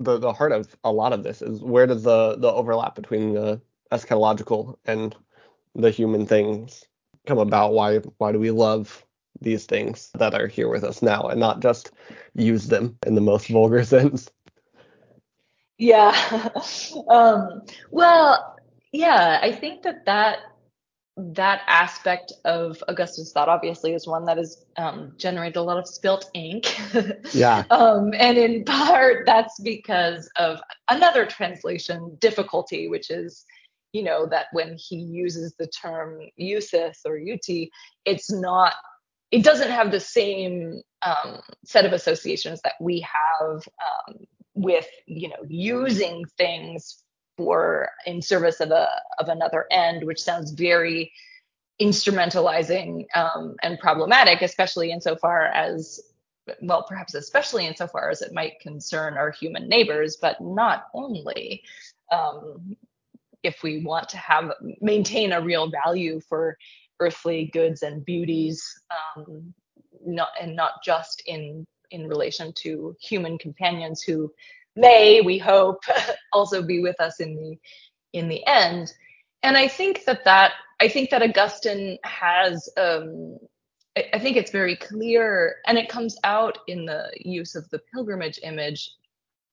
the 0.00 0.18
the 0.18 0.32
heart 0.32 0.52
of 0.52 0.76
a 0.84 0.92
lot 0.92 1.12
of 1.12 1.22
this 1.22 1.42
is 1.42 1.62
where 1.62 1.86
does 1.86 2.02
the 2.02 2.36
the 2.38 2.50
overlap 2.52 2.94
between 2.94 3.32
the 3.34 3.60
eschatological 3.92 4.76
and 4.84 5.16
the 5.76 5.90
human 5.90 6.26
things 6.26 6.84
come 7.26 7.38
about? 7.38 7.72
Why 7.72 7.98
why 8.18 8.32
do 8.32 8.38
we 8.38 8.50
love 8.50 9.04
these 9.40 9.66
things 9.66 10.10
that 10.14 10.34
are 10.34 10.46
here 10.46 10.68
with 10.68 10.82
us 10.84 11.02
now 11.02 11.28
and 11.28 11.38
not 11.38 11.60
just 11.60 11.92
use 12.34 12.66
them 12.68 12.98
in 13.06 13.14
the 13.14 13.20
most 13.20 13.48
vulgar 13.48 13.84
sense? 13.96 14.30
Yeah. 15.78 16.50
um, 17.08 17.62
well, 17.90 18.56
yeah, 18.92 19.38
I 19.42 19.52
think 19.52 19.82
that 19.82 20.06
that 20.06 20.38
that 21.18 21.62
aspect 21.66 22.32
of 22.44 22.82
Augustine's 22.88 23.32
thought 23.32 23.48
obviously 23.48 23.94
is 23.94 24.06
one 24.06 24.26
that 24.26 24.36
has 24.36 24.66
um, 24.76 25.12
generated 25.16 25.56
a 25.56 25.62
lot 25.62 25.78
of 25.78 25.88
spilt 25.88 26.30
ink. 26.34 26.78
Yeah. 27.32 27.64
um, 27.70 28.12
and 28.14 28.36
in 28.36 28.64
part 28.64 29.24
that's 29.24 29.58
because 29.60 30.28
of 30.36 30.60
another 30.88 31.24
translation 31.24 32.16
difficulty, 32.20 32.88
which 32.88 33.10
is, 33.10 33.46
you 33.96 34.02
know, 34.02 34.26
that 34.26 34.46
when 34.52 34.76
he 34.76 34.96
uses 34.96 35.54
the 35.58 35.66
term 35.66 36.20
usus 36.36 37.00
or 37.06 37.16
uti, 37.16 37.70
it's 38.04 38.30
not, 38.30 38.74
it 39.30 39.42
doesn't 39.42 39.70
have 39.70 39.90
the 39.90 40.00
same 40.00 40.82
um, 41.00 41.40
set 41.64 41.86
of 41.86 41.94
associations 41.94 42.60
that 42.62 42.74
we 42.78 43.00
have 43.00 43.66
um, 43.88 44.16
with, 44.54 44.86
you 45.06 45.30
know, 45.30 45.42
using 45.48 46.24
things 46.36 47.02
for 47.38 47.88
in 48.04 48.20
service 48.20 48.60
of 48.60 48.70
a 48.70 48.86
of 49.18 49.28
another 49.28 49.64
end, 49.70 50.04
which 50.04 50.22
sounds 50.22 50.50
very 50.52 51.10
instrumentalizing 51.80 53.06
um, 53.14 53.56
and 53.62 53.78
problematic, 53.78 54.42
especially 54.42 54.90
insofar 54.90 55.46
as 55.46 56.00
well, 56.60 56.84
perhaps 56.86 57.14
especially 57.14 57.66
insofar 57.66 58.10
as 58.10 58.20
it 58.20 58.32
might 58.32 58.60
concern 58.60 59.14
our 59.14 59.30
human 59.30 59.68
neighbors, 59.68 60.18
but 60.20 60.38
not 60.40 60.88
only. 60.92 61.62
Um, 62.12 62.76
if 63.46 63.62
we 63.62 63.84
want 63.84 64.08
to 64.10 64.16
have 64.18 64.52
maintain 64.80 65.32
a 65.32 65.40
real 65.40 65.70
value 65.70 66.20
for 66.28 66.58
earthly 66.98 67.50
goods 67.52 67.82
and 67.82 68.04
beauties, 68.04 68.62
um, 69.16 69.54
not 70.04 70.28
and 70.40 70.56
not 70.56 70.82
just 70.84 71.22
in 71.26 71.64
in 71.92 72.08
relation 72.08 72.52
to 72.52 72.96
human 73.00 73.38
companions 73.38 74.02
who 74.02 74.32
may, 74.74 75.20
we 75.20 75.38
hope, 75.38 75.82
also 76.32 76.60
be 76.60 76.80
with 76.80 77.00
us 77.00 77.20
in 77.20 77.36
the 77.36 77.56
in 78.18 78.28
the 78.28 78.44
end. 78.46 78.92
And 79.42 79.56
I 79.56 79.68
think 79.68 80.04
that 80.04 80.24
that 80.24 80.52
I 80.80 80.88
think 80.88 81.10
that 81.10 81.22
Augustine 81.22 81.98
has. 82.04 82.68
Um, 82.76 83.38
I, 83.96 84.04
I 84.14 84.18
think 84.18 84.36
it's 84.36 84.50
very 84.50 84.76
clear, 84.76 85.56
and 85.66 85.78
it 85.78 85.88
comes 85.88 86.16
out 86.24 86.58
in 86.66 86.84
the 86.84 87.10
use 87.16 87.54
of 87.54 87.70
the 87.70 87.80
pilgrimage 87.94 88.40
image, 88.42 88.90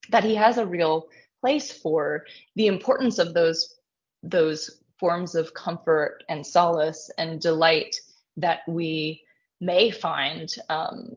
that 0.09 0.23
he 0.23 0.35
has 0.35 0.57
a 0.57 0.65
real 0.65 1.07
place 1.43 1.71
for 1.71 2.25
the 2.55 2.67
importance 2.67 3.19
of 3.19 3.33
those 3.33 3.75
those 4.23 4.81
forms 4.99 5.35
of 5.35 5.53
comfort 5.53 6.23
and 6.29 6.45
solace 6.45 7.11
and 7.17 7.41
delight 7.41 7.95
that 8.37 8.59
we 8.67 9.21
may 9.59 9.91
find 9.91 10.53
um, 10.69 11.13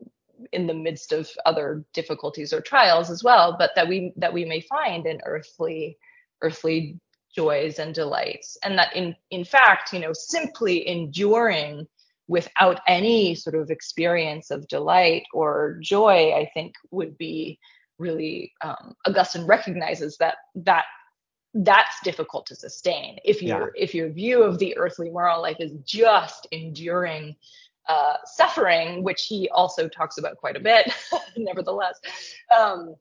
in 0.51 0.67
the 0.67 0.73
midst 0.73 1.11
of 1.11 1.29
other 1.45 1.83
difficulties 1.93 2.53
or 2.53 2.61
trials 2.61 3.09
as 3.09 3.23
well, 3.23 3.55
but 3.57 3.71
that 3.75 3.87
we 3.87 4.13
that 4.17 4.33
we 4.33 4.45
may 4.45 4.61
find 4.61 5.05
in 5.05 5.19
earthly 5.25 5.97
earthly 6.41 6.99
joys 7.35 7.79
and 7.79 7.93
delights, 7.93 8.57
and 8.63 8.77
that 8.77 8.95
in 8.95 9.15
in 9.31 9.43
fact, 9.43 9.93
you 9.93 9.99
know, 9.99 10.13
simply 10.13 10.87
enduring 10.87 11.87
without 12.27 12.81
any 12.87 13.33
sort 13.33 13.55
of 13.55 13.71
experience 13.71 14.51
of 14.51 14.67
delight 14.67 15.23
or 15.33 15.77
joy, 15.81 16.33
I 16.33 16.49
think 16.53 16.73
would 16.91 17.17
be 17.17 17.57
really 17.99 18.53
um, 18.61 18.95
Augustine 19.05 19.45
recognizes 19.45 20.17
that 20.17 20.35
that 20.55 20.85
that's 21.53 21.99
difficult 22.03 22.45
to 22.47 22.55
sustain 22.55 23.17
if 23.23 23.41
your 23.41 23.71
yeah. 23.75 23.83
if 23.83 23.95
your 23.95 24.09
view 24.09 24.43
of 24.43 24.59
the 24.59 24.77
earthly 24.77 25.09
moral 25.09 25.41
life 25.41 25.57
is 25.59 25.71
just 25.85 26.47
enduring 26.51 27.35
uh, 27.87 28.15
suffering, 28.25 29.01
which 29.03 29.27
he 29.27 29.49
also 29.49 29.87
talks 29.87 30.17
about 30.17 30.37
quite 30.37 30.57
a 30.57 30.59
bit, 30.59 30.91
nevertheless. 31.37 31.99
Um, 32.55 32.95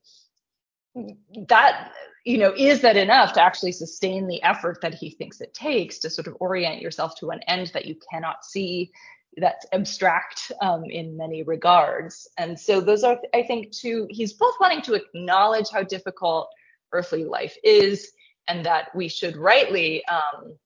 that 1.48 1.90
you 2.24 2.38
know 2.38 2.54
is 2.56 2.80
that 2.80 2.96
enough 2.96 3.34
to 3.34 3.42
actually 3.42 3.72
sustain 3.72 4.26
the 4.26 4.42
effort 4.42 4.78
that 4.80 4.94
he 4.94 5.10
thinks 5.10 5.40
it 5.40 5.52
takes 5.52 5.98
to 5.98 6.08
sort 6.08 6.26
of 6.26 6.36
orient 6.40 6.80
yourself 6.80 7.14
to 7.16 7.30
an 7.30 7.40
end 7.48 7.70
that 7.74 7.84
you 7.84 7.96
cannot 8.10 8.44
see 8.44 8.90
that's 9.36 9.66
abstract 9.72 10.50
um, 10.62 10.84
in 10.84 11.14
many 11.14 11.42
regards 11.42 12.26
and 12.38 12.58
so 12.58 12.80
those 12.80 13.04
are 13.04 13.18
i 13.34 13.42
think 13.42 13.70
two 13.70 14.06
he's 14.08 14.32
both 14.32 14.54
wanting 14.58 14.80
to 14.80 14.94
acknowledge 14.94 15.68
how 15.68 15.82
difficult 15.82 16.48
earthly 16.92 17.24
life 17.24 17.56
is 17.62 18.12
and 18.48 18.64
that 18.64 18.94
we 18.94 19.08
should 19.08 19.36
rightly 19.36 20.04
um, 20.06 20.56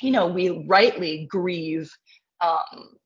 you 0.00 0.10
know 0.10 0.26
we 0.26 0.64
rightly 0.66 1.26
grieve 1.30 1.90
um, 2.40 2.96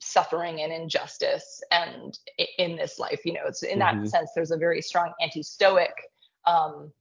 suffering 0.00 0.60
and 0.60 0.72
injustice 0.72 1.62
and 1.70 2.18
in 2.58 2.76
this 2.76 2.98
life 2.98 3.20
you 3.24 3.32
know 3.32 3.40
it's 3.46 3.62
in 3.62 3.78
mm-hmm. 3.78 4.02
that 4.02 4.08
sense 4.08 4.30
there's 4.34 4.50
a 4.50 4.56
very 4.56 4.82
strong 4.82 5.12
anti-stoic 5.20 5.92
um, 6.46 6.92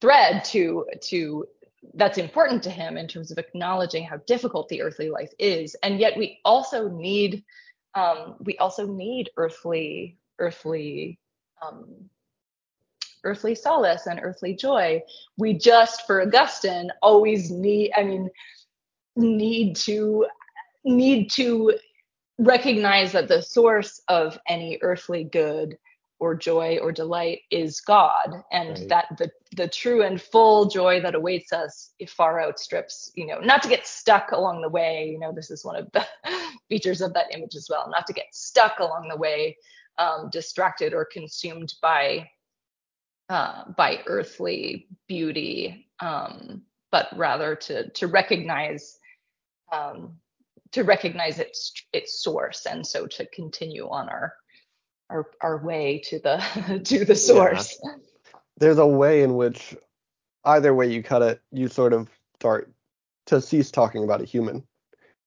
thread 0.00 0.44
to 0.44 0.84
to 1.00 1.46
that's 1.94 2.18
important 2.18 2.62
to 2.62 2.70
him 2.70 2.96
in 2.96 3.06
terms 3.06 3.30
of 3.30 3.38
acknowledging 3.38 4.04
how 4.04 4.16
difficult 4.26 4.68
the 4.68 4.82
earthly 4.82 5.08
life 5.08 5.32
is 5.38 5.76
and 5.82 6.00
yet 6.00 6.16
we 6.16 6.38
also 6.44 6.88
need 6.88 7.44
um, 7.94 8.34
we 8.40 8.58
also 8.58 8.86
need 8.86 9.30
earthly 9.36 10.18
earthly 10.38 11.18
um, 11.62 12.10
earthly 13.26 13.54
solace 13.54 14.06
and 14.06 14.20
earthly 14.22 14.54
joy 14.54 15.00
we 15.36 15.52
just 15.52 16.06
for 16.06 16.22
augustine 16.22 16.90
always 17.02 17.50
need 17.50 17.92
i 17.96 18.02
mean 18.02 18.30
need 19.16 19.74
to 19.74 20.26
need 20.84 21.30
to 21.30 21.74
recognize 22.38 23.12
that 23.12 23.28
the 23.28 23.42
source 23.42 24.00
of 24.08 24.38
any 24.48 24.78
earthly 24.82 25.24
good 25.24 25.76
or 26.18 26.34
joy 26.34 26.78
or 26.80 26.92
delight 26.92 27.40
is 27.50 27.80
God, 27.80 28.42
and 28.50 28.70
right. 28.70 28.88
that 28.88 29.06
the 29.18 29.30
the 29.56 29.68
true 29.68 30.02
and 30.02 30.20
full 30.20 30.66
joy 30.66 31.00
that 31.00 31.14
awaits 31.14 31.52
us 31.52 31.92
far 32.08 32.40
outstrips, 32.40 33.10
you 33.14 33.26
know, 33.26 33.38
not 33.40 33.62
to 33.62 33.68
get 33.68 33.86
stuck 33.86 34.32
along 34.32 34.62
the 34.62 34.68
way. 34.68 35.10
You 35.12 35.18
know, 35.18 35.32
this 35.32 35.50
is 35.50 35.64
one 35.64 35.76
of 35.76 35.90
the 35.92 36.06
features 36.68 37.00
of 37.02 37.12
that 37.14 37.34
image 37.34 37.54
as 37.54 37.68
well, 37.70 37.90
not 37.90 38.06
to 38.06 38.12
get 38.12 38.26
stuck 38.32 38.78
along 38.78 39.08
the 39.08 39.16
way, 39.16 39.56
um, 39.98 40.30
distracted 40.32 40.94
or 40.94 41.04
consumed 41.04 41.74
by 41.82 42.28
uh, 43.28 43.64
by 43.76 44.00
earthly 44.06 44.86
beauty, 45.08 45.88
um, 46.00 46.62
but 46.90 47.08
rather 47.16 47.56
to 47.56 47.90
to 47.90 48.06
recognize 48.06 48.98
um, 49.72 50.18
to 50.72 50.84
recognize 50.84 51.38
its 51.38 51.72
its 51.92 52.22
source 52.22 52.66
and 52.66 52.86
so 52.86 53.06
to 53.06 53.26
continue 53.26 53.88
on 53.88 54.08
our 54.08 54.34
our 55.10 55.26
our 55.40 55.64
way 55.64 56.00
to 56.04 56.18
the 56.18 56.80
to 56.84 57.04
the 57.04 57.14
source 57.14 57.78
yeah. 57.82 57.92
there's 58.58 58.78
a 58.78 58.86
way 58.86 59.22
in 59.22 59.36
which 59.36 59.76
either 60.44 60.74
way 60.74 60.86
you 60.86 61.02
cut 61.02 61.22
it 61.22 61.40
you 61.50 61.68
sort 61.68 61.92
of 61.92 62.08
start 62.38 62.72
to 63.26 63.40
cease 63.40 63.70
talking 63.70 64.04
about 64.04 64.20
a 64.20 64.24
human 64.24 64.62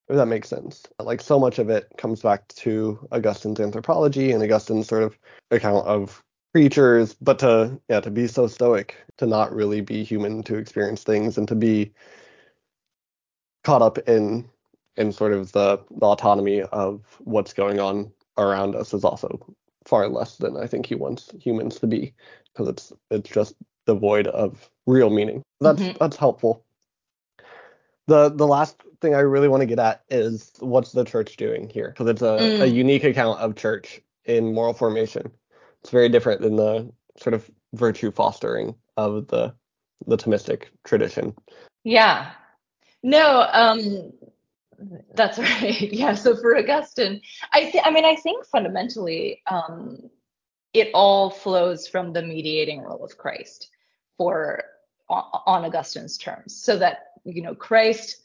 if 0.08 0.16
that 0.16 0.28
makes 0.28 0.50
sense 0.50 0.84
like 1.02 1.22
so 1.22 1.40
much 1.40 1.60
of 1.60 1.70
it 1.70 1.88
comes 1.98 2.22
back 2.22 2.48
to 2.50 3.00
augustine's 3.12 3.60
anthropology 3.60 4.32
and 4.32 4.44
augustine's 4.44 4.88
sort 4.88 5.04
of 5.04 5.18
account 5.52 5.86
of 5.88 6.24
creatures 6.54 7.16
but 7.22 7.40
to 7.40 7.80
yeah 7.90 8.00
to 8.00 8.10
be 8.10 8.28
so 8.28 8.48
stoic 8.48 8.96
to 9.18 9.28
not 9.28 9.54
really 9.54 9.82
be 9.82 10.04
human 10.04 10.42
to 10.42 10.56
experience 10.56 11.04
things 11.04 11.38
and 11.38 11.48
to 11.48 11.56
be 11.56 11.92
caught 13.64 13.82
up 13.82 13.98
in 14.00 14.50
in 14.98 15.12
sort 15.12 15.32
of 15.32 15.52
the, 15.54 15.80
the 15.92 16.06
autonomy 16.06 16.62
of 16.62 17.02
what's 17.20 17.54
going 17.54 17.80
on 17.80 18.12
around 18.38 18.76
us 18.76 18.94
is 18.94 19.04
also 19.04 19.40
far 19.86 20.08
less 20.10 20.38
than 20.38 20.58
I 20.58 20.68
think 20.68 20.86
he 20.86 20.96
wants 20.96 21.32
humans 21.40 21.80
to 21.80 21.88
be 21.88 22.14
because 22.52 22.68
it's 22.68 22.94
it's 23.10 23.30
just 23.30 23.56
devoid 23.88 24.28
of 24.28 24.70
real 24.86 25.10
meaning. 25.10 25.42
That's 25.62 25.82
mm-hmm. 25.82 25.98
that's 26.00 26.18
helpful. 26.18 26.66
The 28.08 28.30
the 28.30 28.48
last 28.48 28.76
thing 29.02 29.16
I 29.16 29.20
really 29.20 29.48
want 29.48 29.62
to 29.62 29.68
get 29.68 29.80
at 29.80 30.04
is 30.10 30.52
what's 30.60 30.92
the 30.92 31.06
church 31.06 31.38
doing 31.38 31.70
here 31.70 31.90
because 31.90 32.10
it's 32.10 32.22
a, 32.22 32.38
mm. 32.38 32.62
a 32.62 32.68
unique 32.68 33.06
account 33.06 33.40
of 33.40 33.56
church 33.56 34.02
in 34.26 34.54
moral 34.54 34.74
formation. 34.74 35.32
It's 35.82 35.92
very 35.92 36.10
different 36.10 36.42
than 36.42 36.56
the 36.56 36.92
sort 37.18 37.34
of 37.34 37.50
virtue 37.74 38.12
fostering 38.12 38.76
of 38.98 39.28
the 39.28 39.54
the 40.08 40.18
Thomistic 40.18 40.66
tradition. 40.84 41.36
Yeah. 41.84 42.32
No, 43.04 43.48
um 43.52 44.14
that's 45.14 45.38
right. 45.62 45.92
Yeah. 45.94 46.16
So 46.16 46.36
for 46.36 46.58
Augustine, 46.58 47.22
I 47.54 47.70
th- 47.70 47.84
I 47.86 47.92
mean, 47.92 48.06
I 48.06 48.16
think 48.16 48.46
fundamentally, 48.46 49.42
um, 49.48 50.10
it 50.74 50.90
all 50.94 51.30
flows 51.30 51.88
from 51.88 52.14
the 52.14 52.22
mediating 52.22 52.82
role 52.82 53.04
of 53.04 53.18
Christ 53.18 53.70
for 54.18 54.64
on 55.10 55.66
Augustine's 55.66 56.18
terms, 56.18 56.56
so 56.56 56.78
that 56.78 57.14
you 57.26 57.42
know 57.42 57.56
Christ, 57.56 58.18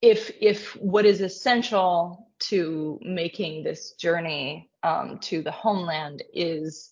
if 0.00 0.30
if 0.40 0.76
what 0.76 1.04
is 1.04 1.20
essential 1.20 2.27
to 2.40 2.98
making 3.02 3.64
this 3.64 3.92
journey 3.92 4.70
um, 4.82 5.18
to 5.20 5.42
the 5.42 5.50
homeland 5.50 6.22
is 6.32 6.90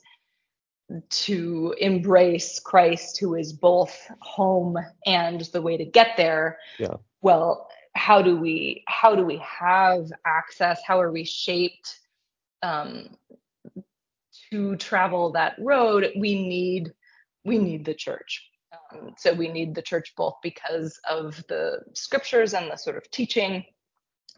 to 1.11 1.75
embrace 1.79 2.61
Christ, 2.61 3.19
who 3.19 3.35
is 3.35 3.53
both 3.53 3.97
home 4.21 4.77
and 5.05 5.41
the 5.53 5.63
way 5.63 5.77
to 5.77 5.85
get 5.85 6.17
there. 6.17 6.59
Yeah. 6.79 6.95
Well, 7.23 7.69
how 7.97 8.21
do 8.21 8.37
we 8.37 8.85
how 8.87 9.15
do 9.15 9.25
we 9.25 9.39
have 9.39 10.07
access 10.27 10.81
how 10.87 11.01
are 11.01 11.11
we 11.11 11.25
shaped 11.25 11.99
um, 12.63 13.09
to 14.51 14.77
travel 14.77 15.33
that 15.33 15.55
road 15.59 16.13
we 16.19 16.47
need 16.47 16.93
we 17.45 17.59
need 17.59 17.85
the 17.85 17.95
church 17.95 18.49
um, 18.93 19.15
so 19.17 19.33
we 19.33 19.49
need 19.49 19.75
the 19.75 19.83
church 19.83 20.13
both 20.17 20.35
because 20.43 21.01
of 21.09 21.43
the 21.49 21.81
scriptures 21.95 22.53
and 22.53 22.71
the 22.71 22.77
sort 22.77 22.97
of 22.97 23.11
teaching 23.11 23.65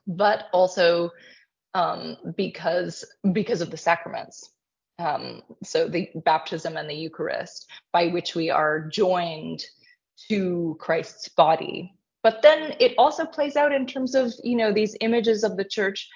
but 0.09 0.47
also 0.53 1.11
um, 1.75 2.17
because 2.37 3.05
because 3.33 3.61
of 3.61 3.71
the 3.71 3.77
sacraments. 3.77 4.51
Um, 4.99 5.43
so 5.63 5.87
the 5.87 6.11
baptism 6.25 6.77
and 6.77 6.91
the 6.91 6.95
eucharist 6.95 7.69
by 7.93 8.09
which 8.09 8.35
we 8.35 8.51
are 8.51 8.89
joined 8.89 9.65
to 10.29 10.77
christ's 10.81 11.29
body. 11.29 11.95
But 12.25 12.43
then 12.43 12.75
it 12.81 12.95
also 12.99 13.25
plays 13.25 13.55
out 13.55 13.73
in 13.73 13.87
terms 13.87 14.17
of 14.17 14.33
you 14.43 14.57
know 14.57 14.73
these 14.73 14.97
images 15.01 15.45
of 15.45 15.57
the 15.57 15.65
church 15.65 16.09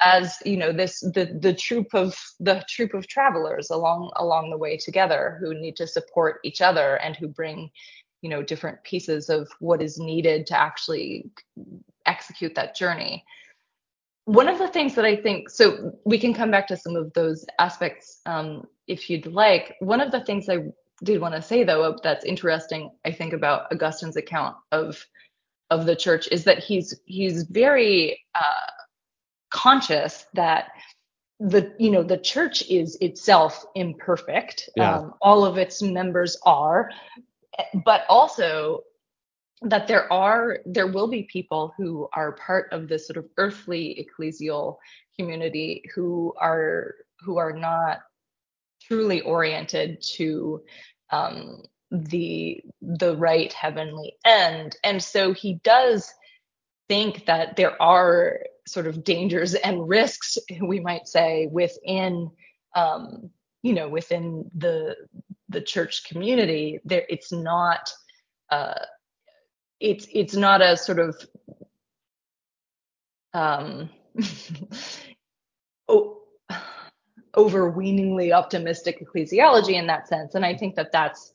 as 0.00 0.36
you 0.44 0.56
know 0.56 0.72
this 0.72 1.00
the 1.00 1.36
the 1.40 1.52
troop 1.52 1.92
of 1.94 2.16
the 2.38 2.62
troop 2.68 2.94
of 2.94 3.08
travelers 3.08 3.70
along 3.70 4.12
along 4.16 4.50
the 4.50 4.58
way 4.58 4.76
together 4.76 5.38
who 5.40 5.54
need 5.54 5.74
to 5.76 5.86
support 5.86 6.38
each 6.44 6.60
other 6.60 6.96
and 6.96 7.16
who 7.16 7.26
bring 7.26 7.70
you 8.22 8.30
know 8.30 8.42
different 8.42 8.82
pieces 8.84 9.28
of 9.28 9.48
what 9.60 9.82
is 9.82 9.98
needed 9.98 10.46
to 10.46 10.58
actually 10.58 11.30
execute 12.06 12.54
that 12.54 12.76
journey. 12.76 13.24
One 14.24 14.48
of 14.48 14.58
the 14.58 14.68
things 14.68 14.94
that 14.94 15.04
i 15.04 15.16
think 15.16 15.48
so 15.48 15.92
we 16.04 16.18
can 16.18 16.34
come 16.34 16.50
back 16.50 16.66
to 16.68 16.76
some 16.76 16.96
of 16.96 17.12
those 17.14 17.46
aspects 17.58 18.20
um, 18.26 18.66
if 18.86 19.08
you'd 19.08 19.26
like. 19.26 19.74
One 19.80 20.00
of 20.00 20.12
the 20.12 20.24
things 20.24 20.48
i 20.48 20.58
did 21.02 21.20
want 21.20 21.34
to 21.34 21.40
say 21.42 21.62
though 21.62 21.96
that's 22.02 22.24
interesting 22.24 22.90
i 23.04 23.12
think 23.12 23.32
about 23.32 23.70
augustine's 23.72 24.16
account 24.16 24.56
of 24.72 25.06
of 25.70 25.86
the 25.86 25.96
church 25.96 26.28
is 26.32 26.44
that 26.44 26.58
he's 26.58 26.98
he's 27.06 27.44
very 27.44 28.24
uh, 28.34 28.70
conscious 29.50 30.26
that 30.34 30.68
the 31.40 31.72
you 31.78 31.90
know 31.90 32.02
the 32.02 32.18
church 32.18 32.62
is 32.68 32.96
itself 33.00 33.64
imperfect. 33.74 34.68
Yeah. 34.76 34.98
um, 34.98 35.14
all 35.20 35.44
of 35.44 35.56
its 35.56 35.82
members 35.82 36.36
are 36.44 36.90
but 37.84 38.04
also 38.08 38.82
that 39.62 39.88
there 39.88 40.10
are 40.12 40.60
there 40.66 40.86
will 40.86 41.08
be 41.08 41.24
people 41.24 41.72
who 41.76 42.08
are 42.12 42.32
part 42.32 42.72
of 42.72 42.88
this 42.88 43.06
sort 43.06 43.16
of 43.16 43.26
earthly 43.36 44.06
ecclesial 44.06 44.76
community 45.18 45.82
who 45.94 46.32
are 46.40 46.94
who 47.20 47.38
are 47.38 47.52
not 47.52 48.00
truly 48.80 49.20
oriented 49.22 50.00
to 50.00 50.62
um, 51.10 51.62
the 51.90 52.62
the 52.80 53.16
right 53.16 53.52
heavenly 53.52 54.14
end. 54.24 54.76
And 54.84 55.02
so 55.02 55.32
he 55.32 55.54
does 55.64 56.12
think 56.88 57.26
that 57.26 57.56
there 57.56 57.80
are 57.82 58.40
sort 58.66 58.86
of 58.86 59.04
dangers 59.04 59.54
and 59.54 59.88
risks 59.88 60.38
we 60.62 60.80
might 60.80 61.08
say 61.08 61.48
within 61.50 62.30
um, 62.76 63.30
you 63.62 63.72
know 63.72 63.88
within 63.88 64.50
the 64.54 64.94
the 65.48 65.60
church 65.60 66.04
community 66.04 66.80
there 66.84 67.04
it's 67.08 67.32
not 67.32 67.90
uh, 68.50 68.74
it's 69.80 70.06
it's 70.12 70.34
not 70.34 70.60
a 70.62 70.76
sort 70.76 70.98
of 70.98 71.16
um, 73.34 73.90
o- 75.88 76.22
overweeningly 77.36 78.32
optimistic 78.32 79.02
ecclesiology 79.04 79.74
in 79.74 79.86
that 79.86 80.08
sense. 80.08 80.34
And 80.34 80.44
i 80.44 80.56
think 80.56 80.74
that 80.76 80.92
that's 80.92 81.32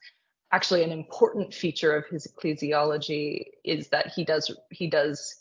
actually 0.52 0.84
an 0.84 0.92
important 0.92 1.54
feature 1.54 1.96
of 1.96 2.06
his 2.08 2.28
ecclesiology 2.28 3.46
is 3.64 3.90
that 3.90 4.08
he 4.16 4.24
does 4.24 4.56
he 4.70 4.88
does 4.88 5.36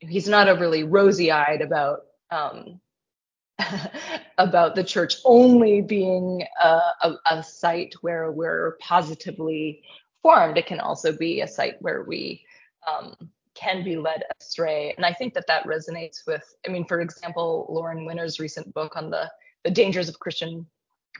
he's 0.00 0.28
not 0.28 0.48
overly 0.48 0.84
rosy-eyed 0.84 1.60
about 1.60 2.00
um, 2.30 2.80
about 4.38 4.74
the 4.74 4.84
church 4.84 5.16
only 5.24 5.80
being 5.80 6.44
a, 6.62 6.80
a, 7.02 7.14
a 7.30 7.42
site 7.42 7.94
where 8.00 8.32
we're 8.32 8.76
positively 8.80 9.82
formed. 10.22 10.58
It 10.58 10.66
can 10.66 10.80
also 10.80 11.16
be 11.16 11.40
a 11.40 11.48
site 11.48 11.80
where 11.80 12.02
we 12.02 12.44
um, 12.88 13.14
can 13.54 13.84
be 13.84 13.96
led 13.96 14.22
astray. 14.40 14.94
And 14.96 15.04
I 15.04 15.12
think 15.12 15.34
that 15.34 15.46
that 15.46 15.64
resonates 15.64 16.26
with, 16.26 16.42
I 16.66 16.70
mean, 16.70 16.86
for 16.86 17.00
example, 17.00 17.66
Lauren 17.68 18.06
Winner's 18.06 18.40
recent 18.40 18.72
book 18.74 18.96
on 18.96 19.10
the, 19.10 19.30
the 19.64 19.70
dangers 19.70 20.08
of 20.08 20.18
Christian 20.18 20.66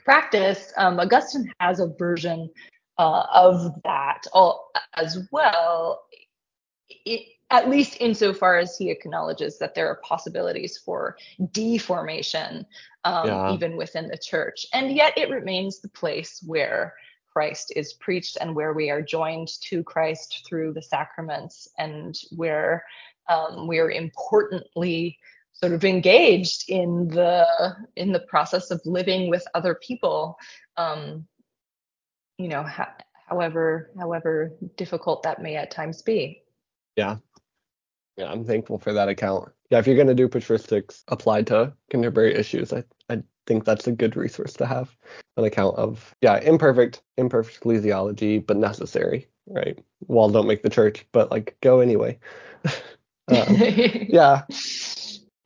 practice, 0.04 0.72
um, 0.76 0.98
Augustine 0.98 1.52
has 1.60 1.80
a 1.80 1.88
version 1.98 2.50
uh, 2.98 3.24
of 3.32 3.80
that 3.84 4.26
all, 4.32 4.70
as 4.94 5.28
well. 5.30 6.04
It, 6.88 7.28
at 7.52 7.68
least 7.68 7.98
insofar 8.00 8.56
as 8.56 8.76
he 8.78 8.90
acknowledges 8.90 9.58
that 9.58 9.74
there 9.74 9.86
are 9.86 10.00
possibilities 10.02 10.78
for 10.78 11.16
deformation 11.52 12.66
um, 13.04 13.26
Yeah. 13.26 13.52
even 13.52 13.76
within 13.76 14.08
the 14.08 14.16
church. 14.16 14.66
And 14.72 14.90
yet 14.96 15.12
it 15.18 15.30
remains 15.30 15.80
the 15.80 15.88
place 15.90 16.42
where 16.44 16.94
Christ 17.30 17.72
is 17.76 17.92
preached 17.94 18.38
and 18.40 18.54
where 18.56 18.72
we 18.72 18.90
are 18.90 19.02
joined 19.02 19.48
to 19.68 19.82
Christ 19.84 20.44
through 20.48 20.72
the 20.72 20.82
sacraments 20.82 21.68
and 21.78 22.18
where 22.36 22.84
um, 23.28 23.66
we 23.68 23.78
are 23.78 23.90
importantly 23.90 25.18
sort 25.52 25.72
of 25.72 25.84
engaged 25.84 26.64
in 26.68 27.08
the 27.08 27.46
in 27.96 28.12
the 28.12 28.20
process 28.20 28.70
of 28.70 28.80
living 28.84 29.28
with 29.30 29.44
other 29.54 29.74
people 29.74 30.36
um, 30.76 31.26
you 32.38 32.48
know 32.48 32.62
ho- 32.62 32.96
however 33.28 33.90
however 33.98 34.52
difficult 34.76 35.22
that 35.22 35.40
may 35.42 35.56
at 35.56 35.70
times 35.70 36.02
be 36.02 36.42
Yeah, 36.96 37.16
I'm 38.18 38.44
thankful 38.44 38.78
for 38.78 38.92
that 38.92 39.08
account. 39.08 39.50
Yeah, 39.70 39.78
if 39.78 39.86
you're 39.86 39.96
gonna 39.96 40.14
do 40.14 40.28
patristics 40.28 41.02
applied 41.08 41.46
to 41.48 41.72
contemporary 41.90 42.34
issues, 42.34 42.72
I 42.72 42.84
I 43.08 43.22
think 43.46 43.64
that's 43.64 43.86
a 43.86 43.92
good 43.92 44.16
resource 44.16 44.52
to 44.54 44.66
have. 44.66 44.94
An 45.36 45.44
account 45.44 45.76
of 45.76 46.14
yeah, 46.20 46.38
imperfect, 46.40 47.02
imperfect 47.16 47.60
ecclesiology, 47.60 48.44
but 48.44 48.56
necessary, 48.56 49.26
right? 49.46 49.78
Wall 50.06 50.28
don't 50.30 50.46
make 50.46 50.62
the 50.62 50.70
church, 50.70 51.06
but 51.12 51.30
like 51.30 51.56
go 51.62 51.80
anyway. 51.80 52.18
um, 53.28 53.46
yeah, 53.48 54.42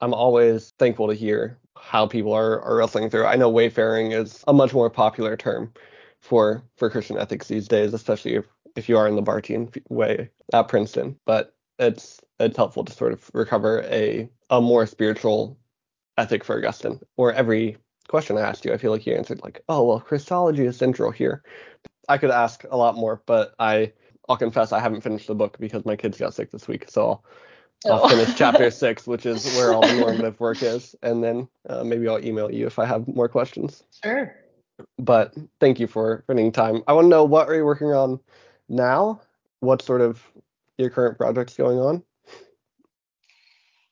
I'm 0.00 0.14
always 0.14 0.72
thankful 0.78 1.08
to 1.08 1.14
hear 1.14 1.58
how 1.78 2.06
people 2.06 2.32
are, 2.32 2.60
are 2.62 2.76
wrestling 2.76 3.10
through. 3.10 3.26
I 3.26 3.36
know 3.36 3.48
wayfaring 3.48 4.12
is 4.12 4.42
a 4.48 4.52
much 4.52 4.74
more 4.74 4.90
popular 4.90 5.36
term 5.36 5.72
for 6.20 6.64
for 6.76 6.90
Christian 6.90 7.16
ethics 7.16 7.48
these 7.48 7.68
days, 7.68 7.94
especially 7.94 8.34
if 8.34 8.46
if 8.74 8.88
you 8.88 8.98
are 8.98 9.08
in 9.08 9.16
the 9.16 9.22
Barthian 9.22 9.74
way 9.88 10.28
at 10.52 10.68
Princeton. 10.68 11.18
But 11.24 11.55
it's 11.78 12.20
it's 12.40 12.56
helpful 12.56 12.84
to 12.84 12.92
sort 12.92 13.12
of 13.12 13.30
recover 13.34 13.82
a 13.84 14.28
a 14.50 14.60
more 14.60 14.86
spiritual 14.86 15.58
ethic 16.18 16.44
for 16.44 16.56
Augustine. 16.58 17.00
Or 17.16 17.32
every 17.32 17.76
question 18.08 18.38
I 18.38 18.42
asked 18.42 18.64
you, 18.64 18.72
I 18.72 18.78
feel 18.78 18.92
like 18.92 19.06
you 19.06 19.14
answered 19.14 19.42
like, 19.42 19.62
oh 19.68 19.84
well, 19.84 20.00
Christology 20.00 20.64
is 20.66 20.76
central 20.76 21.10
here. 21.10 21.42
I 22.08 22.18
could 22.18 22.30
ask 22.30 22.64
a 22.70 22.76
lot 22.76 22.96
more, 22.96 23.22
but 23.26 23.54
I 23.58 23.92
I'll 24.28 24.36
confess 24.36 24.72
I 24.72 24.80
haven't 24.80 25.02
finished 25.02 25.26
the 25.28 25.34
book 25.34 25.56
because 25.60 25.84
my 25.84 25.96
kids 25.96 26.18
got 26.18 26.34
sick 26.34 26.50
this 26.50 26.68
week, 26.68 26.86
so 26.88 27.08
I'll 27.10 27.24
I'll 27.86 28.04
Oh. 28.04 28.08
finish 28.08 28.34
chapter 28.34 28.70
six, 28.84 29.06
which 29.06 29.26
is 29.26 29.44
where 29.46 29.72
all 29.72 29.82
the 29.82 29.92
normative 29.94 30.40
work 30.40 30.62
is, 30.62 30.94
and 31.02 31.22
then 31.22 31.48
uh, 31.68 31.84
maybe 31.84 32.08
I'll 32.08 32.24
email 32.24 32.50
you 32.50 32.66
if 32.66 32.78
I 32.78 32.86
have 32.86 33.06
more 33.08 33.28
questions. 33.28 33.84
sure 34.02 34.34
But 34.98 35.34
thank 35.60 35.78
you 35.80 35.86
for 35.86 36.22
spending 36.24 36.52
time. 36.52 36.82
I 36.86 36.92
want 36.92 37.06
to 37.06 37.08
know 37.08 37.24
what 37.24 37.48
are 37.48 37.54
you 37.54 37.64
working 37.64 37.92
on 37.92 38.20
now? 38.68 39.20
What 39.60 39.82
sort 39.82 40.00
of 40.00 40.22
your 40.78 40.90
current 40.90 41.16
projects 41.16 41.56
going 41.56 41.78
on? 41.78 42.02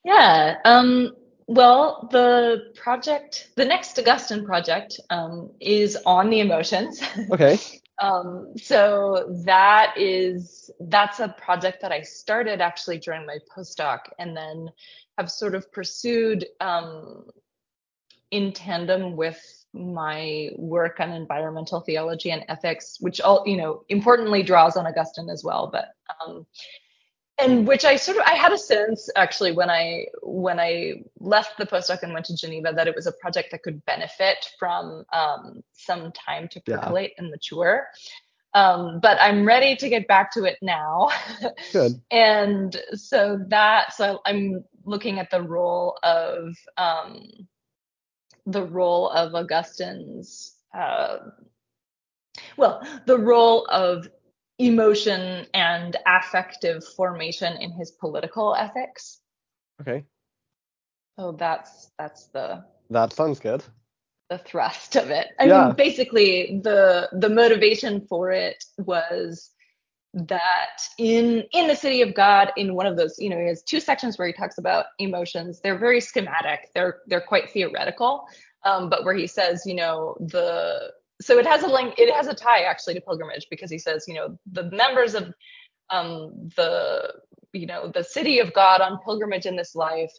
Yeah. 0.03 0.57
Um, 0.65 1.13
well, 1.47 2.07
the 2.11 2.73
project, 2.75 3.49
the 3.55 3.65
next 3.65 3.97
Augustine 3.99 4.45
project, 4.45 4.99
um, 5.09 5.51
is 5.59 5.97
on 6.05 6.29
the 6.29 6.39
emotions. 6.39 7.01
Okay. 7.31 7.57
um, 8.01 8.53
so 8.55 9.41
that 9.45 9.95
is 9.97 10.69
that's 10.79 11.19
a 11.19 11.29
project 11.29 11.81
that 11.81 11.91
I 11.91 12.01
started 12.01 12.61
actually 12.61 12.99
during 12.99 13.25
my 13.25 13.37
postdoc, 13.55 13.99
and 14.19 14.35
then 14.35 14.69
have 15.17 15.31
sort 15.31 15.55
of 15.55 15.71
pursued 15.71 16.45
um, 16.61 17.25
in 18.31 18.51
tandem 18.51 19.15
with 19.15 19.64
my 19.75 20.49
work 20.55 20.99
on 20.99 21.11
environmental 21.11 21.81
theology 21.81 22.31
and 22.31 22.45
ethics, 22.47 22.97
which 22.99 23.21
all 23.21 23.43
you 23.45 23.57
know 23.57 23.83
importantly 23.89 24.41
draws 24.43 24.77
on 24.77 24.87
Augustine 24.87 25.29
as 25.29 25.43
well, 25.43 25.69
but 25.71 25.89
um, 26.25 26.45
and 27.37 27.67
which 27.67 27.83
I 27.83 27.97
sort 27.97 28.17
of 28.17 28.23
I 28.25 28.31
had 28.35 28.53
a 28.53 28.57
sense 28.57 29.09
actually 29.15 29.51
when 29.51 29.69
I 29.69 30.05
when 30.21 30.59
I 30.59 31.03
left 31.19 31.57
the 31.57 31.65
postdoc 31.65 32.03
and 32.03 32.13
went 32.13 32.25
to 32.27 32.35
Geneva 32.35 32.71
that 32.73 32.87
it 32.87 32.95
was 32.95 33.07
a 33.07 33.11
project 33.11 33.51
that 33.51 33.63
could 33.63 33.83
benefit 33.85 34.49
from 34.57 35.05
um, 35.11 35.63
some 35.73 36.11
time 36.13 36.47
to 36.49 36.61
Yeah. 36.65 36.77
percolate 36.77 37.13
and 37.17 37.29
mature. 37.29 37.87
Um, 38.53 39.01
but 39.01 39.17
I'm 39.19 39.45
ready 39.45 39.75
to 39.75 39.89
get 39.89 40.07
back 40.07 40.31
to 40.33 40.45
it 40.45 40.57
now. 40.61 41.09
Good. 41.73 42.01
and 42.11 42.75
so 42.93 43.37
that 43.49 43.93
so 43.93 44.21
I'm 44.25 44.63
looking 44.85 45.19
at 45.19 45.29
the 45.29 45.41
role 45.41 45.97
of 46.03 46.55
um, 46.77 47.47
the 48.45 48.63
role 48.63 49.09
of 49.09 49.33
Augustine's 49.35 50.55
uh, 50.73 51.17
well 52.57 52.81
the 53.05 53.17
role 53.17 53.65
of 53.67 54.07
emotion 54.59 55.45
and 55.53 55.97
affective 56.07 56.83
formation 56.95 57.57
in 57.61 57.71
his 57.71 57.91
political 57.91 58.55
ethics 58.55 59.21
Okay. 59.81 60.05
so 61.17 61.31
that's 61.33 61.91
that's 61.97 62.27
the 62.27 62.63
That 62.89 63.13
sounds 63.13 63.39
good. 63.39 63.63
the 64.29 64.37
thrust 64.39 64.95
of 64.95 65.11
it. 65.11 65.27
I 65.39 65.45
Yeah. 65.45 65.67
mean, 65.67 65.75
basically, 65.75 66.59
the 66.63 67.09
the 67.13 67.29
motivation 67.29 68.01
for 68.07 68.31
it 68.31 68.63
was 68.77 69.51
that 70.15 70.81
in 70.97 71.43
in 71.51 71.67
the 71.67 71.75
city 71.75 72.01
of 72.01 72.13
God, 72.15 72.51
in 72.55 72.73
one 72.73 72.85
of 72.85 72.95
those, 72.95 73.19
you 73.19 73.29
know, 73.29 73.37
he 73.37 73.47
has 73.47 73.61
two 73.61 73.79
sections 73.79 74.17
where 74.17 74.27
he 74.27 74.33
talks 74.33 74.57
about 74.57 74.85
emotions. 74.97 75.59
They're 75.61 75.77
very 75.77 75.99
schematic. 76.01 76.71
They're 76.73 76.99
they're 77.07 77.21
quite 77.21 77.49
theoretical, 77.49 78.25
um, 78.63 78.89
but 78.89 79.03
where 79.03 79.15
he 79.15 79.27
says, 79.27 79.63
you 79.65 79.75
know, 79.75 80.15
the 80.19 80.91
so 81.21 81.37
it 81.37 81.45
has 81.45 81.63
a 81.63 81.67
link. 81.67 81.95
It 81.97 82.13
has 82.13 82.27
a 82.27 82.33
tie 82.33 82.61
actually 82.61 82.93
to 82.95 83.01
pilgrimage 83.01 83.47
because 83.49 83.69
he 83.69 83.77
says, 83.77 84.05
you 84.07 84.15
know, 84.15 84.37
the 84.51 84.71
members 84.71 85.15
of 85.15 85.33
um, 85.89 86.49
the 86.55 87.13
you 87.53 87.65
know 87.65 87.91
the 87.93 88.03
city 88.03 88.39
of 88.39 88.53
God 88.53 88.81
on 88.81 88.99
pilgrimage 89.03 89.45
in 89.45 89.55
this 89.55 89.75
life 89.75 90.11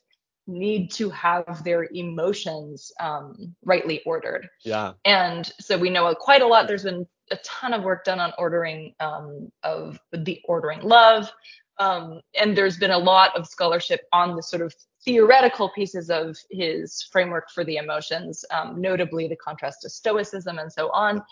need 0.47 0.93
to 0.93 1.11
have 1.11 1.65
their 1.65 1.89
emotions 1.93 2.93
um, 3.01 3.55
rightly 3.65 4.01
ordered 4.07 4.49
Yeah. 4.65 4.93
and 5.05 5.51
so 5.59 5.77
we 5.77 5.91
know 5.91 6.15
quite 6.15 6.41
a 6.41 6.47
lot 6.47 6.69
there's 6.69 6.85
been 6.85 7.07
a 7.31 7.37
ton 7.39 7.75
of 7.75 7.83
work 7.83 8.05
done 8.05 8.21
on 8.21 8.33
ordering 8.39 8.95
um, 9.01 9.51
of 9.63 9.99
the 10.13 10.41
ordering 10.45 10.81
love. 10.81 11.31
Um, 11.79 12.21
and 12.41 12.57
there's 12.57 12.79
been 12.79 12.91
a 12.91 12.99
lot 12.99 13.37
of 13.37 13.47
scholarship 13.47 14.07
on 14.13 14.35
the 14.35 14.43
sort 14.43 14.63
of 14.63 14.75
theoretical 15.05 15.71
pieces 15.71 16.11
of 16.11 16.37
his 16.51 17.03
framework 17.13 17.51
for 17.51 17.65
the 17.65 17.77
emotions, 17.77 18.45
um, 18.51 18.81
notably 18.81 19.29
the 19.29 19.37
contrast 19.37 19.83
to 19.83 19.91
Stoicism 19.91 20.59
and 20.59 20.73
so 20.73 20.91
on. 20.91 21.23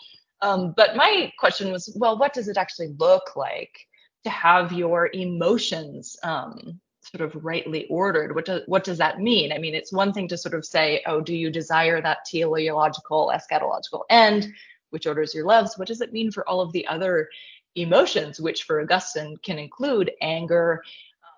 Um, 0.41 0.73
but 0.77 0.95
my 0.95 1.31
question 1.39 1.71
was, 1.71 1.95
well, 1.99 2.17
what 2.17 2.33
does 2.33 2.47
it 2.47 2.57
actually 2.57 2.93
look 2.99 3.35
like 3.35 3.75
to 4.23 4.29
have 4.29 4.71
your 4.71 5.09
emotions 5.13 6.15
um, 6.23 6.79
sort 7.01 7.21
of 7.21 7.43
rightly 7.43 7.87
ordered? 7.87 8.35
What 8.35 8.45
does 8.45 8.61
what 8.65 8.83
does 8.83 8.97
that 8.97 9.19
mean? 9.19 9.51
I 9.51 9.57
mean, 9.57 9.75
it's 9.75 9.93
one 9.93 10.13
thing 10.13 10.27
to 10.29 10.37
sort 10.37 10.55
of 10.55 10.65
say, 10.65 11.01
oh, 11.05 11.21
do 11.21 11.35
you 11.35 11.49
desire 11.49 12.01
that 12.01 12.25
teleological, 12.25 13.31
eschatological 13.33 14.03
end, 14.09 14.53
which 14.95 15.07
orders 15.07 15.35
your 15.35 15.45
loves? 15.45 15.77
What 15.77 15.89
does 15.89 15.99
it 15.99 16.13
mean 16.13 16.31
for 16.31 16.47
all 16.47 16.61
of 16.61 16.71
the 16.71 16.87
other 16.87 17.27
emotions, 17.75 18.39
which 18.39 18.63
for 18.63 18.79
Augustine 18.79 19.35
can 19.43 19.59
include 19.59 20.09
anger, 20.21 20.81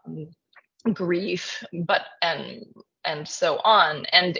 um, 0.06 0.28
grief, 0.94 1.64
but 1.74 2.04
and 2.22 2.64
and 3.04 3.28
so 3.28 3.58
on. 3.64 4.06
And 4.12 4.38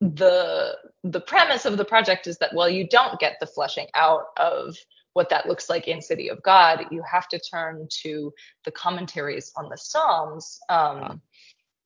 the 0.00 0.76
the 1.04 1.20
premise 1.20 1.64
of 1.66 1.76
the 1.76 1.84
project 1.84 2.26
is 2.26 2.36
that 2.38 2.52
while 2.52 2.68
you 2.68 2.88
don't 2.88 3.20
get 3.20 3.36
the 3.38 3.46
fleshing 3.46 3.86
out 3.94 4.24
of 4.36 4.74
what 5.12 5.28
that 5.28 5.46
looks 5.46 5.68
like 5.68 5.88
in 5.88 6.00
City 6.00 6.28
of 6.28 6.42
God. 6.42 6.86
You 6.90 7.02
have 7.10 7.28
to 7.28 7.38
turn 7.38 7.86
to 8.02 8.32
the 8.64 8.70
commentaries 8.72 9.52
on 9.56 9.68
the 9.68 9.76
Psalms 9.76 10.58
um, 10.68 11.20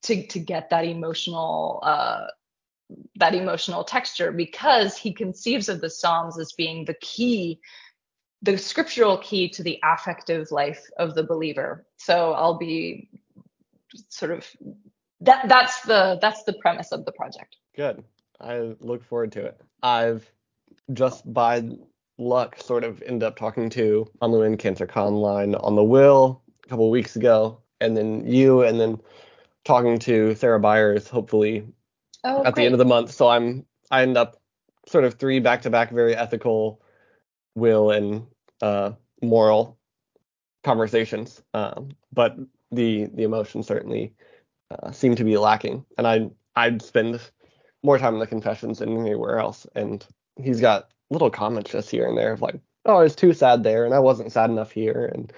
to 0.04 0.26
to 0.28 0.38
get 0.38 0.70
that 0.70 0.84
emotional. 0.84 1.80
Uh, 1.82 2.28
that 3.16 3.34
emotional 3.34 3.84
texture 3.84 4.32
because 4.32 4.96
he 4.96 5.12
conceives 5.12 5.68
of 5.68 5.80
the 5.80 5.90
psalms 5.90 6.38
as 6.38 6.52
being 6.52 6.84
the 6.84 6.94
key 7.00 7.58
the 8.42 8.56
scriptural 8.56 9.18
key 9.18 9.48
to 9.48 9.62
the 9.62 9.80
affective 9.82 10.50
life 10.50 10.84
of 10.98 11.14
the 11.14 11.24
believer 11.24 11.84
so 11.96 12.32
i'll 12.32 12.58
be 12.58 13.08
sort 14.08 14.30
of 14.30 14.46
that 15.20 15.48
that's 15.48 15.80
the 15.82 16.18
that's 16.20 16.44
the 16.44 16.52
premise 16.54 16.92
of 16.92 17.04
the 17.04 17.12
project 17.12 17.56
Good. 17.76 18.02
I 18.40 18.74
look 18.80 19.04
forward 19.04 19.32
to 19.32 19.44
it. 19.44 19.60
I've 19.82 20.28
just 20.94 21.30
by 21.32 21.68
luck 22.18 22.58
sort 22.60 22.84
of 22.84 23.02
ended 23.02 23.22
up 23.22 23.36
talking 23.36 23.68
to 23.70 24.06
on 24.22 24.30
the 24.30 24.38
Han-luen 24.38 24.56
Kantzer 24.56 24.86
Komline 24.88 25.62
on 25.62 25.76
the 25.76 25.84
Will 25.84 26.42
a 26.64 26.68
couple 26.68 26.90
weeks 26.90 27.16
ago, 27.16 27.60
and 27.80 27.94
then 27.94 28.26
you, 28.26 28.62
and 28.62 28.80
then 28.80 28.98
talking 29.64 29.98
to 29.98 30.34
Sarah 30.36 30.60
Byers 30.60 31.08
hopefully 31.08 31.66
oh 32.26 32.44
at 32.44 32.54
the 32.54 32.62
end 32.62 32.74
of 32.74 32.78
the 32.78 32.84
month. 32.84 33.12
So 33.12 33.28
I'm 33.28 33.64
I 33.90 34.02
end 34.02 34.16
up 34.16 34.36
sort 34.86 35.04
of 35.04 35.14
three 35.14 35.40
back 35.40 35.62
to 35.62 35.70
back 35.70 35.90
very 35.90 36.14
ethical 36.14 36.82
will 37.54 37.90
and 37.90 38.26
uh, 38.62 38.92
moral 39.22 39.78
conversations. 40.64 41.42
Um, 41.54 41.90
but 42.12 42.36
the 42.70 43.06
the 43.14 43.22
emotions 43.22 43.66
certainly 43.66 44.14
uh, 44.70 44.90
seem 44.92 45.14
to 45.16 45.24
be 45.24 45.36
lacking, 45.36 45.84
and 45.98 46.06
I 46.06 46.30
I'd 46.54 46.82
spend 46.82 47.20
more 47.82 47.98
time 47.98 48.14
in 48.14 48.20
the 48.20 48.26
confessions 48.26 48.78
than 48.80 48.98
anywhere 48.98 49.38
else. 49.38 49.66
And 49.74 50.04
he's 50.36 50.60
got 50.60 50.90
little 51.10 51.30
comments 51.30 51.70
just 51.70 51.90
here 51.90 52.06
and 52.06 52.18
there 52.18 52.32
of 52.32 52.42
like, 52.42 52.58
oh, 52.84 53.00
it's 53.00 53.14
too 53.14 53.32
sad 53.32 53.62
there, 53.62 53.84
and 53.84 53.94
I 53.94 54.00
wasn't 54.00 54.32
sad 54.32 54.50
enough 54.50 54.70
here, 54.70 55.10
and 55.14 55.32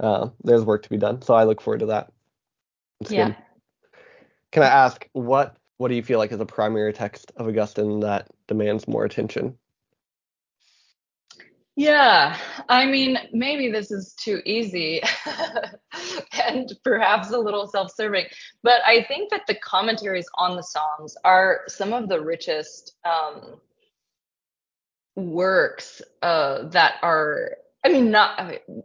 uh, 0.00 0.28
there's 0.42 0.64
work 0.64 0.82
to 0.82 0.90
be 0.90 0.98
done. 0.98 1.22
So 1.22 1.34
I 1.34 1.44
look 1.44 1.60
forward 1.60 1.80
to 1.80 1.86
that. 1.86 2.12
It's 3.00 3.10
yeah 3.10 3.28
good. 3.28 3.36
Can 4.52 4.62
I 4.62 4.68
ask 4.68 5.08
what 5.12 5.56
what 5.78 5.88
do 5.88 5.94
you 5.94 6.02
feel 6.02 6.18
like 6.18 6.32
is 6.32 6.40
a 6.40 6.46
primary 6.46 6.92
text 6.92 7.32
of 7.36 7.48
Augustine 7.48 8.00
that 8.00 8.28
demands 8.46 8.86
more 8.86 9.04
attention? 9.04 9.58
Yeah, 11.76 12.38
I 12.68 12.86
mean, 12.86 13.18
maybe 13.32 13.68
this 13.68 13.90
is 13.90 14.14
too 14.14 14.40
easy 14.44 15.02
and 16.46 16.72
perhaps 16.84 17.30
a 17.30 17.38
little 17.38 17.66
self 17.66 17.92
serving, 17.92 18.26
but 18.62 18.80
I 18.86 19.02
think 19.08 19.30
that 19.30 19.48
the 19.48 19.56
commentaries 19.56 20.26
on 20.38 20.56
the 20.56 20.62
Psalms 20.62 21.16
are 21.24 21.62
some 21.66 21.92
of 21.92 22.08
the 22.08 22.22
richest 22.22 22.94
um, 23.04 23.60
works 25.16 26.00
uh, 26.22 26.68
that 26.68 26.94
are, 27.02 27.56
I 27.84 27.88
mean, 27.88 28.12
not, 28.12 28.38
I 28.38 28.48
mean, 28.50 28.82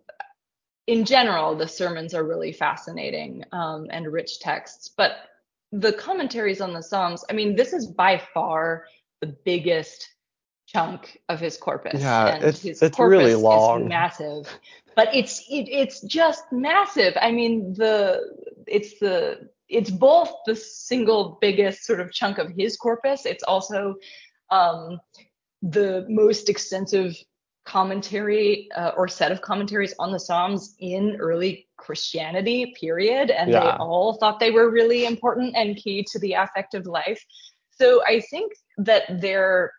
in 0.87 1.05
general, 1.05 1.55
the 1.55 1.67
sermons 1.67 2.15
are 2.15 2.23
really 2.23 2.51
fascinating 2.51 3.43
um, 3.51 3.85
and 3.91 4.11
rich 4.11 4.39
texts, 4.39 4.89
but 4.97 5.11
the 5.71 5.93
commentaries 5.93 6.61
on 6.61 6.73
the 6.73 6.81
Psalms, 6.81 7.23
I 7.29 7.33
mean, 7.33 7.55
this 7.55 7.73
is 7.73 7.87
by 7.87 8.21
far 8.33 8.85
the 9.21 9.27
biggest 9.45 10.07
chunk 10.67 11.19
of 11.29 11.39
his 11.39 11.57
corpus. 11.57 12.01
Yeah, 12.01 12.27
and 12.27 12.43
it's- 12.43 12.61
his 12.61 12.81
it's 12.81 12.95
corpus 12.95 13.11
really 13.11 13.35
long. 13.35 13.83
is 13.83 13.89
massive. 13.89 14.59
But 14.95 15.13
it's 15.15 15.39
it, 15.49 15.67
it's 15.69 16.01
just 16.01 16.43
massive. 16.51 17.13
I 17.21 17.31
mean 17.31 17.73
the 17.73 18.21
it's 18.67 18.99
the 18.99 19.49
it's 19.67 19.89
both 19.89 20.31
the 20.45 20.55
single 20.55 21.37
biggest 21.41 21.85
sort 21.85 21.99
of 21.99 22.11
chunk 22.11 22.37
of 22.37 22.51
his 22.51 22.75
corpus. 22.77 23.25
It's 23.25 23.43
also 23.43 23.95
um 24.51 24.99
the 25.61 26.05
most 26.09 26.49
extensive 26.49 27.15
commentary 27.69 28.67
uh, 28.75 28.91
or 28.97 29.07
set 29.07 29.31
of 29.31 29.41
commentaries 29.41 29.93
on 29.99 30.11
the 30.11 30.19
psalms 30.19 30.75
in 30.79 31.15
early 31.19 31.67
christianity 31.77 32.73
period 32.79 33.29
and 33.29 33.53
they 33.53 33.69
all 33.79 34.13
thought 34.15 34.39
they 34.39 34.51
were 34.51 34.71
really 34.71 35.05
important 35.05 35.55
and 35.55 35.77
key 35.77 36.03
to 36.11 36.17
the 36.19 36.33
affective 36.33 36.87
life 36.87 37.23
so 37.69 38.03
i 38.05 38.19
think 38.31 38.51
that 38.77 39.03
their 39.21 39.71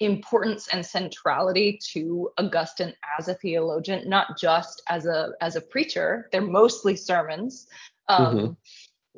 importance 0.00 0.68
and 0.72 0.84
centrality 0.84 1.78
to 1.92 2.28
Augustine 2.38 2.92
as 3.18 3.28
a 3.28 3.34
theologian, 3.34 4.08
not 4.08 4.38
just 4.38 4.82
as 4.88 5.06
a 5.06 5.30
as 5.40 5.56
a 5.56 5.60
preacher. 5.60 6.28
They're 6.32 6.42
mostly 6.42 6.96
sermons, 6.96 7.66
um, 8.08 8.56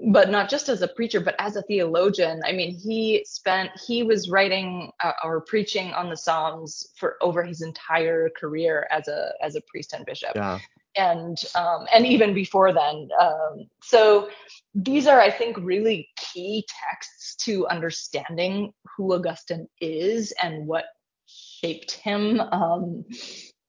but 0.06 0.30
not 0.30 0.48
just 0.48 0.68
as 0.68 0.82
a 0.82 0.88
preacher, 0.88 1.20
but 1.20 1.34
as 1.38 1.56
a 1.56 1.62
theologian. 1.62 2.40
I 2.46 2.52
mean, 2.52 2.74
he 2.76 3.24
spent 3.26 3.70
he 3.86 4.02
was 4.02 4.30
writing 4.30 4.92
uh, 5.02 5.12
or 5.24 5.40
preaching 5.40 5.92
on 5.92 6.08
the 6.08 6.16
Psalms 6.16 6.88
for 6.96 7.16
over 7.20 7.42
his 7.42 7.62
entire 7.62 8.30
career 8.30 8.86
as 8.90 9.08
a 9.08 9.32
as 9.42 9.56
a 9.56 9.60
priest 9.62 9.92
and 9.92 10.06
bishop 10.06 10.32
Yeah. 10.36 10.58
and 10.96 11.42
um, 11.54 11.86
and 11.92 12.06
even 12.06 12.32
before 12.32 12.72
then. 12.72 13.08
Um, 13.20 13.68
so 13.82 14.28
these 14.74 15.06
are, 15.06 15.20
I 15.20 15.30
think, 15.30 15.56
really 15.58 16.08
key 16.16 16.64
texts 16.68 17.34
to 17.46 17.66
understanding 17.68 18.72
who 18.96 19.14
Augustine 19.14 19.68
is 19.80 20.32
and 20.42 20.66
what 20.66 20.84
shaped 21.26 21.92
him 21.92 22.40
um, 22.40 23.04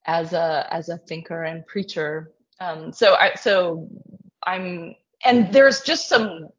as 0.06 0.34
a 0.34 0.68
as 0.72 0.90
a 0.90 0.98
thinker 0.98 1.44
and 1.44 1.66
preacher. 1.66 2.34
Um, 2.60 2.94
so 2.94 3.16
I 3.16 3.34
so 3.36 3.90
I'm 4.46 4.96
and 5.26 5.52
there's 5.54 5.82
just 5.82 6.08
some 6.08 6.50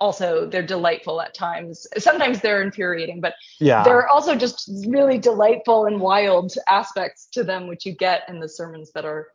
also 0.00 0.46
they're 0.46 0.66
delightful 0.66 1.20
at 1.20 1.34
times 1.34 1.86
sometimes 1.98 2.40
they're 2.40 2.62
infuriating 2.62 3.20
but 3.20 3.34
Yeah. 3.60 3.84
there 3.84 3.96
are 3.96 4.08
also 4.08 4.34
just 4.34 4.70
really 4.86 5.18
delightful 5.18 5.86
and 5.86 6.00
wild 6.00 6.52
aspects 6.68 7.28
to 7.32 7.44
them 7.44 7.68
which 7.68 7.86
you 7.86 7.94
get 7.94 8.22
in 8.28 8.40
the 8.40 8.48
sermons 8.48 8.90
that 8.92 9.04
are 9.04 9.28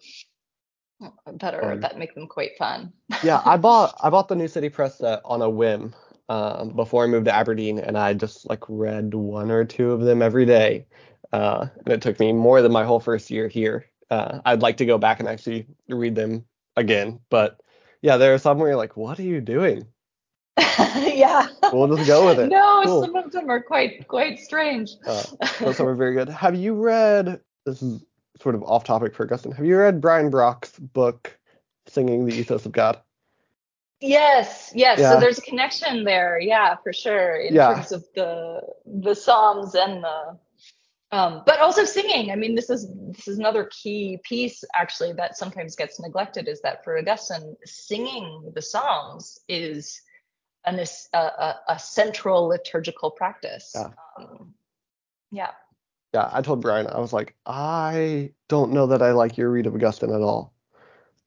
that 1.39 1.55
are 1.55 1.73
Um, 1.73 1.79
that 1.79 1.97
make 1.97 2.13
them 2.13 2.27
quite 2.27 2.51
fun 2.57 2.91
yeah, 3.23 3.41
I 3.45 3.57
bought 3.57 3.95
I 4.01 4.09
bought 4.09 4.27
the 4.27 4.35
New 4.35 4.47
City 4.47 4.69
Press 4.69 4.97
set 4.97 5.21
on 5.25 5.41
a 5.41 5.49
whim 5.49 5.93
um, 6.27 6.69
before 6.69 7.03
I 7.03 7.07
moved 7.07 7.25
to 7.25 7.33
Aberdeen, 7.33 7.79
and 7.79 7.97
I 7.97 8.13
just 8.13 8.47
like 8.47 8.63
read 8.67 9.13
one 9.13 9.49
or 9.49 9.65
two 9.65 9.91
of 9.91 10.01
them 10.01 10.21
every 10.21 10.45
day, 10.45 10.85
uh, 11.33 11.67
and 11.85 11.93
it 11.93 12.01
took 12.01 12.19
me 12.19 12.31
more 12.33 12.61
than 12.61 12.71
my 12.71 12.83
whole 12.83 12.99
first 12.99 13.31
year 13.31 13.47
here. 13.47 13.85
Uh, 14.11 14.39
I'd 14.45 14.61
like 14.61 14.77
to 14.77 14.85
go 14.85 14.97
back 14.97 15.19
and 15.19 15.27
actually 15.27 15.65
read 15.87 16.15
them 16.15 16.45
again, 16.75 17.19
but 17.29 17.59
yeah, 18.01 18.17
there 18.17 18.33
are 18.33 18.37
some 18.37 18.57
where 18.59 18.69
you're 18.69 18.77
like, 18.77 18.95
what 18.97 19.19
are 19.19 19.23
you 19.23 19.41
doing? 19.41 19.85
yeah 20.97 21.47
We'll 21.71 21.95
just 21.95 22.07
go 22.07 22.25
with 22.25 22.39
it. 22.39 22.47
no 22.51 22.81
Cool. 22.83 23.01
some 23.03 23.15
of 23.15 23.31
them 23.31 23.49
are 23.49 23.61
quite 23.61 24.07
quite 24.07 24.39
strange 24.39 24.91
Uh, 25.05 25.21
some 25.73 25.87
are 25.87 25.95
very 25.95 26.13
good. 26.13 26.27
Have 26.29 26.55
you 26.55 26.73
read? 26.73 27.39
This 27.65 27.81
is 27.81 28.03
sort 28.41 28.55
of 28.55 28.63
off 28.63 28.83
topic 28.83 29.13
for 29.15 29.23
Augustine. 29.25 29.51
Have 29.53 29.65
you 29.65 29.77
read 29.77 30.01
Brian 30.01 30.29
Brock's 30.29 30.77
book, 30.79 31.37
Singing 31.87 32.25
the 32.25 32.33
Ethos 32.35 32.65
of 32.65 32.71
God? 32.71 32.99
yes 34.01 34.71
yes 34.73 34.97
Yeah. 34.99 35.11
so 35.11 35.19
there's 35.19 35.39
a 35.39 35.41
connection 35.41 36.05
there 36.05 36.39
yeah 36.39 36.77
for 36.81 36.93
sure 36.93 37.35
in 37.35 37.53
Yeah. 37.53 37.73
terms 37.73 37.91
of 37.91 38.05
the 38.15 38.61
the 38.85 39.13
psalms 39.13 39.75
and 39.75 40.01
the 40.03 40.37
um, 41.11 41.41
but 41.45 41.59
also 41.59 41.83
singing 41.85 42.31
i 42.31 42.35
mean 42.35 42.55
this 42.55 42.69
is 42.69 42.91
this 43.11 43.27
is 43.27 43.39
another 43.39 43.69
key 43.71 44.19
piece 44.23 44.63
actually 44.73 45.13
that 45.13 45.37
sometimes 45.37 45.75
gets 45.75 45.99
neglected 45.99 46.47
is 46.47 46.61
that 46.61 46.83
for 46.83 46.97
augustine 46.97 47.55
singing 47.65 48.51
the 48.55 48.61
songs 48.61 49.39
is 49.47 50.01
an, 50.65 50.79
a, 50.79 51.17
a, 51.17 51.55
a 51.69 51.79
central 51.79 52.47
liturgical 52.47 53.11
practice 53.11 53.71
Yeah. 53.75 53.89
um, 54.17 54.53
yeah 55.31 55.51
Yeah, 56.13 56.29
I 56.31 56.41
told 56.41 56.61
Brian, 56.61 56.87
I 56.87 56.99
was 56.99 57.13
like, 57.13 57.35
I 57.45 58.33
don't 58.47 58.73
know 58.73 58.87
that 58.87 59.01
I 59.01 59.11
like 59.11 59.37
your 59.37 59.49
read 59.51 59.67
of 59.67 59.75
Augustine 59.75 60.11
at 60.11 60.21
all. 60.21 60.53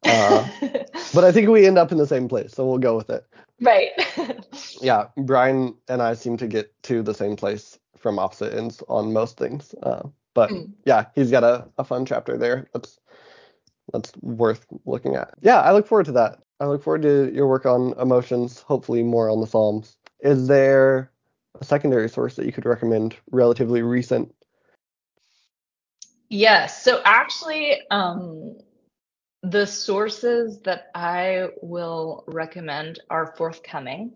Uh, 0.03 0.47
but 1.15 1.25
I 1.25 1.31
think 1.33 1.49
we 1.49 1.67
end 1.67 1.79
up 1.79 1.93
in 1.93 1.99
the 1.99 2.07
same 2.07 2.29
place, 2.29 2.53
so 2.53 2.67
we'll 2.67 2.79
go 2.79 2.97
with 2.97 3.11
it. 3.11 3.25
Right 3.63 3.93
Yeah, 4.83 5.09
Brian 5.17 5.77
and 5.89 6.03
I 6.03 6.15
seem 6.15 6.37
to 6.39 6.49
get 6.49 6.73
to 6.85 7.03
the 7.03 7.15
same 7.15 7.37
place 7.37 7.79
from 7.97 8.19
opposite 8.19 8.55
ends 8.55 8.83
on 8.89 9.13
most 9.13 9.39
things. 9.39 9.75
Uh, 9.83 10.09
But 10.35 10.51
Mm. 10.51 10.73
yeah, 10.85 11.07
he's 11.15 11.31
got 11.31 11.45
a, 11.45 11.69
a 11.79 11.85
fun 11.85 12.07
chapter 12.07 12.37
there. 12.39 12.69
That's 12.75 12.99
that's 13.93 14.13
worth 14.23 14.67
looking 14.87 15.17
at. 15.17 15.35
Yeah, 15.43 15.61
I 15.61 15.73
look 15.73 15.87
forward 15.87 16.07
to 16.07 16.13
that. 16.13 16.41
I 16.61 16.67
look 16.67 16.83
forward 16.83 17.03
to 17.03 17.33
your 17.35 17.49
work 17.49 17.67
on 17.67 17.95
emotions, 18.01 18.61
hopefully 18.61 19.03
more 19.03 19.29
on 19.31 19.41
the 19.41 19.47
Psalms. 19.47 19.97
Is 20.21 20.47
there 20.49 21.11
a 21.61 21.65
secondary 21.65 22.09
source 22.09 22.37
that 22.37 22.47
you 22.47 22.53
could 22.53 22.67
recommend 22.67 23.17
relatively 23.31 23.83
recent? 23.83 24.35
Yes. 26.29 26.83
So 26.83 27.03
actually, 27.05 27.81
um, 27.91 28.57
the 29.43 29.67
sources 29.67 30.61
that 30.63 30.89
I 30.95 31.49
will 31.63 32.25
recommend 32.29 33.01
are 33.11 33.35
forthcoming. 33.37 34.13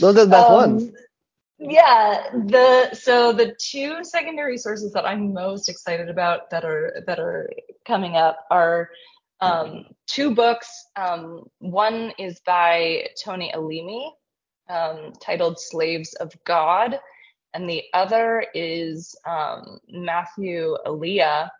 Those 0.00 0.16
are 0.18 0.24
the 0.24 0.30
best 0.30 0.50
Um, 0.50 0.52
ones. 0.52 0.92
Yeah, 1.58 2.30
the 2.46 2.94
so 2.94 3.32
the 3.32 3.56
two 3.60 4.04
secondary 4.04 4.58
sources 4.58 4.92
that 4.92 5.06
I'm 5.06 5.32
most 5.34 5.68
excited 5.68 6.10
about 6.10 6.50
that 6.50 6.64
are 6.64 7.02
that 7.06 7.18
are 7.18 7.50
coming 7.86 8.16
up 8.16 8.46
are 8.50 8.90
um, 9.40 9.86
two 10.06 10.34
books. 10.34 10.68
Um, 10.96 11.44
one 11.60 12.12
is 12.18 12.40
by 12.46 13.08
Toni 13.24 13.52
Alimi, 13.54 14.10
um, 14.70 15.14
titled 15.22 15.58
"Slaves 15.60 16.14
of 16.14 16.32
God," 16.44 17.00
and 17.54 17.68
the 17.68 17.84
other 17.94 18.44
is 18.54 19.16
um, 19.26 19.80
Matthew 19.88 20.76
Elia, 20.86 21.50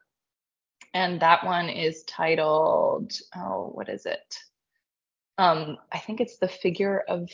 and 0.95 1.21
that 1.21 1.45
one 1.45 1.69
is 1.69 2.03
titled 2.05 3.13
oh, 3.37 3.71
what 3.75 3.89
is 3.89 4.07
it? 4.07 4.39
Um, 5.39 5.77
I 5.93 5.99
think 5.99 6.21
it's 6.21 6.39
the 6.39 6.49
figure 6.49 7.05
of 7.09 7.29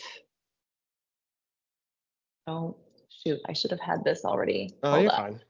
oh 2.46 2.76
shoot, 3.24 3.40
I 3.48 3.52
should 3.52 3.70
have 3.70 3.80
had 3.80 4.05
this 4.05 4.24
already. 4.24 4.74
Oh, 4.82 4.90
Hold 4.90 5.02
you're 5.02 5.12
up. 5.12 5.18
fine. 5.18 5.40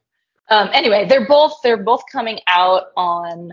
Um, 0.50 0.70
anyway, 0.72 1.06
they're 1.08 1.26
both 1.26 1.54
they're 1.62 1.82
both 1.82 2.02
coming 2.10 2.40
out 2.46 2.84
on 2.96 3.52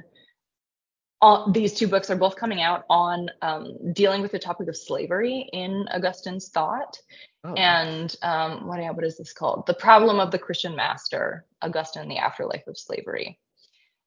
on 1.21 1.51
these 1.53 1.73
two 1.73 1.87
books 1.87 2.09
are 2.09 2.15
both 2.15 2.35
coming 2.35 2.61
out 2.61 2.83
on 2.89 3.29
um, 3.41 3.93
dealing 3.93 4.21
with 4.21 4.31
the 4.31 4.39
topic 4.39 4.67
of 4.67 4.75
slavery 4.75 5.47
in 5.53 5.85
Augustine's 5.93 6.49
thought. 6.49 6.97
Oh, 7.43 7.53
And 7.53 8.15
um, 8.23 8.67
what 8.67 8.79
what 8.95 9.05
is 9.05 9.17
this 9.17 9.33
called? 9.33 9.65
The 9.67 9.73
problem 9.73 10.19
of 10.19 10.31
the 10.31 10.39
Christian 10.39 10.75
master, 10.75 11.45
Augustine, 11.61 12.03
and 12.03 12.11
the 12.11 12.17
afterlife 12.17 12.65
of 12.67 12.77
slavery, 12.77 13.39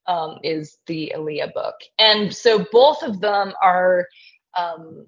um, 0.07 0.39
is 0.43 0.79
the 0.87 1.13
Elia 1.15 1.49
book. 1.55 1.75
And 1.99 2.35
so 2.35 2.67
both 2.73 3.03
of 3.03 3.21
them 3.21 3.53
are 3.63 4.07
um, 4.57 5.07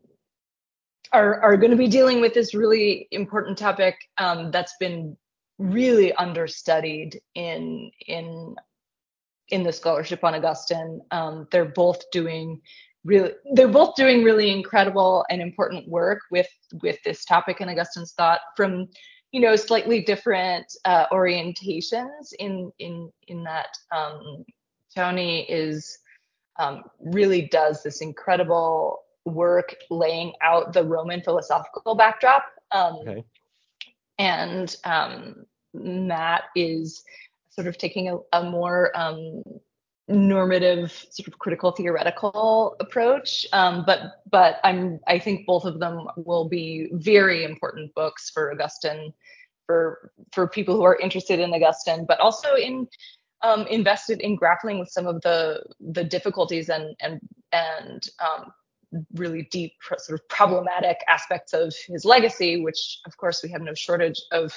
are 1.13 1.41
are 1.41 1.57
going 1.57 1.71
to 1.71 1.77
be 1.77 1.89
dealing 1.89 2.21
with 2.21 2.35
this 2.35 2.55
really 2.55 3.09
important 3.11 3.59
topic 3.59 3.97
um, 4.19 4.51
that's 4.51 4.75
been 4.81 5.17
really 5.59 6.13
understudied 6.15 7.21
in 7.35 7.91
in 8.07 8.57
in 9.49 9.63
the 9.63 9.73
scholarship 9.73 10.25
on 10.25 10.35
Augustine. 10.35 11.01
Um, 11.11 11.47
they're 11.51 11.65
both 11.65 12.11
doing 12.11 12.61
really 13.05 13.33
they're 13.53 13.69
both 13.69 13.95
doing 13.95 14.25
really 14.25 14.51
incredible 14.51 15.25
and 15.31 15.41
important 15.41 15.89
work 15.89 16.21
with 16.31 16.49
with 16.83 16.99
this 17.05 17.25
topic 17.25 17.61
in 17.61 17.69
Augustine's 17.69 18.13
thought 18.13 18.41
from 18.57 18.89
you 19.33 19.41
know 19.41 19.57
slightly 19.57 20.03
different 20.03 20.67
uh, 20.85 21.07
orientations 21.13 22.33
in 22.39 22.73
in 22.79 23.11
in 23.29 23.45
that 23.45 23.69
um, 23.95 24.45
Toni 24.97 25.43
is 25.43 25.99
um, 26.59 26.85
really 27.01 27.43
does 27.43 27.83
this 27.83 28.01
incredible 28.01 29.03
work 29.27 29.75
laying 29.91 30.33
out 30.41 30.73
the 30.73 30.85
Roman 30.85 31.21
philosophical 31.21 31.95
backdrop. 31.95 32.45
Um, 32.73 32.97
Okay. 33.07 33.25
And 34.19 34.75
um, 34.85 35.45
Matt 35.75 36.45
is 36.55 37.05
sort 37.51 37.67
of 37.67 37.77
taking 37.77 38.09
a, 38.09 38.17
a 38.33 38.43
more 38.43 38.91
um, 38.97 39.43
normative, 40.09 41.07
sort 41.11 41.29
of 41.29 41.39
critical 41.39 41.73
theoretical 41.73 42.77
approach. 42.81 43.47
Um, 43.53 43.85
but 43.87 44.23
but 44.31 44.59
I'm 44.65 45.01
I 45.07 45.19
think 45.19 45.47
both 45.47 45.67
of 45.67 45.81
them 45.81 46.07
will 46.17 46.49
be 46.49 46.89
very 46.93 47.45
important 47.45 47.95
books 47.95 48.31
for 48.31 48.53
Augustine, 48.53 49.13
for 49.67 50.13
for 50.33 50.49
people 50.49 50.77
who 50.77 50.85
are 50.85 50.99
interested 50.99 51.39
in 51.39 51.53
Augustine, 51.53 52.07
but 52.07 52.19
also 52.21 52.55
in 52.55 52.89
um, 53.43 53.67
invested 53.67 54.21
in 54.21 54.37
grappling 54.37 54.79
with 54.79 54.91
some 54.91 55.07
of 55.07 55.21
the 55.23 55.63
the 55.81 56.05
difficulties 56.05 56.69
and 56.69 56.97
and 57.01 57.21
and 57.53 58.09
um, 58.21 58.53
really 59.15 59.49
deep 59.51 59.73
sort 59.99 60.19
of 60.19 60.29
problematic 60.29 60.99
aspects 61.09 61.53
of 61.53 61.75
his 61.87 62.05
legacy, 62.05 62.63
which 62.63 63.01
of 63.07 63.17
course 63.17 63.43
we 63.43 63.51
have 63.51 63.63
no 63.63 63.75
shortage 63.75 64.21
of 64.33 64.53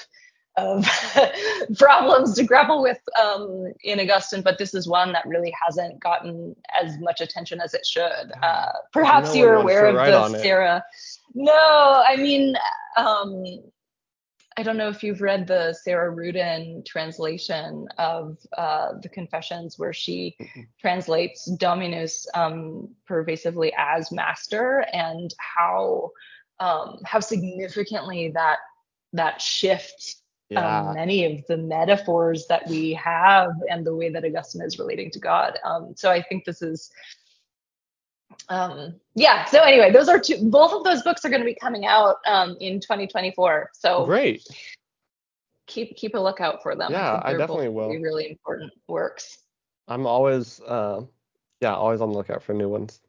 of 0.56 0.84
problems 1.78 2.34
to 2.34 2.44
grapple 2.44 2.82
with 2.82 2.98
um, 3.22 3.72
in 3.84 4.00
Augustine, 4.00 4.42
but 4.42 4.58
this 4.58 4.74
is 4.74 4.88
one 4.88 5.12
that 5.12 5.24
really 5.26 5.54
hasn't 5.64 6.00
gotten 6.00 6.54
as 6.80 6.98
much 6.98 7.20
attention 7.20 7.60
as 7.60 7.72
it 7.72 7.86
should. 7.86 8.32
Uh, 8.42 8.72
perhaps 8.92 9.28
No 9.28 9.34
you're 9.34 9.54
aware 9.54 9.86
of 9.86 9.94
the 9.94 10.18
on 10.18 10.34
it. 10.34 10.42
Sarah. 10.42 10.84
No, 11.34 12.02
I 12.06 12.16
mean, 12.16 12.56
um, 12.96 13.44
I 14.56 14.62
don't 14.62 14.76
know 14.76 14.88
if 14.88 15.02
you've 15.02 15.22
read 15.22 15.46
the 15.46 15.72
Sarah 15.72 16.14
Ruden 16.14 16.84
translation 16.84 17.86
of 17.98 18.36
uh, 18.58 18.92
the 19.02 19.08
Confessions, 19.08 19.78
where 19.78 19.92
she 19.92 20.36
translates 20.80 21.50
Dominus 21.52 22.26
um, 22.34 22.88
pervasively 23.06 23.72
as 23.78 24.10
master, 24.12 24.84
and 24.92 25.32
how 25.38 26.10
um, 26.58 26.98
how 27.04 27.20
significantly 27.20 28.30
that 28.34 28.58
that 29.12 29.40
shifts 29.40 30.16
Yeah. 30.50 30.80
um, 30.88 30.94
many 30.94 31.24
of 31.24 31.46
the 31.46 31.56
metaphors 31.56 32.46
that 32.48 32.66
we 32.66 32.92
have 32.94 33.52
and 33.70 33.86
the 33.86 33.94
way 33.94 34.10
that 34.10 34.24
Augustine 34.24 34.62
is 34.62 34.78
relating 34.80 35.10
to 35.12 35.20
God. 35.20 35.58
Um, 35.64 35.94
so 35.96 36.10
I 36.10 36.22
think 36.22 36.44
this 36.44 36.60
is, 36.60 36.90
um, 38.48 38.94
yeah. 39.14 39.44
So 39.46 39.60
anyway, 39.62 39.90
those 39.92 40.08
are 40.08 40.18
two. 40.18 40.38
Both 40.50 40.72
of 40.72 40.84
those 40.84 41.02
books 41.02 41.24
are 41.24 41.28
going 41.28 41.40
to 41.40 41.46
be 41.46 41.54
coming 41.54 41.86
out 41.86 42.16
um, 42.26 42.56
in 42.60 42.80
2024. 42.80 43.70
So 43.74 44.04
Great. 44.06 44.46
keep 45.66 45.96
keep 45.96 46.14
a 46.14 46.18
lookout 46.18 46.62
for 46.62 46.74
them. 46.74 46.92
Yeah, 46.92 47.12
think 47.14 47.24
I 47.26 47.32
definitely 47.38 47.68
will. 47.68 47.88
Really, 47.88 48.02
really 48.02 48.30
important 48.30 48.72
works. 48.88 49.38
I'm 49.88 50.06
always, 50.06 50.60
uh, 50.60 51.02
yeah, 51.60 51.74
always 51.74 52.00
on 52.00 52.10
the 52.10 52.14
lookout 52.16 52.42
for 52.42 52.54
new 52.54 52.68
ones. 52.68 53.00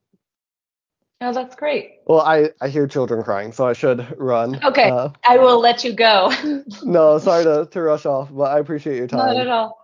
Oh, 1.23 1.31
that's 1.31 1.55
great. 1.55 1.99
Well, 2.07 2.21
I 2.21 2.49
I 2.61 2.67
hear 2.69 2.87
children 2.87 3.23
crying, 3.23 3.51
so 3.51 3.67
I 3.67 3.73
should 3.73 4.15
run. 4.19 4.59
Okay. 4.63 4.89
Uh, 4.89 5.09
I 5.23 5.37
will 5.37 5.59
let 5.59 5.83
you 5.83 5.93
go. 5.93 6.33
no, 6.83 7.19
sorry 7.19 7.43
to, 7.43 7.67
to 7.69 7.81
rush 7.81 8.07
off, 8.07 8.29
but 8.33 8.45
I 8.45 8.57
appreciate 8.59 8.97
your 8.97 9.07
Not 9.11 9.37
at 9.37 9.43
time. 9.45 9.49
all. 9.49 9.77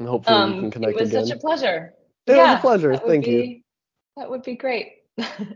And 0.00 0.08
hopefully 0.08 0.38
we 0.38 0.64
Um, 0.64 0.70
can 0.70 0.84
it 0.84 0.94
was 0.94 1.10
again. 1.10 1.26
such 1.26 1.36
a 1.36 1.40
pleasure. 1.40 1.92
It 2.26 2.32
was 2.32 2.38
a 2.38 2.42
Yeah, 2.42 2.56
pleasure. 2.60 2.96
Thank 2.96 3.26
you. 3.26 3.60
That 4.16 4.30
would 4.30 4.42
be 4.42 4.56
great. 4.56 4.92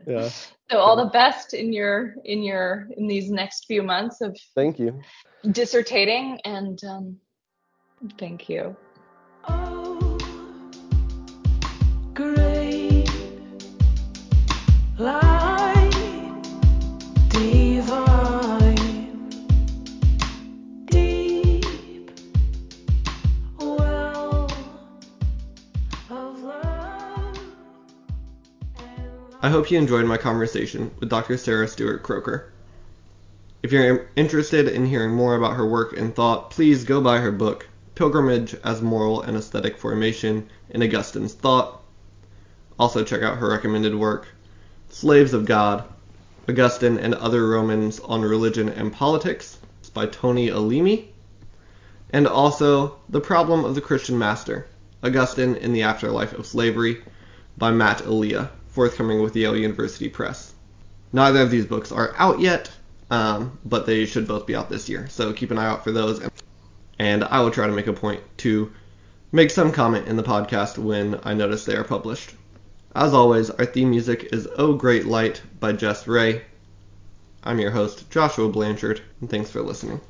Yeah. 0.07 0.31
So 0.71 0.81
all 0.81 0.97
the 0.97 1.07
best 1.07 1.55
in 1.55 1.73
your 1.73 2.15
in 2.27 2.43
your 2.43 2.89
in 2.99 3.07
these 3.07 3.31
next 3.31 3.65
few 3.65 3.83
months 3.83 4.21
of 4.21 4.37
Thank 4.55 4.79
you. 4.79 5.01
dissertating 5.47 6.39
and 6.45 6.79
um, 6.85 7.17
thank 8.19 8.51
you. 8.51 8.77
I 29.49 29.51
hope 29.51 29.71
you 29.71 29.79
enjoyed 29.79 30.05
my 30.05 30.19
conversation 30.19 30.91
with 31.01 31.09
Dr. 31.09 31.39
Sarah 31.39 31.69
Stewart 31.69 32.03
Kroeker. 32.03 32.51
If 33.63 33.73
you're 33.73 34.07
interested 34.15 34.69
in 34.69 34.85
hearing 34.85 35.13
more 35.13 35.37
about 35.37 35.57
her 35.57 35.67
work 35.67 35.97
and 35.97 36.15
thought, 36.15 36.51
please 36.51 36.85
go 36.85 37.01
buy 37.01 37.21
her 37.21 37.33
book, 37.33 37.67
Pilgrimage 37.95 38.55
as 38.63 38.83
Moral 38.83 39.23
and 39.23 39.39
Aesthetic 39.39 39.79
Formation 39.79 40.51
in 40.69 40.83
Augustine's 40.83 41.33
Thought. 41.33 41.81
Also, 42.79 43.03
check 43.03 43.23
out 43.23 43.39
her 43.39 43.49
recommended 43.49 43.95
work, 43.95 44.29
Slaves 44.91 45.33
of 45.33 45.47
God 45.47 45.83
Augustine 46.47 46.99
and 46.99 47.15
Other 47.15 47.49
Romans 47.49 48.01
on 48.01 48.21
Religion 48.21 48.69
and 48.69 48.93
Politics 48.93 49.57
by 49.95 50.05
Toni 50.05 50.51
Alimi. 50.51 51.07
And 52.11 52.27
also, 52.27 52.99
The 53.09 53.23
Problem 53.23 53.65
of 53.65 53.75
the 53.75 53.81
Christian 53.81 54.19
Master 54.19 54.67
Augustine 55.03 55.55
in 55.55 55.73
the 55.73 55.85
Afterlife 55.85 56.35
of 56.35 56.45
Slavery 56.45 57.03
by 57.57 57.71
Matt 57.71 58.03
Elia, 58.03 58.51
forthcoming 58.71 59.23
with 59.23 59.37
Yale 59.37 59.57
University 59.57 60.09
Press. 60.09 60.53
Neither 61.13 61.43
of 61.43 61.51
these 61.51 61.67
books 61.67 61.91
are 61.91 62.15
out 62.17 62.41
yet, 62.41 62.71
um, 63.11 63.59
but 63.65 63.87
they 63.87 64.05
should 64.05 64.29
both 64.29 64.47
be 64.47 64.55
out 64.55 64.69
this 64.69 64.89
year, 64.89 65.09
so 65.09 65.33
keep 65.33 65.51
an 65.51 65.59
eye 65.59 65.67
out 65.67 65.85
for 65.85 65.93
those. 65.93 66.21
And 66.99 67.25
I 67.25 67.41
will 67.41 67.51
try 67.51 67.67
to 67.67 67.73
make 67.73 67.87
a 67.87 67.93
point 67.93 68.21
to 68.39 68.73
make 69.33 69.51
some 69.51 69.73
comment 69.73 70.09
in 70.09 70.17
the 70.17 70.23
podcast 70.23 70.79
when 70.79 71.21
I 71.25 71.35
notice 71.35 71.65
they 71.65 71.77
are 71.77 71.85
published. 71.85 72.35
As 72.95 73.15
always, 73.15 73.51
our 73.51 73.67
theme 73.67 73.91
music 73.91 74.29
is 74.33 74.49
Oh 74.57 74.75
Great 74.75 75.07
Light 75.07 75.41
by 75.61 75.73
Jess 75.73 76.07
Ray. 76.07 76.43
I'm 77.45 77.61
your 77.61 77.71
host, 77.71 78.11
Joshua 78.11 78.49
Blanchard, 78.49 79.01
and 79.21 79.31
thanks 79.31 79.51
for 79.51 79.63
listening. 79.63 80.01